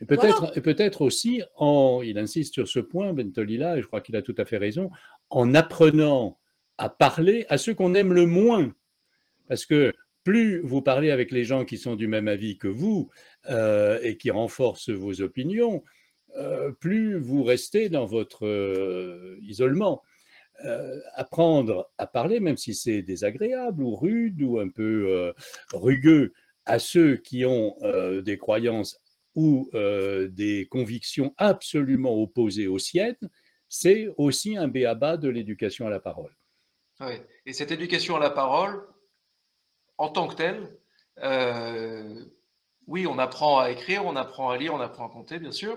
et 0.00 0.06
peut-être 0.06 0.98
peut 0.98 1.04
aussi, 1.04 1.42
en, 1.56 2.02
il 2.02 2.18
insiste 2.18 2.54
sur 2.54 2.68
ce 2.68 2.78
point, 2.78 3.12
Bentolila, 3.12 3.78
et 3.78 3.82
je 3.82 3.86
crois 3.86 4.00
qu'il 4.00 4.16
a 4.16 4.22
tout 4.22 4.34
à 4.38 4.44
fait 4.44 4.58
raison, 4.58 4.90
en 5.34 5.52
apprenant 5.52 6.38
à 6.78 6.88
parler 6.88 7.44
à 7.48 7.58
ceux 7.58 7.74
qu'on 7.74 7.94
aime 7.94 8.12
le 8.12 8.24
moins. 8.24 8.72
Parce 9.48 9.66
que 9.66 9.92
plus 10.22 10.60
vous 10.60 10.80
parlez 10.80 11.10
avec 11.10 11.32
les 11.32 11.44
gens 11.44 11.64
qui 11.64 11.76
sont 11.76 11.96
du 11.96 12.06
même 12.06 12.28
avis 12.28 12.56
que 12.56 12.68
vous 12.68 13.10
euh, 13.50 13.98
et 14.02 14.16
qui 14.16 14.30
renforcent 14.30 14.90
vos 14.90 15.20
opinions, 15.22 15.82
euh, 16.36 16.70
plus 16.70 17.18
vous 17.18 17.42
restez 17.42 17.88
dans 17.88 18.06
votre 18.06 18.46
euh, 18.46 19.36
isolement. 19.42 20.02
apprendre 21.14 21.90
à 21.98 22.06
parler, 22.06 22.38
même 22.38 22.56
si 22.56 22.74
c'est 22.74 23.02
désagréable 23.02 23.82
ou 23.82 23.96
rude 23.96 24.40
ou 24.40 24.60
un 24.60 24.68
peu 24.68 25.34
rugueux, 25.72 26.32
à 26.64 26.78
ceux 26.78 27.16
qui 27.16 27.44
ont 27.44 27.74
des 28.22 28.38
croyances 28.38 29.00
ou 29.34 29.68
des 30.30 30.68
convictions 30.70 31.34
absolument 31.38 32.14
opposées 32.22 32.68
aux 32.68 32.78
siennes, 32.78 33.28
c'est 33.74 34.08
aussi 34.18 34.56
un 34.56 34.68
béaba 34.68 35.16
de 35.16 35.28
l'éducation 35.28 35.88
à 35.88 35.90
la 35.90 35.98
parole. 35.98 36.30
Oui. 37.00 37.14
Et 37.44 37.52
cette 37.52 37.72
éducation 37.72 38.14
à 38.14 38.20
la 38.20 38.30
parole, 38.30 38.86
en 39.98 40.10
tant 40.10 40.28
que 40.28 40.36
telle, 40.36 40.78
euh, 41.24 42.24
oui, 42.86 43.04
on 43.08 43.18
apprend 43.18 43.58
à 43.58 43.72
écrire, 43.72 44.06
on 44.06 44.14
apprend 44.14 44.50
à 44.50 44.58
lire, 44.58 44.74
on 44.74 44.80
apprend 44.80 45.08
à 45.08 45.10
compter, 45.10 45.40
bien 45.40 45.50
sûr, 45.50 45.76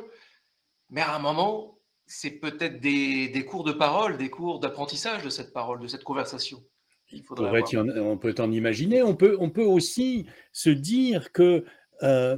mais 0.92 1.02
à 1.02 1.16
un 1.16 1.18
moment, 1.18 1.80
c'est 2.06 2.40
peut-être 2.40 2.80
des, 2.80 3.46
cours 3.50 3.64
de 3.64 3.72
parole, 3.72 4.18
des 4.18 4.30
cours 4.30 4.60
d'apprentissage 4.60 5.24
de 5.24 5.30
cette 5.30 5.52
parole, 5.52 5.80
de 5.80 5.88
cette 5.88 6.04
conversation. 6.04 6.64
on 7.12 8.18
peut 8.20 8.36
en 8.38 8.52
imaginer. 8.52 9.02
On 9.02 9.16
peut, 9.16 9.38
on 9.40 9.50
peut 9.50 9.66
aussi 9.66 10.28
se 10.52 10.70
dire 10.70 11.32
que 11.32 11.66
euh, 12.04 12.38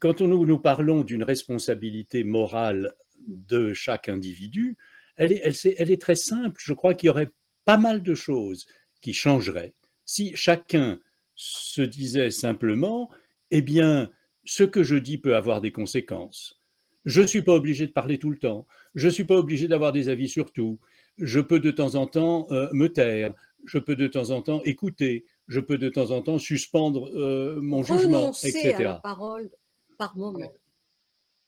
quand 0.00 0.20
nous, 0.20 0.44
nous 0.44 0.58
parlons 0.58 1.02
d'une 1.02 1.22
responsabilité 1.22 2.24
morale 2.24 2.94
de 3.26 3.72
chaque 3.72 4.10
individu, 4.10 4.76
elle 5.18 5.32
est, 5.32 6.00
très 6.00 6.16
simple. 6.16 6.60
Je 6.64 6.72
crois 6.72 6.94
qu'il 6.94 7.08
y 7.08 7.10
aurait 7.10 7.30
pas 7.64 7.76
mal 7.76 8.02
de 8.02 8.14
choses 8.14 8.66
qui 9.02 9.12
changeraient 9.12 9.74
si 10.08 10.34
chacun 10.34 10.98
se 11.34 11.82
disait 11.82 12.30
simplement, 12.30 13.10
eh 13.50 13.60
bien, 13.60 14.10
ce 14.44 14.64
que 14.64 14.82
je 14.82 14.96
dis 14.96 15.18
peut 15.18 15.36
avoir 15.36 15.60
des 15.60 15.70
conséquences. 15.70 16.60
Je 17.04 17.20
ne 17.20 17.26
suis 17.26 17.42
pas 17.42 17.54
obligé 17.54 17.86
de 17.86 17.92
parler 17.92 18.18
tout 18.18 18.30
le 18.30 18.38
temps. 18.38 18.66
Je 18.94 19.06
ne 19.06 19.12
suis 19.12 19.24
pas 19.24 19.36
obligé 19.36 19.68
d'avoir 19.68 19.92
des 19.92 20.08
avis 20.08 20.28
sur 20.28 20.50
tout. 20.52 20.80
Je 21.18 21.40
peux 21.40 21.60
de 21.60 21.70
temps 21.70 21.94
en 21.94 22.06
temps 22.06 22.46
euh, 22.50 22.68
me 22.72 22.88
taire. 22.88 23.34
Je 23.66 23.78
peux 23.78 23.96
de 23.96 24.06
temps 24.06 24.30
en 24.30 24.42
temps 24.42 24.62
écouter. 24.64 25.26
Je 25.46 25.60
peux 25.60 25.78
de 25.78 25.88
temps 25.88 26.10
en 26.10 26.22
temps 26.22 26.38
suspendre 26.38 27.10
euh, 27.14 27.60
mon 27.60 27.82
jugement, 27.82 28.30
etc. 28.30 28.74
À 28.74 28.82
la 28.82 28.94
parole 28.94 29.50
par 29.98 30.16
moment. 30.16 30.52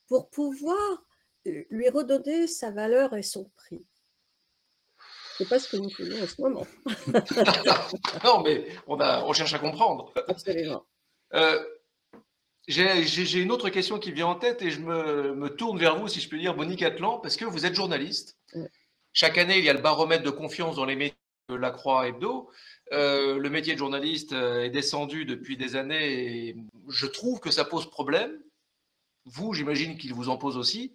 Pour 0.06 0.28
pouvoir 0.28 1.04
lui 1.44 1.88
redonner 1.88 2.46
sa 2.46 2.70
valeur 2.70 3.14
et 3.14 3.22
son 3.22 3.50
prix. 3.56 3.84
C'est 5.38 5.48
pas 5.48 5.58
ce 5.58 5.68
que 5.68 5.76
nous 5.78 5.90
faisons 5.90 6.22
en 6.22 6.26
ce 6.26 6.40
moment. 6.42 6.66
non, 8.24 8.42
mais 8.42 8.66
on, 8.86 9.00
a, 9.00 9.24
on 9.24 9.32
cherche 9.32 9.54
à 9.54 9.58
comprendre. 9.58 10.12
Absolument. 10.28 10.84
Euh, 11.32 11.64
j'ai 12.66 13.40
une 13.40 13.52
autre 13.52 13.70
question 13.70 14.00
qui 14.00 14.10
vient 14.10 14.26
en 14.26 14.34
tête 14.34 14.62
et 14.62 14.72
je 14.72 14.80
me, 14.80 15.32
me, 15.32 15.48
tourne 15.48 15.78
vers 15.78 15.96
vous, 15.96 16.08
si 16.08 16.20
je 16.20 16.28
peux 16.28 16.38
dire, 16.38 16.56
Monique 16.56 16.82
Atlan, 16.82 17.20
parce 17.20 17.36
que 17.36 17.44
vous 17.44 17.66
êtes 17.66 17.74
journaliste. 17.76 18.36
Chaque 19.12 19.38
année, 19.38 19.58
il 19.58 19.64
y 19.64 19.68
a 19.68 19.72
le 19.72 19.80
baromètre 19.80 20.24
de 20.24 20.30
confiance 20.30 20.74
dans 20.74 20.84
les 20.84 20.96
médias 20.96 21.14
de 21.48 21.54
La 21.54 21.70
Croix 21.70 22.08
Hebdo. 22.08 22.50
Euh, 22.92 23.38
le 23.38 23.50
métier 23.50 23.74
de 23.74 23.78
journaliste 23.78 24.32
euh, 24.32 24.64
est 24.64 24.70
descendu 24.70 25.24
depuis 25.24 25.56
des 25.56 25.76
années 25.76 26.48
et 26.48 26.56
je 26.88 27.06
trouve 27.06 27.40
que 27.40 27.50
ça 27.50 27.64
pose 27.64 27.88
problème. 27.88 28.40
Vous, 29.24 29.52
j'imagine 29.52 29.96
qu'il 29.96 30.14
vous 30.14 30.28
en 30.28 30.36
pose 30.36 30.56
aussi. 30.56 30.94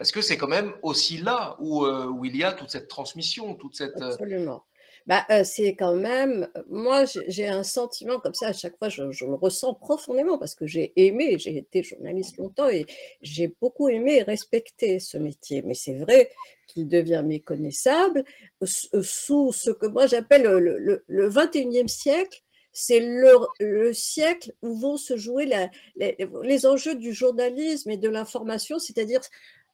Parce 0.00 0.12
que 0.12 0.22
c'est 0.22 0.38
quand 0.38 0.48
même 0.48 0.72
aussi 0.80 1.18
là 1.18 1.56
où, 1.58 1.84
euh, 1.84 2.06
où, 2.06 2.24
il 2.24 2.34
y 2.34 2.42
a 2.42 2.54
toute 2.54 2.70
cette 2.70 2.88
transmission, 2.88 3.54
toute 3.54 3.76
cette... 3.76 4.00
Euh, 4.00 4.12
Absolument. 4.12 4.64
Bah, 5.06 5.26
euh, 5.28 5.44
c'est 5.44 5.76
quand 5.76 5.94
même, 5.94 6.48
moi 6.70 7.04
j'ai 7.28 7.46
un 7.46 7.62
sentiment 7.62 8.18
comme 8.18 8.32
ça, 8.32 8.46
à 8.46 8.52
chaque 8.54 8.78
fois 8.78 8.88
je, 8.88 9.02
le 9.02 9.34
ressens 9.34 9.74
profondément 9.74 10.38
parce 10.38 10.54
que 10.54 10.66
j'ai 10.66 10.94
aimé, 10.96 11.36
j'ai 11.38 11.58
été 11.58 11.82
journaliste 11.82 12.38
longtemps 12.38 12.70
et 12.70 12.86
j'ai 13.20 13.54
beaucoup 13.60 13.90
aimé 13.90 14.16
et 14.16 14.22
respecté 14.22 15.00
ce 15.00 15.18
métier. 15.18 15.60
Mais 15.60 15.74
c'est 15.74 15.98
vrai 15.98 16.30
qu'il 16.66 16.88
devient 16.88 17.22
méconnaissable 17.22 18.24
sous 18.62 19.52
ce 19.52 19.70
que 19.70 19.84
moi 19.84 20.06
j'appelle 20.06 20.44
le, 20.44 21.04
le, 21.06 21.30
21e 21.30 21.88
siècle. 21.88 22.40
C'est 22.72 23.00
le, 23.00 23.32
le, 23.58 23.92
siècle 23.92 24.52
où 24.62 24.78
vont 24.78 24.96
se 24.96 25.16
jouer 25.16 25.44
la, 25.44 25.68
les 25.96 26.66
enjeux 26.66 26.94
du 26.94 27.12
journalisme 27.12 27.90
et 27.90 27.96
de 27.96 28.08
l'information, 28.08 28.78
c'est-à-dire 28.78 29.20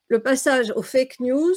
le 0.08 0.22
passage 0.22 0.72
aux 0.76 0.82
fake 0.82 1.20
news 1.20 1.54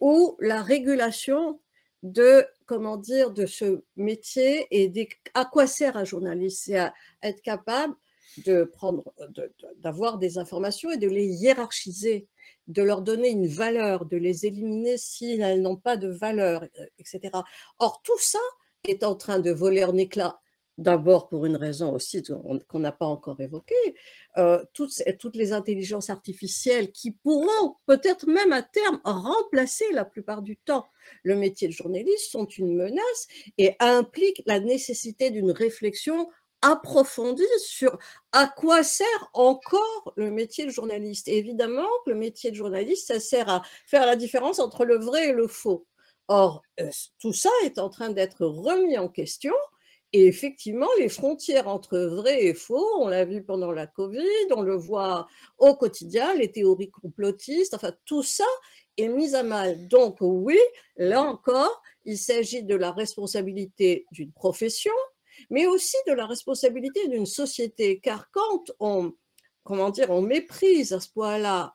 ou 0.00 0.36
la 0.40 0.62
régulation 0.62 1.60
de 2.02 2.46
comment 2.66 2.96
de 2.96 3.46
ce 3.46 3.82
métier 3.96 4.66
et 4.70 5.08
à 5.34 5.44
quoi 5.44 5.66
sert 5.66 5.96
un 5.96 6.04
journaliste? 6.04 6.64
C'est 6.64 6.78
à 6.78 6.94
être 7.22 7.42
capable 7.42 7.94
de 8.44 8.64
prendre, 8.64 9.12
d'avoir 9.78 10.18
des 10.18 10.38
informations 10.38 10.90
et 10.90 10.96
de 10.96 11.08
les 11.08 11.26
hiérarchiser, 11.26 12.28
de 12.68 12.82
leur 12.82 13.02
donner 13.02 13.30
une 13.30 13.48
valeur, 13.48 14.04
de 14.04 14.16
les 14.16 14.46
éliminer 14.46 14.96
si 14.96 15.40
elles 15.40 15.62
n'ont 15.62 15.76
pas 15.76 15.96
de 15.96 16.08
valeur, 16.08 16.64
etc. 16.98 17.30
Or 17.78 18.00
tout 18.02 18.18
ça 18.18 18.38
est 18.84 19.02
en 19.02 19.16
train 19.16 19.40
de 19.40 19.50
voler 19.50 19.84
en 19.84 19.96
éclats 19.96 20.40
D'abord 20.78 21.28
pour 21.28 21.44
une 21.44 21.56
raison 21.56 21.92
aussi 21.92 22.22
qu'on 22.22 22.78
n'a 22.78 22.92
pas 22.92 23.06
encore 23.06 23.40
évoquée, 23.40 23.74
euh, 24.38 24.64
toutes, 24.72 25.02
toutes 25.18 25.36
les 25.36 25.52
intelligences 25.52 26.08
artificielles 26.08 26.92
qui 26.92 27.10
pourront 27.10 27.76
peut-être 27.86 28.26
même 28.26 28.52
à 28.52 28.62
terme 28.62 29.00
remplacer 29.04 29.84
la 29.92 30.04
plupart 30.04 30.40
du 30.40 30.56
temps 30.56 30.86
le 31.22 31.36
métier 31.36 31.68
de 31.68 31.72
journaliste 31.72 32.30
sont 32.30 32.46
une 32.46 32.76
menace 32.76 33.28
et 33.56 33.74
impliquent 33.80 34.42
la 34.46 34.60
nécessité 34.60 35.30
d'une 35.30 35.50
réflexion 35.50 36.28
approfondie 36.62 37.44
sur 37.58 37.98
à 38.32 38.48
quoi 38.48 38.82
sert 38.82 39.30
encore 39.32 40.12
le 40.16 40.30
métier 40.30 40.66
de 40.66 40.70
journaliste. 40.70 41.28
évidemment 41.28 41.88
le 42.06 42.14
métier 42.14 42.50
de 42.50 42.56
journaliste, 42.56 43.06
ça 43.06 43.20
sert 43.20 43.48
à 43.48 43.62
faire 43.86 44.06
la 44.06 44.16
différence 44.16 44.58
entre 44.58 44.84
le 44.84 44.98
vrai 44.98 45.28
et 45.28 45.32
le 45.32 45.46
faux. 45.46 45.86
Or, 46.26 46.62
euh, 46.80 46.90
tout 47.20 47.32
ça 47.32 47.50
est 47.64 47.78
en 47.78 47.88
train 47.88 48.10
d'être 48.10 48.44
remis 48.44 48.98
en 48.98 49.08
question 49.08 49.54
et 50.12 50.26
effectivement, 50.26 50.88
les 50.98 51.10
frontières 51.10 51.68
entre 51.68 51.98
vrai 51.98 52.44
et 52.44 52.54
faux, 52.54 52.86
on 52.98 53.08
l'a 53.08 53.26
vu 53.26 53.42
pendant 53.42 53.72
la 53.72 53.86
Covid, 53.86 54.52
on 54.56 54.62
le 54.62 54.74
voit 54.74 55.28
au 55.58 55.74
quotidien, 55.74 56.34
les 56.34 56.50
théories 56.50 56.90
complotistes, 56.90 57.74
enfin 57.74 57.92
tout 58.06 58.22
ça 58.22 58.46
est 58.96 59.08
mis 59.08 59.34
à 59.34 59.42
mal. 59.42 59.86
Donc 59.88 60.16
oui, 60.20 60.58
là 60.96 61.22
encore, 61.22 61.82
il 62.06 62.16
s'agit 62.16 62.62
de 62.62 62.74
la 62.74 62.90
responsabilité 62.90 64.06
d'une 64.12 64.32
profession, 64.32 64.94
mais 65.50 65.66
aussi 65.66 65.96
de 66.06 66.12
la 66.12 66.26
responsabilité 66.26 67.06
d'une 67.08 67.26
société, 67.26 68.00
car 68.00 68.30
quand 68.30 68.72
on, 68.80 69.12
comment 69.62 69.90
dire, 69.90 70.10
on 70.10 70.22
méprise 70.22 70.94
à 70.94 71.00
ce 71.00 71.10
point-là 71.10 71.74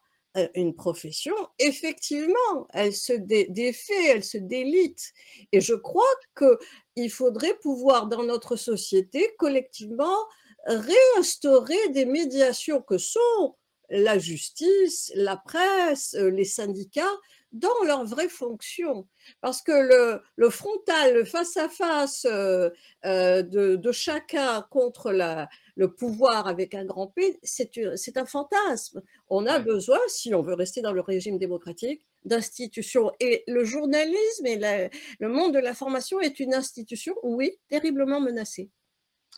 une 0.56 0.76
profession, 0.76 1.36
effectivement, 1.60 2.68
elle 2.74 2.94
se 2.94 3.14
défait, 3.14 4.08
elle 4.08 4.24
se 4.24 4.38
délite. 4.38 5.12
Et 5.52 5.62
je 5.62 5.76
crois 5.76 6.04
qu'il 6.38 7.12
faudrait 7.12 7.58
pouvoir, 7.62 8.08
dans 8.08 8.24
notre 8.24 8.56
société, 8.56 9.34
collectivement, 9.38 10.26
réinstaurer 10.66 11.90
des 11.90 12.06
médiations 12.06 12.82
que 12.82 12.98
sont 12.98 13.56
la 13.90 14.18
justice, 14.18 15.12
la 15.16 15.38
presse, 15.38 16.16
euh, 16.16 16.30
les 16.30 16.46
syndicats, 16.46 17.20
dans 17.52 17.84
leur 17.86 18.04
vraie 18.06 18.30
fonction. 18.30 19.08
Parce 19.42 19.62
que 19.62 20.22
le, 20.36 20.50
frontal, 20.50 21.14
le 21.14 21.26
face-à-face 21.26 22.26
euh, 22.26 22.72
de, 23.04 23.92
chacun 23.92 24.66
contre 24.72 25.12
la, 25.12 25.48
le 25.76 25.92
pouvoir 25.92 26.48
avec 26.48 26.76
un 26.76 26.86
grand 26.86 27.08
P, 27.08 27.40
c'est 27.44 28.18
un 28.18 28.26
fantasme. 28.26 29.02
On 29.30 29.46
a 29.46 29.60
besoin, 29.60 30.00
si 30.08 30.34
on 30.34 30.42
veut 30.42 30.54
rester 30.54 30.82
dans 30.82 30.94
le 30.94 31.02
régime 31.02 31.38
démocratique, 31.38 32.06
d'institutions. 32.26 33.12
Et 33.20 33.44
le 33.48 33.66
journalisme 33.66 34.46
et 34.46 34.90
le 35.20 35.28
monde 35.28 35.54
de 35.54 35.60
l'information 35.60 36.20
est 36.22 36.40
une 36.40 36.54
institution, 36.54 37.16
oui, 37.24 37.60
terriblement 37.70 38.22
menacée. 38.22 38.70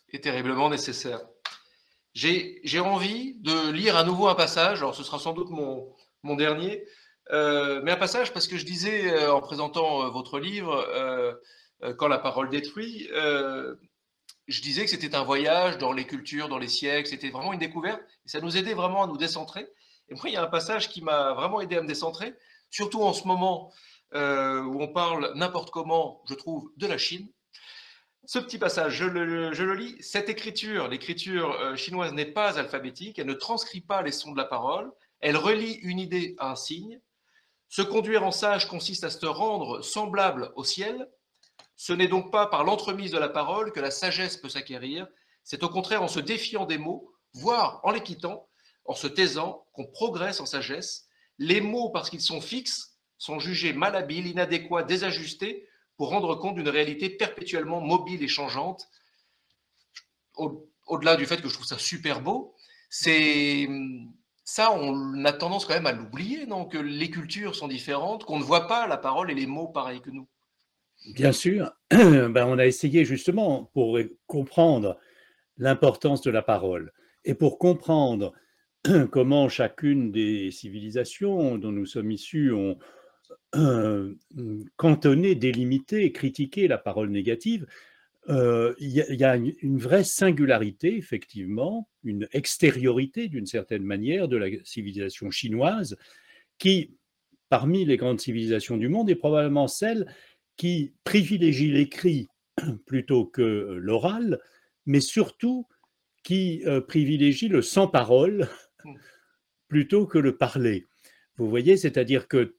Et 0.09 0.21
terriblement 0.21 0.69
nécessaire. 0.69 1.25
J'ai 2.13 2.79
envie 2.79 3.36
de 3.36 3.71
lire 3.71 3.97
à 3.97 4.03
nouveau 4.03 4.27
un 4.27 4.36
passage, 4.36 4.79
alors 4.79 4.95
ce 4.95 5.03
sera 5.03 5.19
sans 5.19 5.33
doute 5.33 5.49
mon, 5.49 5.93
mon 6.23 6.36
dernier, 6.36 6.86
euh, 7.31 7.81
mais 7.83 7.91
un 7.91 7.97
passage 7.97 8.33
parce 8.33 8.47
que 8.47 8.57
je 8.57 8.65
disais 8.65 9.11
euh, 9.11 9.33
en 9.33 9.41
présentant 9.41 10.03
euh, 10.03 10.09
votre 10.09 10.39
livre, 10.39 10.86
Quand 11.97 12.07
la 12.07 12.17
parole 12.17 12.49
détruit, 12.49 13.07
je 14.48 14.62
disais 14.62 14.84
que 14.84 14.89
c'était 14.89 15.16
un 15.16 15.24
voyage 15.24 15.78
dans 15.78 15.91
les 15.91 16.06
cultures, 16.06 16.50
dans 16.50 16.60
les 16.60 16.68
siècles, 16.68 17.10
c'était 17.10 17.30
vraiment 17.30 17.54
une 17.54 17.60
découverte, 17.60 18.02
et 18.26 18.30
ça 18.30 18.41
nous 18.41 18.58
aidait 18.58 18.74
vraiment 18.74 19.04
à 19.04 19.08
nous 19.08 19.18
décentrer. 19.18 19.68
Et 20.10 20.14
moi, 20.14 20.24
il 20.26 20.34
y 20.34 20.38
a 20.38 20.43
un 20.43 20.48
passage 20.48 20.89
qui 20.89 21.02
m'a 21.02 21.34
vraiment 21.34 21.62
aidé 21.62 21.78
à 21.78 21.82
me 21.82 21.88
décentrer, 21.88 22.36
surtout 22.70 23.02
en 23.02 23.14
ce 23.14 23.28
moment 23.28 23.74
euh, 24.14 24.62
où 24.62 24.82
on 24.82 24.88
parle 24.88 25.34
n'importe 25.36 25.72
comment, 25.72 26.22
je 26.30 26.36
trouve, 26.36 26.72
de 26.78 26.86
la 26.86 26.98
Chine. 26.98 27.28
Ce 28.28 28.39
petit 28.39 28.58
passage, 28.58 28.93
je 28.93 29.06
le, 29.06 29.74
lis. 29.74 29.96
Cette 30.00 30.30
écriture, 30.30 30.88
l'écriture 30.88 31.52
euh, 31.52 31.76
chinoise 31.76 32.14
n'est 32.14 32.26
pas 32.26 32.58
alphabétique, 32.58 33.20
elle 33.20 33.28
ne 33.28 33.34
transcrit 33.34 33.82
pas 33.82 34.02
les 34.02 34.12
sons 34.12 34.32
de 34.32 34.38
la 34.38 34.46
parole, 34.46 34.91
elle 35.20 35.38
relie 35.38 35.74
une 35.84 36.00
idée 36.00 36.36
à 36.39 36.52
un 36.52 36.56
signe. 36.56 37.00
Se 37.70 37.82
conduire 37.82 38.24
en 38.24 38.32
sage 38.32 38.68
consiste 38.68 39.04
à 39.04 39.10
se 39.10 39.26
rendre 39.26 39.82
semblable 39.82 40.52
au 40.56 40.64
ciel, 40.64 41.10
ce 41.76 41.93
n'est 41.93 42.07
donc 42.07 42.32
pas 42.32 42.47
par 42.47 42.63
l'entremise 42.63 43.11
de 43.11 43.17
la 43.17 43.30
parole 43.30 43.71
que 43.71 43.80
la 43.80 43.91
sagesse 43.91 44.38
peut 44.38 44.49
s'acquérir, 44.49 45.07
c'est 45.43 45.63
au 45.63 45.69
contraire 45.69 46.03
en 46.03 46.07
se 46.07 46.19
défiant 46.19 46.65
des 46.65 46.78
mots, 46.78 47.11
voire 47.34 47.80
en 47.84 47.91
les 47.91 48.01
quittant, 48.01 48.47
en 48.86 48.95
se 48.95 49.07
taisant, 49.07 49.65
qu'on 49.73 49.86
progresse 49.86 50.39
en 50.39 50.45
sagesse. 50.45 51.07
Les 51.38 51.61
mots, 51.61 51.89
parce 51.89 52.09
qu'ils 52.09 52.21
sont 52.21 52.41
fixes, 52.41 52.97
sont 53.17 53.39
jugés 53.39 53.73
malhabiles, 53.73 54.28
inadéquats, 54.28 54.84
désajustés, 54.84 55.67
pour 55.97 56.09
rendre 56.09 56.36
compte 56.36 56.55
d'une 56.55 56.69
réalité 56.69 57.09
perpétuellement 57.09 57.82
mobile 57.82 58.21
et 58.23 58.28
changeante. 58.28 58.88
Au-delà 60.36 61.15
du 61.15 61.26
fait 61.26 61.41
que 61.41 61.47
je 61.47 61.53
trouve 61.53 61.65
ça 61.65 61.78
super 61.78 62.21
beau, 62.21 62.55
c'est 62.89 63.67
ça, 64.43 64.71
on 64.71 65.26
a 65.26 65.34
tendance 65.34 65.65
quand 65.65 65.73
même 65.73 65.88
à 65.88 65.91
l'oublier, 65.91 66.45
non? 66.45 66.65
Que 66.65 66.78
les 66.78 67.09
cultures 67.09 67.55
sont 67.55 67.67
différentes, 67.67 68.26
qu'on 68.26 68.39
ne 68.39 68.43
voit 68.43 68.67
pas 68.67 68.88
la 68.88 68.97
parole 68.97 69.32
et 69.32 69.36
les 69.36 69.47
mots 69.47 69.67
pareils 69.67 70.01
que 70.01 70.11
nous. 70.11 70.28
Bien 71.14 71.32
sûr, 71.32 71.72
ben, 71.91 72.45
on 72.47 72.58
a 72.58 72.66
essayé 72.66 73.06
justement 73.06 73.70
pour 73.74 73.99
comprendre 74.28 74.97
l'importance 75.58 76.22
de 76.22 76.32
la 76.32 76.41
parole 76.41 76.91
et 77.24 77.36
pour 77.36 77.60
comprendre 77.60 78.34
comment 79.12 79.47
chacune 79.49 80.12
des 80.12 80.51
civilisations 80.51 81.58
dont 81.58 81.72
nous 81.72 81.86
sommes 81.86 82.12
issus 82.12 82.51
ont 82.51 82.78
euh, 83.56 84.16
cantonné, 84.78 85.36
délimité, 85.36 86.12
critiqué 86.12 86.68
la 86.68 86.78
parole 86.78 87.10
négative. 87.10 87.68
Euh, 88.28 88.74
il 88.80 88.89
y, 88.91 89.24
a 89.24 89.36
une 89.36 89.78
vraie 89.78 90.03
singularité, 90.03 90.97
effectivement, 90.97 91.88
une 92.03 92.28
extériorité 92.34 93.28
d'une 93.28 93.45
certaine 93.45 93.84
manière 93.84 94.28
de 94.28 94.38
la 94.38 94.47
civilisation 94.64 95.30
chinoise 95.30 95.95
qui, 96.58 96.95
parmi 97.49 97.86
les 97.86 97.97
grandes 97.97 98.20
civilisations 98.20 98.78
du 98.78 98.89
monde, 98.89 99.12
est 99.12 99.16
probablement 99.16 99.68
celle 99.68 100.08
qui 100.58 100.93
privilégie 101.03 101.72
l'écrit 101.72 102.30
plutôt 102.86 103.26
que 103.26 103.78
l'oral, 103.82 104.39
mais 104.86 104.99
surtout 104.99 105.68
qui 106.24 106.64
euh, 106.66 106.82
privilégie 106.82 107.47
le 107.47 107.62
sans-parole 107.62 108.49
mmh. 108.84 108.93
plutôt 109.68 110.06
que 110.06 110.18
le 110.18 110.38
parler. 110.38 110.86
Vous 111.38 111.49
voyez, 111.49 111.78
c'est-à-dire 111.78 112.28
que 112.28 112.56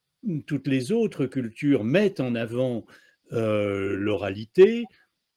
toutes 0.46 0.66
les 0.66 0.92
autres 0.92 1.26
cultures 1.26 1.84
mettent 1.84 2.20
en 2.20 2.34
avant 2.34 2.84
euh, 3.32 3.96
l'oralité, 3.96 4.84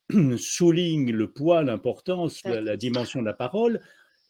soulignent 0.37 1.11
le 1.11 1.31
poids, 1.31 1.63
l'importance, 1.63 2.43
la, 2.43 2.75
dimension 2.75 3.21
de 3.21 3.25
la 3.25 3.33
parole. 3.33 3.81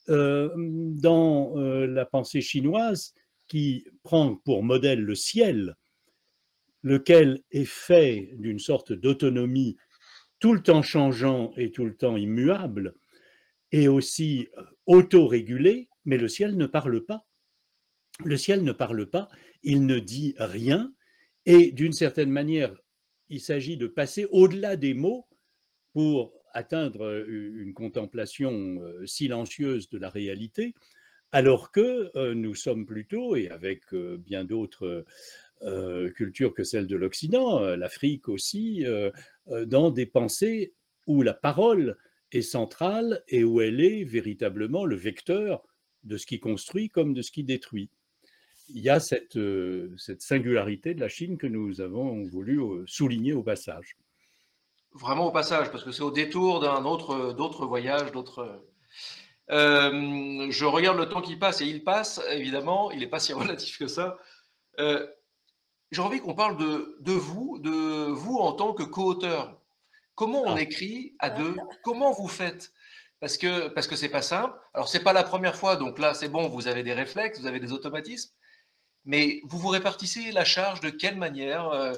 Euh, 0.10 0.50
dans 0.56 1.54
la 1.56 2.04
pensée 2.06 2.42
chinoise, 2.42 3.14
qui 3.48 3.86
prend 4.04 4.36
pour 4.36 4.64
modèle 4.64 5.02
le 5.02 5.16
ciel, 5.16 5.76
lequel 6.84 7.42
est 7.52 7.66
fait 7.66 8.32
d'une 8.38 8.60
sorte 8.60 8.94
d'autonomie 8.94 9.78
tout 10.40 10.54
le 10.54 10.64
temps 10.64 10.82
changeant 10.82 11.52
et 11.58 11.72
tout 11.72 11.86
le 11.86 11.96
temps 11.96 12.18
immuable, 12.18 12.96
et 13.72 13.88
aussi 13.88 14.48
euh, 14.58 14.64
autorégulé, 14.86 15.90
mais 16.06 16.18
le 16.18 16.28
ciel 16.28 16.58
ne 16.58 16.66
parle 16.66 17.06
pas. 17.06 17.26
Le 18.24 18.38
ciel 18.38 18.64
ne 18.64 18.72
parle 18.72 19.10
pas, 19.10 19.30
il 19.64 19.86
ne 19.86 20.00
dit 20.00 20.36
rien, 20.38 20.94
et 21.46 21.72
d'une 21.72 21.94
certaine 21.94 22.32
manière, 22.32 22.74
il 23.30 23.42
s'agit 23.42 23.78
de 23.78 23.88
passer 23.88 24.26
au-delà 24.32 24.76
des 24.76 24.94
mots 24.94 25.28
pour 25.94 26.34
atteindre 26.54 27.06
euh, 27.06 27.26
une 27.28 27.74
contemplation 27.74 28.82
euh, 28.82 29.06
silencieuse 29.06 29.90
de 29.90 29.98
la 29.98 30.10
réalité, 30.10 30.74
alors 31.32 31.72
que 31.72 32.34
nous 32.34 32.56
sommes 32.56 32.88
plutôt, 32.88 33.36
et 33.36 33.50
avec 33.50 33.94
bien 33.94 34.46
d'autres 34.46 35.06
culture 36.16 36.53
que 36.53 36.64
celle 36.64 36.88
de 36.88 36.95
l'Occident, 36.95 37.62
euh, 37.62 37.76
l'Afrique 37.76 38.30
aussi, 38.30 38.86
euh, 38.86 39.12
dans 39.66 39.91
des 39.91 40.05
pensées 40.05 40.74
où 41.07 41.22
la 41.22 41.34
parole 41.34 41.97
est 42.32 42.41
centrale 42.41 43.24
et 43.28 43.43
où 43.43 43.62
elle 43.62 43.82
est 43.82 44.03
véritablement 44.03 44.86
le 44.86 44.95
vecteur 44.95 45.64
de 46.03 46.18
ce 46.18 46.26
qui 46.26 46.39
construit 46.39 46.89
comme 46.89 47.14
de 47.14 47.22
ce 47.22 47.32
qui 47.32 47.43
détruit. 47.43 47.89
Il 48.70 48.82
y 48.82 48.89
a 48.89 48.99
cette, 48.99 49.39
cette 49.97 50.22
singularité 50.22 50.93
de 50.93 50.99
la 50.99 51.10
Chine 51.10 51.39
que 51.39 51.47
nous 51.47 51.82
avons 51.82 52.24
voulu 52.26 52.62
souligner 52.86 53.34
au 53.34 53.41
passage. 53.41 53.97
Vraiment 54.93 55.28
au 55.28 55.32
passage, 55.32 55.72
parce 55.72 55.84
que 55.84 55.91
c'est 55.91 56.03
au 56.03 56.12
détour 56.12 56.60
d'un 56.60 56.86
autre, 56.86 57.34
d'autres 57.34 57.66
voyages, 57.66 58.12
d'autres. 58.12 58.64
je 59.49 60.66
regarde 60.66 60.99
le 60.99 61.10
temps 61.10 61.22
qui 61.22 61.36
passe 61.36 61.62
et 61.62 61.66
il 61.66 61.84
passe, 61.84 62.22
évidemment, 62.30 62.91
il 62.91 62.99
n'est 62.99 63.07
pas 63.07 63.20
si 63.20 63.34
relatif 63.41 63.80
que 63.80 63.88
ça 63.88 64.20
j'ai 65.92 66.02
envie 66.02 66.20
qu'on 66.20 66.36
parle 66.36 66.58
de, 66.58 66.98
de, 67.00 67.14
vous, 67.14 67.60
de 67.60 68.08
vous 68.12 68.38
en 68.38 68.54
tant 68.54 68.74
que 68.74 68.84
co-auteur. 68.84 69.60
Comment 70.16 70.42
on 70.44 70.56
ah. 70.56 70.62
écrit 70.62 71.16
à 71.20 71.30
deux? 71.30 71.56
Comment 71.84 72.12
vous 72.12 72.28
faites? 72.28 72.72
Parce 73.20 73.38
que 73.38 73.68
parce 73.70 73.88
que 73.88 73.96
c'est 73.96 74.10
pas 74.10 74.22
simple. 74.22 74.58
Alors 74.74 74.88
c'est 74.88 75.04
pas 75.04 75.14
la 75.14 75.24
première 75.24 75.56
fois, 75.56 75.76
donc 75.76 76.00
là 76.00 76.14
c'est 76.14 76.30
bon, 76.30 76.48
vous 76.48 76.68
avez 76.68 76.84
des 76.84 76.94
réflexes, 76.94 77.40
vous 77.40 77.48
avez 77.48 77.60
des 77.60 77.74
automatismes, 77.74 78.32
mais 79.06 79.42
vous 79.44 79.58
vous 79.58 79.70
répartissez 79.70 80.32
la 80.32 80.46
charge 80.46 80.80
de 80.80 80.90
quelle 80.90 81.18
manière? 81.18 81.70
Euh, 81.70 81.94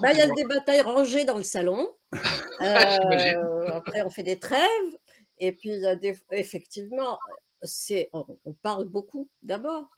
Bah, 0.00 0.12
il 0.12 0.18
y 0.18 0.22
a 0.22 0.28
des 0.28 0.44
batailles 0.44 0.82
rangées 0.82 1.24
dans 1.24 1.38
le 1.38 1.44
salon. 1.44 1.88
Euh, 2.60 3.66
après, 3.72 4.02
on 4.02 4.10
fait 4.10 4.22
des 4.22 4.38
trêves. 4.38 4.96
Et 5.38 5.50
puis, 5.50 5.82
effectivement, 6.30 7.18
c'est, 7.62 8.08
on, 8.12 8.24
parle 8.62 8.84
beaucoup 8.84 9.28
d'abord. 9.42 9.90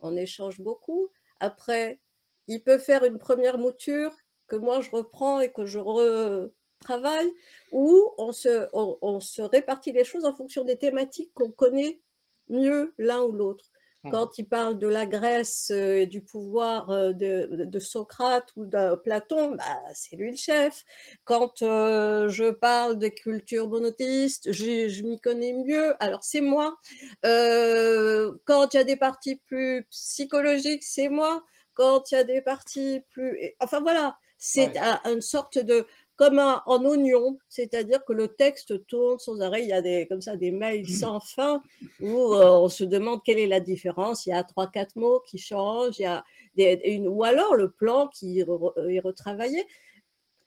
On 0.00 0.14
échange 0.14 0.60
beaucoup. 0.60 1.08
Après, 1.40 2.00
il 2.48 2.62
peut 2.62 2.78
faire 2.78 3.04
une 3.04 3.18
première 3.18 3.58
mouture 3.58 4.14
que 4.48 4.56
moi 4.56 4.80
je 4.80 4.90
reprends 4.90 5.40
et 5.40 5.52
que 5.52 5.64
je 5.66 5.78
retravaille, 5.78 7.32
ou 7.70 8.12
on 8.18 8.32
se, 8.32 8.68
on 8.72 9.20
se 9.20 9.42
répartit 9.42 9.92
les 9.92 10.04
choses 10.04 10.24
en 10.24 10.34
fonction 10.34 10.64
des 10.64 10.76
thématiques 10.76 11.32
qu'on 11.34 11.50
connaît 11.50 12.00
mieux 12.48 12.94
l'un 12.98 13.22
ou 13.22 13.32
l'autre. 13.32 13.72
Mmh. 14.04 14.10
Quand 14.10 14.38
il 14.38 14.48
parle 14.48 14.78
de 14.78 14.88
la 14.88 15.06
Grèce 15.06 15.70
euh, 15.72 16.00
et 16.00 16.06
du 16.06 16.22
pouvoir 16.22 16.90
euh, 16.90 17.12
de, 17.12 17.78
Socrate 17.78 18.48
ou 18.56 18.64
de 18.66 18.96
Platon, 18.96 19.54
bah, 19.54 19.80
c'est 19.94 20.16
lui 20.16 20.32
le 20.32 20.36
chef. 20.36 20.84
Quand 21.24 21.62
euh, 21.62 22.28
je 22.28 22.50
parle 22.50 22.98
de 22.98 23.06
culture 23.06 23.68
monothéiste, 23.68 24.50
je, 24.52 25.02
m'y 25.02 25.20
connais 25.20 25.52
mieux, 25.52 25.94
alors 26.00 26.24
c'est 26.24 26.40
moi. 26.40 26.76
quand 27.22 28.74
il 28.74 28.76
y 28.76 28.80
a 28.80 28.84
des 28.84 28.96
parties 28.96 29.36
plus 29.46 29.86
psychologiques, 29.90 30.82
c'est 30.82 31.08
moi. 31.08 31.44
Quand 31.74 32.10
il 32.10 32.14
y 32.14 32.18
a 32.18 32.24
des 32.24 32.40
parties 32.40 33.00
plus... 33.10 33.54
Enfin 33.60 33.80
voilà, 33.80 34.16
c'est 34.38 34.76
une 35.04 35.20
sorte 35.20 35.58
de 35.58 35.86
comme 36.16 36.38
un, 36.38 36.62
en 36.66 36.84
oignon, 36.84 37.38
c'est-à-dire 37.48 38.04
que 38.04 38.12
le 38.12 38.28
texte 38.28 38.86
tourne 38.86 39.18
sans 39.18 39.40
arrêt. 39.40 39.62
Il 39.62 39.68
y 39.68 39.72
a 39.72 39.80
des, 39.80 40.06
comme 40.06 40.20
ça 40.20 40.36
des 40.36 40.50
mails 40.50 40.82
mmh. 40.82 40.94
sans 40.94 41.20
fin 41.20 41.62
où 42.00 42.34
euh, 42.34 42.50
on 42.50 42.68
se 42.68 42.84
demande 42.84 43.22
quelle 43.24 43.38
est 43.38 43.46
la 43.46 43.60
différence. 43.60 44.26
Il 44.26 44.30
y 44.30 44.32
a 44.32 44.44
trois, 44.44 44.70
quatre 44.70 44.94
mots 44.96 45.20
qui 45.26 45.38
changent, 45.38 45.98
il 45.98 46.02
y 46.02 46.66
a 46.66 46.86
une, 46.86 47.08
ou 47.08 47.24
alors 47.24 47.56
le 47.56 47.70
plan 47.70 48.08
qui 48.08 48.40
est 48.40 49.00
retravaillé. 49.00 49.66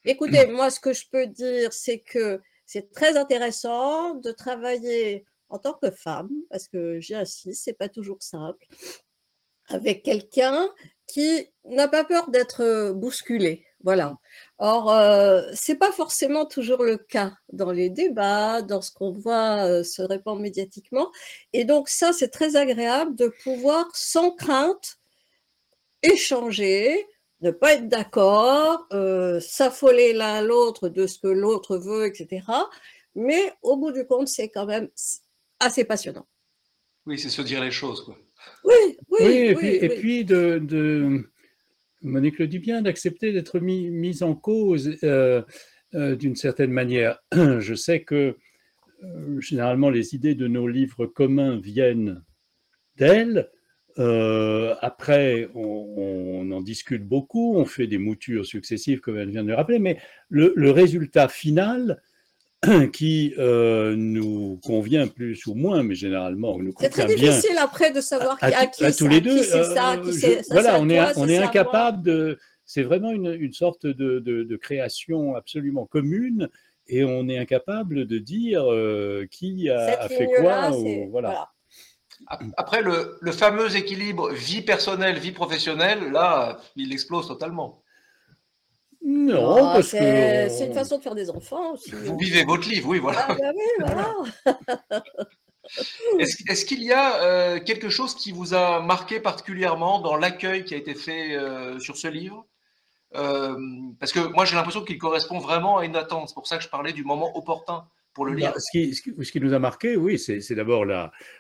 Écoutez, 0.06 0.46
mmh. 0.46 0.52
moi, 0.52 0.70
ce 0.70 0.80
que 0.80 0.94
je 0.94 1.06
peux 1.12 1.26
dire, 1.26 1.74
c'est 1.74 2.00
que 2.00 2.40
c'est 2.66 2.92
très 2.92 3.18
intéressant 3.18 4.14
de 4.16 4.32
travailler 4.32 5.26
en 5.50 5.58
tant 5.58 5.74
que 5.74 5.92
femme, 5.92 6.30
parce 6.50 6.68
que 6.68 7.00
j'insiste, 7.00 7.64
c'est 7.64 7.74
pas 7.74 7.90
toujours 7.90 8.22
simple, 8.22 8.66
avec 9.68 10.04
quelqu'un 10.04 10.70
qui 11.08 11.48
n'a 11.66 11.88
pas 11.88 12.04
peur 12.04 12.30
d'être 12.30 12.92
bousculé. 12.94 13.66
Voilà. 13.86 14.18
Or, 14.58 14.92
euh, 14.92 15.44
ce 15.54 15.72
n'est 15.72 15.78
pas 15.78 15.92
forcément 15.92 16.46
toujours 16.48 16.84
le 16.84 16.98
cas 16.98 17.34
dans 17.54 17.72
les 17.72 17.92
débats, 17.92 18.64
dans 18.64 18.82
ce 18.82 18.92
qu'on 18.92 19.12
voit 19.12 19.64
euh, 19.68 19.84
se 19.84 20.02
répandre 20.02 20.42
médiatiquement. 20.42 21.12
Et 21.54 21.66
donc, 21.66 21.88
ça, 21.88 22.12
c'est 22.12 22.30
très 22.30 22.56
agréable 22.56 23.16
de 23.16 23.28
pouvoir, 23.44 23.86
sans 23.94 24.32
crainte, 24.32 24.98
échanger, 26.02 27.06
ne 27.42 27.52
pas 27.52 27.74
être 27.74 27.88
d'accord, 27.88 28.88
euh, 28.92 29.40
s'affoler 29.40 30.14
l'un 30.14 30.42
l'autre 30.42 30.90
de 30.90 31.06
ce 31.06 31.20
que 31.20 31.28
l'autre 31.28 31.78
veut, 31.78 32.08
etc. 32.08 32.44
Mais 33.14 33.54
au 33.62 33.78
bout 33.78 33.92
du 33.92 34.08
compte, 34.08 34.28
c'est 34.28 34.50
quand 34.50 34.66
même 34.66 34.90
assez 35.60 35.84
passionnant. 35.84 36.26
Oui, 37.06 37.20
c'est 37.20 37.30
se 37.30 37.44
dire 37.44 37.64
les 37.64 37.70
choses. 37.72 38.04
Quoi. 38.04 38.18
Oui, 38.64 38.74
oui. 39.10 39.20
oui, 39.20 39.38
et, 39.38 39.56
puis, 39.56 39.68
et 39.68 39.90
puis 39.90 40.26
de 40.26 40.60
Monique 42.06 42.40
le 42.40 42.48
dit 42.48 42.60
bien, 42.60 42.82
d'accepter 42.82 43.34
d'être 43.34 43.60
mis, 43.60 43.90
mise 43.90 44.24
en 44.24 44.36
cause 44.36 44.98
euh, 45.04 45.42
euh, 45.96 46.16
d'une 46.16 46.36
certaine 46.36 46.72
manière. 46.72 47.20
Je 47.34 47.74
sais 47.74 48.04
que 48.04 48.38
euh, 49.04 49.42
généralement 49.42 49.90
les 49.90 50.16
idées 50.16 50.36
de 50.36 50.48
nos 50.48 50.68
livres 50.68 51.08
communs 51.08 51.60
viennent 51.60 52.22
d'elle. 52.98 53.50
après, 53.98 55.50
on, 55.56 56.52
en 56.52 56.62
discute 56.62 57.04
beaucoup, 57.04 57.56
on 57.56 57.66
fait 57.66 57.88
des 57.88 57.98
moutures 57.98 58.46
successives, 58.46 59.00
comme 59.00 59.18
elle 59.18 59.32
vient 59.32 59.44
de 59.44 59.50
le 59.50 59.56
rappeler, 59.56 59.80
mais 59.80 59.98
le 60.30 60.70
résultat 60.70 61.28
final, 61.28 62.02
qui 62.94 63.34
euh, 63.38 63.96
nous 63.96 64.60
convient 64.64 65.08
plus 65.08 65.46
ou 65.48 65.54
moins, 65.54 65.84
mais 65.84 65.96
généralement 65.96 66.58
nous 66.58 66.74
convient 66.74 66.90
bien. 66.90 67.08
C'est 67.08 67.16
très 67.16 67.16
difficile 67.16 67.58
après 67.58 67.92
de 67.92 68.02
savoir 68.02 68.38
à, 68.42 68.48
à, 68.48 68.68
qui, 68.68 68.96
tous 68.96 69.08
les 69.08 69.22
deux. 69.22 69.44
c'est 69.44 69.64
ça, 69.64 69.98
qui 69.98 70.26
euh, 70.26 70.42
voilà, 70.52 70.80
on 70.80 70.90
est, 70.90 71.18
on 71.18 71.28
est 71.28 71.38
incapable 71.38 72.04
de. 72.04 72.38
C'est 72.66 72.84
vraiment 72.84 73.12
une, 73.12 73.32
une 73.32 73.54
sorte 73.54 73.86
de, 73.86 74.20
de, 74.20 74.56
création 74.56 75.36
absolument 75.36 75.86
commune 75.86 76.50
et 76.88 77.04
on 77.04 77.30
est 77.30 77.38
incapable 77.38 78.08
de 78.08 78.18
dire 78.18 78.64
euh, 78.72 79.28
qui 79.30 79.70
a, 79.70 80.08
fait 80.08 80.28
quoi. 80.40 80.72
voilà. 81.12 81.50
Après, 82.58 82.82
le, 82.82 83.18
le, 83.22 83.32
fameux 83.32 83.76
équilibre 83.76 84.32
vie 84.32 84.62
personnelle, 84.62 85.20
vie 85.20 85.32
professionnelle, 85.32 86.12
là, 86.12 86.58
il 86.76 86.92
explose 86.92 87.28
totalement. 87.28 87.84
Non, 89.08 89.58
ah, 89.58 89.74
parce 89.76 89.92
que. 89.92 90.50
C'est 90.50 90.66
une 90.66 90.74
façon 90.74 90.98
de 90.98 91.04
faire 91.04 91.14
des 91.14 91.30
enfants 91.30 91.74
aussi. 91.74 91.92
Vous 91.92 92.18
vivez 92.18 92.44
votre 92.44 92.68
livre, 92.68 92.90
oui, 92.90 92.98
voilà. 92.98 93.26
Ah, 93.30 93.36
bah 93.36 93.52
oui, 93.56 93.86
voilà. 93.86 94.14
Est-ce 96.20 96.66
qu'il 96.66 96.84
y 96.84 96.92
a 96.92 97.22
euh, 97.22 97.60
quelque 97.60 97.90
chose 97.90 98.16
qui 98.16 98.32
vous 98.32 98.54
a 98.54 98.82
marqué 98.82 99.20
particulièrement 99.20 100.00
dans 100.00 100.16
l'accueil 100.16 100.64
qui 100.64 100.74
a 100.74 100.78
été 100.78 100.96
fait 100.96 101.36
euh, 101.36 101.80
sur 101.80 101.98
ce 101.98 102.08
livre? 102.08 102.46
Euh, 103.16 103.56
Parce 104.00 104.12
que 104.12 104.20
moi, 104.20 104.46
j'ai 104.46 104.56
l'impression 104.56 104.84
qu'il 104.84 104.98
correspond 104.98 105.40
vraiment 105.40 105.78
à 105.78 105.86
une 105.86 105.96
attente. 105.96 106.30
C'est 106.30 106.36
pour 106.36 106.48
ça 106.48 106.58
que 106.58 106.64
je 106.64 106.70
parlais 106.70 106.94
du 106.94 107.04
moment 107.04 107.36
opportun 107.38 107.86
pour 108.16 108.26
le 108.26 108.36
bah, 108.36 108.54
Ce 108.58 108.72
qui, 108.72 108.96
ce, 108.96 109.32
qui, 109.32 109.40
nous 109.42 109.54
a 109.54 109.60
marqué, 109.60 109.98
oui, 109.98 110.18
c'est 110.18 110.56
d'abord 110.56 110.86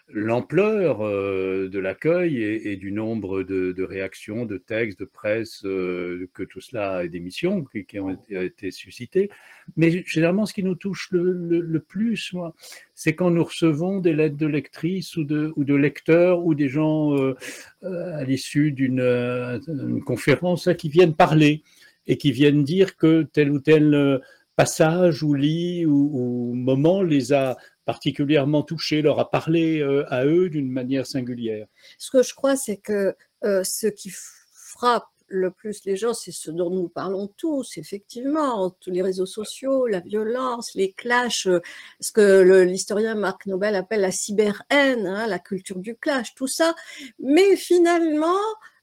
l'ampleur 0.10 1.02
euh, 1.02 1.70
de 1.70 1.80
l'accueil 1.80 2.44
et, 2.44 2.76
du 2.76 2.92
nombre 2.92 3.42
de, 3.44 3.84
réactions, 3.84 4.46
de 4.46 4.58
textes, 4.58 5.00
de 5.00 5.06
presse, 5.06 5.64
euh, 5.64 6.30
que 6.34 6.44
tout 6.44 6.60
cela 6.60 7.06
et 7.06 7.10
d'émissions 7.10 7.64
qui, 7.64 7.86
qui, 7.86 8.00
ont 8.00 8.12
été, 8.12 8.46
été, 8.46 8.72
suscitées. 8.72 9.30
Mais 9.78 10.04
généralement, 10.06 10.46
ce 10.46 10.54
qui 10.54 10.64
nous 10.64 10.76
touche 10.76 11.08
le, 11.12 11.80
plus, 11.80 12.34
moi, 12.34 12.54
c'est 12.94 13.16
quand 13.16 13.32
nous 13.32 13.44
recevons 13.44 14.00
des 14.00 14.14
lettres 14.14 14.38
de 14.38 14.48
lectrices 14.48 15.16
ou 15.16 15.24
de, 15.24 15.54
ou 15.56 15.64
de 15.64 15.76
lecteurs 15.76 16.46
ou 16.46 16.56
des 16.56 16.68
gens 16.68 17.18
euh, 17.18 17.36
à 17.82 18.26
l'issue 18.26 18.74
d'une 18.74 20.04
conférence 20.06 20.70
qui 20.78 20.90
viennent 20.90 21.16
parler 21.16 21.64
et 22.06 22.18
qui 22.18 22.34
viennent 22.34 22.64
dire 22.64 22.98
que 22.98 23.24
tel 23.24 23.50
ou 23.50 23.60
tel 23.60 24.22
passage 24.56 25.24
ou 25.24 25.34
lit 25.34 25.86
ou, 25.86 26.53
moment 26.53 27.01
les 27.01 27.34
a 27.34 27.58
particulièrement 27.86 28.64
touchés, 28.64 29.01
leur 29.01 29.20
a 29.20 29.30
parlé 29.30 29.80
euh, 29.80 30.06
à 30.12 30.26
eux 30.26 30.49
d'une 30.49 30.72
manière 30.72 31.06
singulière 31.06 31.68
Ce 31.99 32.10
que 32.10 32.24
je 32.24 32.34
crois, 32.34 32.56
c'est 32.56 32.78
que 32.78 33.16
euh, 33.43 33.64
ce 33.64 33.88
qui 33.88 34.12
frappe 34.12 35.06
le 35.28 35.51
plus 35.51 35.86
les 35.86 35.95
gens, 35.95 36.14
c'est 36.14 36.32
ce 36.32 36.51
dont 36.51 36.70
nous 36.70 36.88
parlons 36.88 37.28
tous, 37.38 37.78
effectivement, 37.78 38.70
tous 38.80 38.91
les 38.91 39.01
réseaux 39.01 39.26
sociaux, 39.26 39.88
la 39.88 39.99
violence, 39.99 40.74
les 40.76 40.91
clashs, 40.93 41.47
euh, 41.47 41.62
ce 41.99 42.12
que 42.12 42.64
l'historien 42.64 43.16
Marc 43.16 43.45
Nobel 43.45 43.76
appelle 43.76 44.01
la 44.01 44.12
cyber-haine, 44.12 45.08
hein, 45.08 45.28
la 45.28 45.39
culture 45.39 45.80
du 45.80 45.95
clash, 45.95 46.36
tout 46.36 46.47
ça. 46.47 46.76
Mais 47.20 47.56
finalement, 47.56 48.39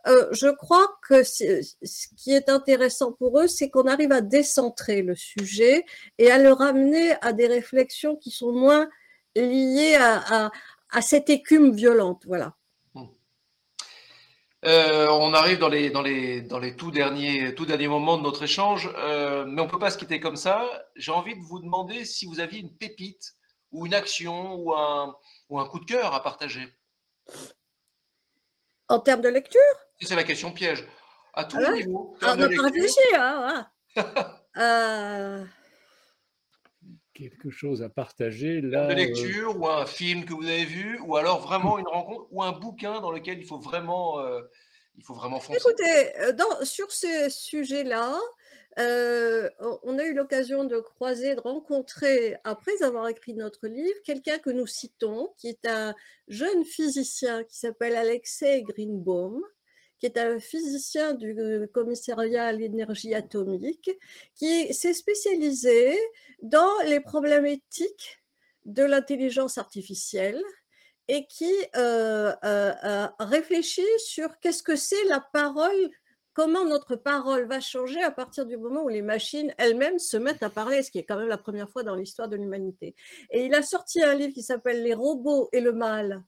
euh, 0.09 0.28
je 0.32 0.48
crois 0.48 0.86
que 1.07 1.22
ce 1.22 2.09
qui 2.16 2.32
est 2.32 2.48
intéressant 2.48 3.12
pour 3.12 3.38
eux, 3.38 3.46
c'est 3.46 3.70
qu'on 3.70 3.86
arrive 3.86 4.12
à 4.12 4.20
décentrer 4.20 5.03
le 5.03 5.14
sujet 5.14 5.84
et 6.18 6.30
à 6.30 6.38
le 6.38 6.53
ramener 6.53 7.12
à 7.20 7.32
des 7.32 7.46
réflexions 7.46 8.16
qui 8.16 8.30
sont 8.30 8.53
moins 8.53 8.88
liées 9.36 9.94
à, 9.94 10.50
cette 11.00 11.30
écume 11.30 11.72
violente. 11.72 12.24
Voilà. 12.26 12.57
Hmm. 12.94 13.07
Euh, 14.64 15.09
on 15.09 15.34
arrive 15.34 15.59
dans 15.59 15.68
les, 15.68 15.90
dans 15.90 16.03
les, 16.03 16.42
dans 16.42 16.59
les 16.59 16.76
tout, 16.76 16.90
derniers, 16.90 17.55
moments 17.86 18.18
de 18.18 18.22
notre 18.22 18.42
échange, 18.42 18.90
euh, 18.96 19.44
mais 19.46 19.62
on 19.62 19.66
ne 19.66 19.70
peut 19.70 19.78
pas 19.78 19.90
se 19.90 19.98
quitter 19.98 20.18
comme 20.18 20.36
ça. 20.36 20.68
J'ai 20.96 21.12
envie 21.12 21.36
de 21.36 21.42
vous 21.42 21.61
demander 21.61 22.05
si 22.05 22.26
vous 22.26 22.40
aviez 22.40 22.59
une 22.59 22.74
pépite 22.76 23.34
ou 23.70 23.86
une 23.86 23.94
action 23.94 24.57
ou 24.57 24.74
un 24.74 25.68
coup 25.68 25.78
de 25.78 25.86
cœur 25.86 26.12
à 26.12 26.22
partager. 26.22 26.68
En 28.93 29.01
termes 29.01 29.22
de 29.22 29.28
lecture 29.30 29.59
c'est 30.03 30.16
la 30.16 30.24
question 30.24 30.53
piège. 30.53 30.86
À 31.32 31.45
tous 31.45 31.59
les 31.59 31.84
niveaux. 31.84 32.14
On 32.20 32.36
n'a 32.36 32.49
pas 32.49 32.62
réfléchi, 32.62 32.99
hein, 33.14 33.66
euh. 34.59 35.45
Quelque 37.14 37.51
chose 37.51 37.82
à 37.82 37.88
partager 37.88 38.61
là. 38.61 38.88
De 38.88 38.93
euh, 38.93 38.95
lecture 38.95 39.59
ou 39.59 39.66
un 39.68 39.86
film 39.86 40.24
que 40.26 40.34
vous 40.34 40.45
avez 40.45 40.64
vu, 40.64 40.99
ou 41.07 41.16
alors 41.16 41.40
vraiment 41.40 41.78
une 41.78 41.86
rencontre 41.86 42.26
ou 42.30 42.43
un 42.43 42.53
bouquin 42.53 43.01
dans 43.01 43.12
lequel 43.12 43.38
il 43.38 43.47
faut 43.47 43.59
vraiment, 43.59 44.18
euh, 44.18 44.43
il 44.97 45.05
faut 45.05 45.14
vraiment 45.14 45.40
foncer. 45.40 45.59
Écoutez, 45.59 46.32
dans, 46.34 46.64
sur 46.64 46.93
ce 46.93 47.28
sujet-là, 47.30 48.18
euh, 48.78 49.50
on 49.82 49.98
a 49.98 50.04
eu 50.04 50.14
l'occasion 50.14 50.64
de 50.64 50.78
croiser, 50.78 51.34
de 51.34 51.40
rencontrer, 51.40 52.36
après 52.44 52.82
avoir 52.82 53.08
écrit 53.08 53.34
notre 53.34 53.66
livre, 53.68 53.98
quelqu'un 54.04 54.38
que 54.38 54.50
nous 54.50 54.66
citons, 54.66 55.32
qui 55.36 55.48
est 55.48 55.66
un 55.66 55.94
jeune 56.28 56.64
physicien 56.64 57.44
qui 57.44 57.58
s'appelle 57.58 57.96
Alexei 57.96 58.62
Greenbaum, 58.62 59.42
qui 59.98 60.06
est 60.06 60.18
un 60.18 60.40
physicien 60.40 61.12
du 61.12 61.38
euh, 61.38 61.66
commissariat 61.66 62.46
à 62.46 62.52
l'énergie 62.52 63.14
atomique, 63.14 63.90
qui 64.34 64.72
s'est 64.72 64.94
spécialisé 64.94 65.96
dans 66.40 66.80
les 66.86 67.00
problèmes 67.00 67.46
éthiques 67.46 68.20
de 68.64 68.84
l'intelligence 68.84 69.58
artificielle 69.58 70.42
et 71.08 71.26
qui 71.26 71.52
euh, 71.76 72.32
réfléchit 73.18 73.82
sur 73.98 74.38
qu'est-ce 74.40 74.62
que 74.62 74.76
c'est 74.76 75.04
la 75.04 75.20
parole 75.20 75.90
comment 76.34 76.64
notre 76.64 76.96
parole 76.96 77.46
va 77.46 77.60
changer 77.60 78.02
à 78.02 78.10
partir 78.10 78.46
du 78.46 78.56
moment 78.56 78.84
où 78.84 78.88
les 78.88 79.02
machines 79.02 79.54
elles-mêmes 79.58 79.98
se 79.98 80.16
mettent 80.16 80.42
à 80.42 80.50
parler, 80.50 80.82
ce 80.82 80.90
qui 80.90 80.98
est 80.98 81.04
quand 81.04 81.16
même 81.16 81.28
la 81.28 81.38
première 81.38 81.68
fois 81.68 81.82
dans 81.82 81.94
l'histoire 81.94 82.28
de 82.28 82.36
l'humanité. 82.36 82.94
Et 83.30 83.44
il 83.44 83.54
a 83.54 83.62
sorti 83.62 84.02
un 84.02 84.14
livre 84.14 84.32
qui 84.32 84.42
s'appelle 84.42 84.82
Les 84.82 84.94
robots 84.94 85.48
et 85.52 85.60
le 85.60 85.72
mal. 85.72 86.22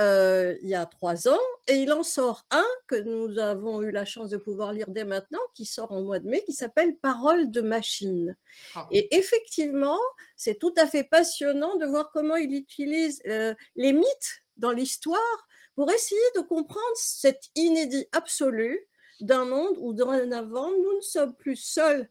Euh, 0.00 0.56
il 0.62 0.68
y 0.68 0.74
a 0.74 0.86
trois 0.86 1.28
ans, 1.28 1.38
et 1.68 1.74
il 1.74 1.92
en 1.92 2.02
sort 2.02 2.46
un 2.50 2.64
que 2.86 2.94
nous 2.94 3.38
avons 3.38 3.82
eu 3.82 3.90
la 3.90 4.06
chance 4.06 4.30
de 4.30 4.38
pouvoir 4.38 4.72
lire 4.72 4.88
dès 4.88 5.04
maintenant, 5.04 5.40
qui 5.54 5.66
sort 5.66 5.92
en 5.92 6.00
mois 6.00 6.20
de 6.20 6.28
mai, 6.28 6.42
qui 6.46 6.54
s'appelle 6.54 6.96
Parole 6.96 7.50
de 7.50 7.60
machine. 7.60 8.34
Ah. 8.74 8.88
Et 8.90 9.14
effectivement, 9.14 9.98
c'est 10.36 10.58
tout 10.58 10.72
à 10.78 10.86
fait 10.86 11.04
passionnant 11.04 11.76
de 11.76 11.84
voir 11.84 12.10
comment 12.12 12.36
il 12.36 12.54
utilise 12.54 13.20
euh, 13.26 13.54
les 13.76 13.92
mythes 13.92 14.42
dans 14.56 14.72
l'histoire 14.72 15.48
pour 15.74 15.90
essayer 15.90 16.20
de 16.34 16.40
comprendre 16.40 16.96
cet 16.96 17.50
inédit 17.54 18.06
absolu 18.12 18.88
d'un 19.20 19.44
monde 19.44 19.76
où 19.78 19.92
dorénavant, 19.92 20.70
nous 20.70 20.96
ne 20.96 21.00
sommes 21.00 21.34
plus 21.34 21.56
seuls 21.56 22.08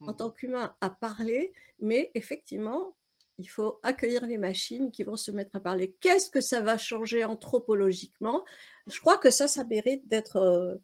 en 0.00 0.12
mmh. 0.12 0.16
tant 0.16 0.30
qu'humains 0.30 0.76
à 0.80 0.90
parler, 0.90 1.52
mais 1.80 2.10
effectivement, 2.14 2.96
il 3.38 3.48
faut 3.48 3.78
accueillir 3.82 4.26
les 4.26 4.38
machines 4.38 4.90
qui 4.90 5.04
vont 5.04 5.16
se 5.16 5.30
mettre 5.30 5.56
à 5.56 5.60
parler. 5.60 5.94
Qu'est-ce 6.00 6.30
que 6.30 6.40
ça 6.40 6.60
va 6.60 6.76
changer 6.76 7.24
anthropologiquement? 7.24 8.44
Je 8.86 9.00
crois 9.00 9.16
que 9.16 9.30
ça, 9.30 9.46
ça 9.48 9.64
mérite 9.64 10.08
d'être 10.08 10.36
euh, 10.36 10.74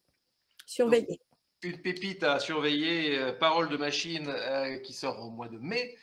surveillé. 0.66 1.20
Une 1.62 1.80
pépite 1.80 2.22
à 2.22 2.38
surveiller, 2.38 3.18
euh, 3.18 3.32
Parole 3.32 3.68
de 3.68 3.76
machine 3.76 4.28
euh, 4.28 4.78
qui 4.78 4.92
sort 4.92 5.20
au 5.20 5.30
mois 5.30 5.48
de 5.48 5.58
mai. 5.58 5.96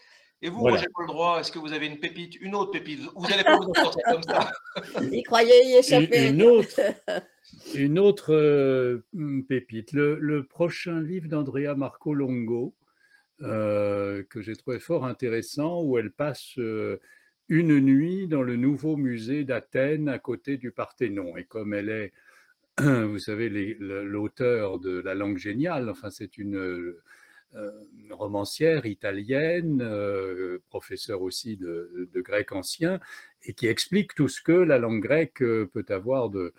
Et 0.43 0.49
vous, 0.49 0.61
Roger 0.61 0.87
Paul 0.93 1.07
Droit, 1.07 1.39
est-ce 1.39 1.51
que 1.51 1.59
vous 1.59 1.71
avez 1.71 1.85
une 1.85 1.99
pépite, 1.99 2.35
une 2.41 2.55
autre 2.55 2.71
pépite? 2.71 3.01
Vous 3.15 3.27
n'allez 3.27 3.43
pas 3.43 3.57
vous 3.57 3.69
en 3.69 3.73
sortir 3.73 4.03
comme 4.05 4.23
ça. 4.23 4.51
Il 5.11 5.23
croyait 5.23 5.65
y 5.65 5.77
échapper. 5.77 6.29
Une, 6.29 6.41
autre, 6.41 6.79
une 7.75 7.99
autre 7.99 9.03
pépite. 9.47 9.93
Le, 9.93 10.17
le, 10.19 10.43
prochain 10.43 10.99
livre 10.99 11.27
d'Andrea 11.27 11.75
Marco 11.75 12.15
Longo, 12.15 12.73
euh, 13.43 14.23
que 14.29 14.41
j'ai 14.41 14.55
trouvé 14.55 14.79
fort 14.79 15.05
intéressant, 15.05 15.81
où 15.81 15.97
elle 15.97 16.11
passe 16.11 16.57
euh, 16.59 16.99
une 17.49 17.79
nuit 17.79 18.27
dans 18.27 18.43
le 18.43 18.55
nouveau 18.55 18.97
musée 18.97 19.43
d'Athènes 19.43 20.09
à 20.09 20.19
côté 20.19 20.57
du 20.57 20.71
Parthénon. 20.71 21.35
Et 21.37 21.45
comme 21.45 21.73
elle 21.73 21.89
est, 21.89 22.13
vous 22.79 23.19
savez, 23.19 23.49
l'auteur 23.79 24.79
de 24.79 24.99
La 24.99 25.15
langue 25.15 25.37
géniale, 25.37 25.89
enfin 25.89 26.11
c'est 26.11 26.37
une 26.37 26.55
euh, 26.55 27.01
romancière 28.09 28.85
italienne, 28.85 29.87
professeure 30.69 31.21
aussi 31.21 31.57
de, 31.57 32.09
grec 32.15 32.51
ancien, 32.51 32.99
et 33.43 33.53
qui 33.53 33.67
explique 33.67 34.15
tout 34.15 34.27
ce 34.27 34.41
que 34.41 34.51
la 34.51 34.77
langue 34.77 35.01
grecque 35.01 35.39
peut 35.39 35.85
avoir 35.89 36.29
de, 36.29 36.53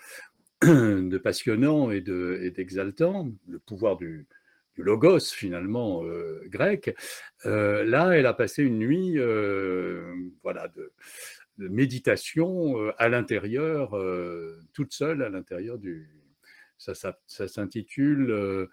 passionnant 1.22 1.90
et 1.90 2.00
d'exaltant, 2.00 3.30
le 3.48 3.58
pouvoir 3.58 3.96
du, 3.96 4.26
logos 4.76 5.32
finalement 5.32 6.04
euh, 6.04 6.40
grec. 6.46 6.94
Euh, 7.46 7.84
là, 7.84 8.12
elle 8.12 8.26
a 8.26 8.32
passé 8.32 8.62
une 8.62 8.78
nuit, 8.78 9.18
euh, 9.18 10.14
voilà, 10.42 10.68
de, 10.68 10.92
méditation 11.58 12.90
à 12.98 13.08
l'intérieur, 13.08 13.94
toute 14.72 14.92
seule 14.92 15.22
à 15.22 15.28
l'intérieur 15.28 15.78
du. 15.78 16.08
Ça, 16.76 17.14
s'intitule. 17.28 18.68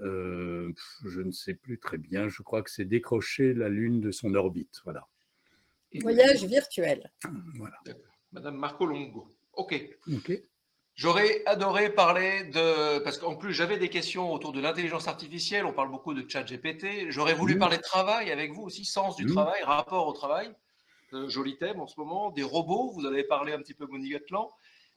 Je 0.00 1.20
ne 1.20 1.30
sais 1.30 1.54
plus 1.54 1.78
très 1.78 1.98
bien, 1.98 2.28
je 2.28 2.42
crois 2.42 2.62
que 2.62 2.70
c'est 2.70 2.84
décrocher 2.84 3.54
la 3.54 3.68
Lune 3.68 4.00
de 4.00 4.10
son 4.10 4.34
orbite. 4.34 4.80
Voilà. 4.84 5.06
Voyage 6.00 6.44
virtuel. 6.44 7.12
Voilà. 7.56 7.76
Madame 8.32 8.56
Marco 8.56 8.86
Longo. 8.86 9.34
OK. 9.54 9.74
OK. 10.14 10.32
J'aurais 10.94 11.42
adoré 11.46 11.90
parler 11.90 12.44
de. 12.44 12.98
Parce 13.00 13.18
qu'en 13.18 13.34
plus, 13.34 13.54
j'avais 13.54 13.78
des 13.78 13.88
questions 13.88 14.32
autour 14.32 14.52
de 14.52 14.60
l'intelligence 14.60 15.08
artificielle. 15.08 15.64
On 15.64 15.72
parle 15.72 15.90
beaucoup 15.90 16.12
de 16.12 16.28
chat 16.28 16.42
GPT. 16.42 17.10
J'aurais 17.10 17.34
voulu 17.34 17.54
mmh. 17.54 17.58
parler 17.58 17.76
de 17.78 17.82
travail 17.82 18.30
avec 18.30 18.52
vous 18.52 18.62
aussi, 18.62 18.84
sens 18.84 19.16
du 19.16 19.24
mmh. 19.24 19.32
travail, 19.32 19.62
rapport 19.64 20.06
au 20.06 20.12
travail. 20.12 20.54
Euh, 21.14 21.28
joli 21.28 21.56
thème 21.56 21.80
en 21.80 21.86
ce 21.86 21.98
moment. 21.98 22.30
Des 22.30 22.42
robots, 22.42 22.90
vous 22.92 23.06
en 23.06 23.08
avez 23.08 23.24
parlé 23.24 23.52
un 23.52 23.58
petit 23.58 23.74
peu, 23.74 23.86
Monique 23.86 24.14
Atlan. 24.14 24.50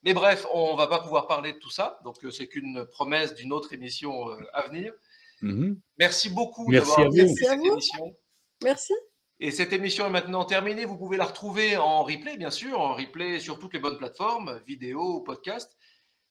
Mais 0.06 0.14
bref, 0.14 0.45
on 0.53 0.74
ne 0.74 0.78
va 0.78 0.88
pas 0.88 0.99
pouvoir 0.99 1.28
parler 1.28 1.53
de 1.53 1.58
tout 1.58 1.72
ça. 1.72 1.99
Donc, 2.03 2.24
euh, 2.24 2.30
c'est 2.32 2.47
qu'une 2.47 2.86
promesse 2.86 3.34
d'une 3.34 3.51
autre 3.51 3.74
émission 3.74 4.30
euh, 4.30 4.38
à 4.53 4.68
venir. 4.68 4.93
Mmh. 5.41 5.74
Merci 5.97 6.30
beaucoup 6.30 6.72
d'avoir 6.72 7.12
fait 7.12 7.28
cette 7.28 7.51
émission. 7.51 8.16
Merci. 8.64 8.93
Et 9.39 9.51
cette 9.51 9.74
émission 9.74 10.06
est 10.06 10.12
maintenant 10.12 10.45
terminée. 10.45 10.86
Vous 10.86 10.97
pouvez 10.97 11.18
la 11.18 11.26
retrouver 11.26 11.76
en 11.76 12.03
replay, 12.03 12.38
bien 12.38 12.51
sûr, 12.51 12.80
en 12.80 12.93
replay 12.93 13.39
sur 13.39 13.60
toutes 13.60 13.74
les 13.74 13.80
bonnes 13.80 13.97
plateformes, 13.97 14.62
vidéo, 14.66 15.22
podcast. 15.22 15.76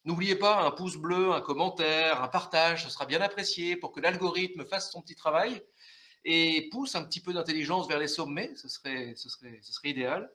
N'oubliez 0.04 0.36
pas 0.36 0.62
un 0.62 0.70
pouce 0.70 0.96
bleu, 0.96 1.32
un 1.32 1.40
commentaire, 1.40 2.22
un 2.22 2.28
partage, 2.28 2.84
ce 2.84 2.90
sera 2.90 3.06
bien 3.06 3.20
apprécié 3.20 3.76
pour 3.76 3.92
que 3.92 4.00
l'algorithme 4.00 4.64
fasse 4.64 4.90
son 4.92 5.02
petit 5.02 5.16
travail 5.16 5.62
et 6.24 6.68
pousse 6.70 6.94
un 6.94 7.04
petit 7.04 7.20
peu 7.20 7.32
d'intelligence 7.32 7.88
vers 7.88 7.98
les 7.98 8.08
sommets, 8.08 8.52
ce 8.56 8.68
serait, 8.68 9.14
ce 9.16 9.28
serait, 9.28 9.58
ce 9.62 9.72
serait 9.72 9.90
idéal. 9.90 10.30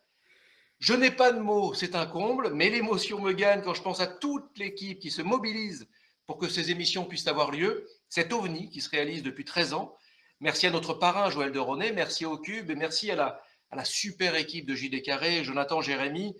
Je 0.79 0.93
n'ai 0.93 1.11
pas 1.11 1.33
de 1.33 1.39
mots, 1.39 1.73
c'est 1.73 1.93
un 1.93 2.05
comble, 2.05 2.53
mais 2.53 2.69
l'émotion 2.69 3.19
me 3.19 3.33
gagne 3.33 3.61
quand 3.61 3.73
je 3.73 3.81
pense 3.81 3.99
à 3.99 4.07
toute 4.07 4.57
l'équipe 4.57 4.99
qui 4.99 5.11
se 5.11 5.21
mobilise 5.21 5.87
pour 6.25 6.37
que 6.37 6.47
ces 6.47 6.71
émissions 6.71 7.03
puissent 7.03 7.27
avoir 7.27 7.51
lieu. 7.51 7.85
Cet 8.07 8.31
ovni 8.31 8.69
qui 8.69 8.79
se 8.79 8.89
réalise 8.89 9.21
depuis 9.21 9.43
13 9.43 9.73
ans. 9.73 9.97
Merci 10.39 10.67
à 10.67 10.71
notre 10.71 10.93
parrain 10.93 11.29
Joël 11.29 11.51
de 11.51 11.59
Ronet, 11.59 11.91
merci 11.91 12.25
au 12.25 12.37
Cube 12.37 12.71
et 12.71 12.75
merci 12.75 13.11
à 13.11 13.15
la, 13.71 13.85
super 13.85 14.35
équipe 14.35 14.65
de 14.65 14.73
JD 14.73 15.01
Carré, 15.01 15.43
Jonathan, 15.43 15.81
Jérémy, 15.81 16.33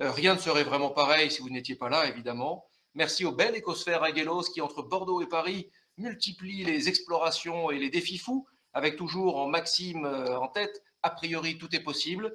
euh, 0.00 0.12
rien 0.12 0.34
ne 0.34 0.40
serait 0.40 0.62
vraiment 0.62 0.90
pareil 0.90 1.30
si 1.30 1.42
vous 1.42 1.50
n'étiez 1.50 1.74
pas 1.74 1.88
là, 1.88 2.06
évidemment. 2.06 2.64
Merci 2.94 3.24
au 3.24 3.32
bel 3.32 3.56
écosphère 3.56 4.04
Aguelos 4.04 4.44
qui, 4.54 4.60
entre 4.60 4.82
Bordeaux 4.82 5.20
et 5.22 5.28
Paris, 5.28 5.70
multiplie 5.98 6.64
les 6.64 6.88
explorations 6.88 7.72
et 7.72 7.78
les 7.78 7.90
défis 7.90 8.18
fous, 8.18 8.46
avec 8.74 8.96
toujours 8.96 9.38
en 9.38 9.48
maxime 9.48 10.04
euh, 10.04 10.38
en 10.38 10.46
tête, 10.46 10.82
a 11.02 11.10
priori 11.10 11.58
tout 11.58 11.74
est 11.74 11.82
possible. 11.82 12.32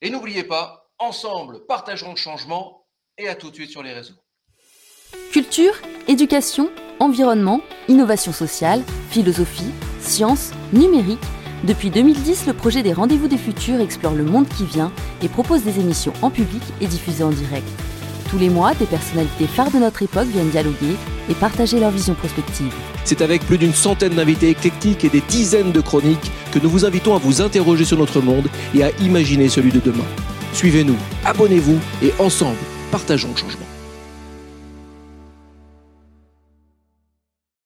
Et 0.00 0.10
n'oubliez 0.10 0.44
pas, 0.44 0.90
ensemble, 0.98 1.66
partageons 1.66 2.10
le 2.10 2.16
changement 2.16 2.86
et 3.16 3.28
à 3.28 3.34
tout 3.34 3.50
de 3.50 3.54
suite 3.54 3.70
sur 3.70 3.82
les 3.82 3.92
réseaux. 3.92 4.14
Culture, 5.32 5.74
éducation, 6.06 6.70
environnement, 7.00 7.60
innovation 7.88 8.32
sociale, 8.32 8.82
philosophie, 9.10 9.72
sciences, 10.00 10.52
numérique 10.72 11.18
depuis 11.64 11.90
2010, 11.90 12.46
le 12.46 12.52
projet 12.52 12.84
des 12.84 12.92
Rendez-vous 12.92 13.26
des 13.26 13.36
Futurs 13.36 13.80
explore 13.80 14.14
le 14.14 14.22
monde 14.22 14.48
qui 14.48 14.64
vient 14.64 14.92
et 15.22 15.28
propose 15.28 15.64
des 15.64 15.80
émissions 15.80 16.12
en 16.22 16.30
public 16.30 16.62
et 16.80 16.86
diffusées 16.86 17.24
en 17.24 17.30
direct. 17.30 17.66
Tous 18.28 18.38
les 18.38 18.50
mois, 18.50 18.74
des 18.74 18.84
personnalités 18.84 19.46
phares 19.46 19.70
de 19.70 19.78
notre 19.78 20.02
époque 20.02 20.28
viennent 20.28 20.50
dialoguer 20.50 20.96
et 21.30 21.34
partager 21.34 21.80
leur 21.80 21.90
vision 21.90 22.14
prospective. 22.14 22.72
C'est 23.04 23.22
avec 23.22 23.44
plus 23.46 23.56
d'une 23.56 23.72
centaine 23.72 24.14
d'invités 24.14 24.50
éclectiques 24.50 25.04
et 25.04 25.08
des 25.08 25.22
dizaines 25.22 25.72
de 25.72 25.80
chroniques 25.80 26.30
que 26.52 26.58
nous 26.58 26.68
vous 26.68 26.84
invitons 26.84 27.14
à 27.14 27.18
vous 27.18 27.40
interroger 27.40 27.86
sur 27.86 27.98
notre 27.98 28.20
monde 28.20 28.48
et 28.74 28.84
à 28.84 28.90
imaginer 29.00 29.48
celui 29.48 29.72
de 29.72 29.80
demain. 29.80 30.04
Suivez-nous, 30.52 30.96
abonnez-vous 31.24 31.78
et 32.02 32.12
ensemble, 32.18 32.58
partageons 32.90 33.30
le 33.34 33.36
changement. 33.36 33.67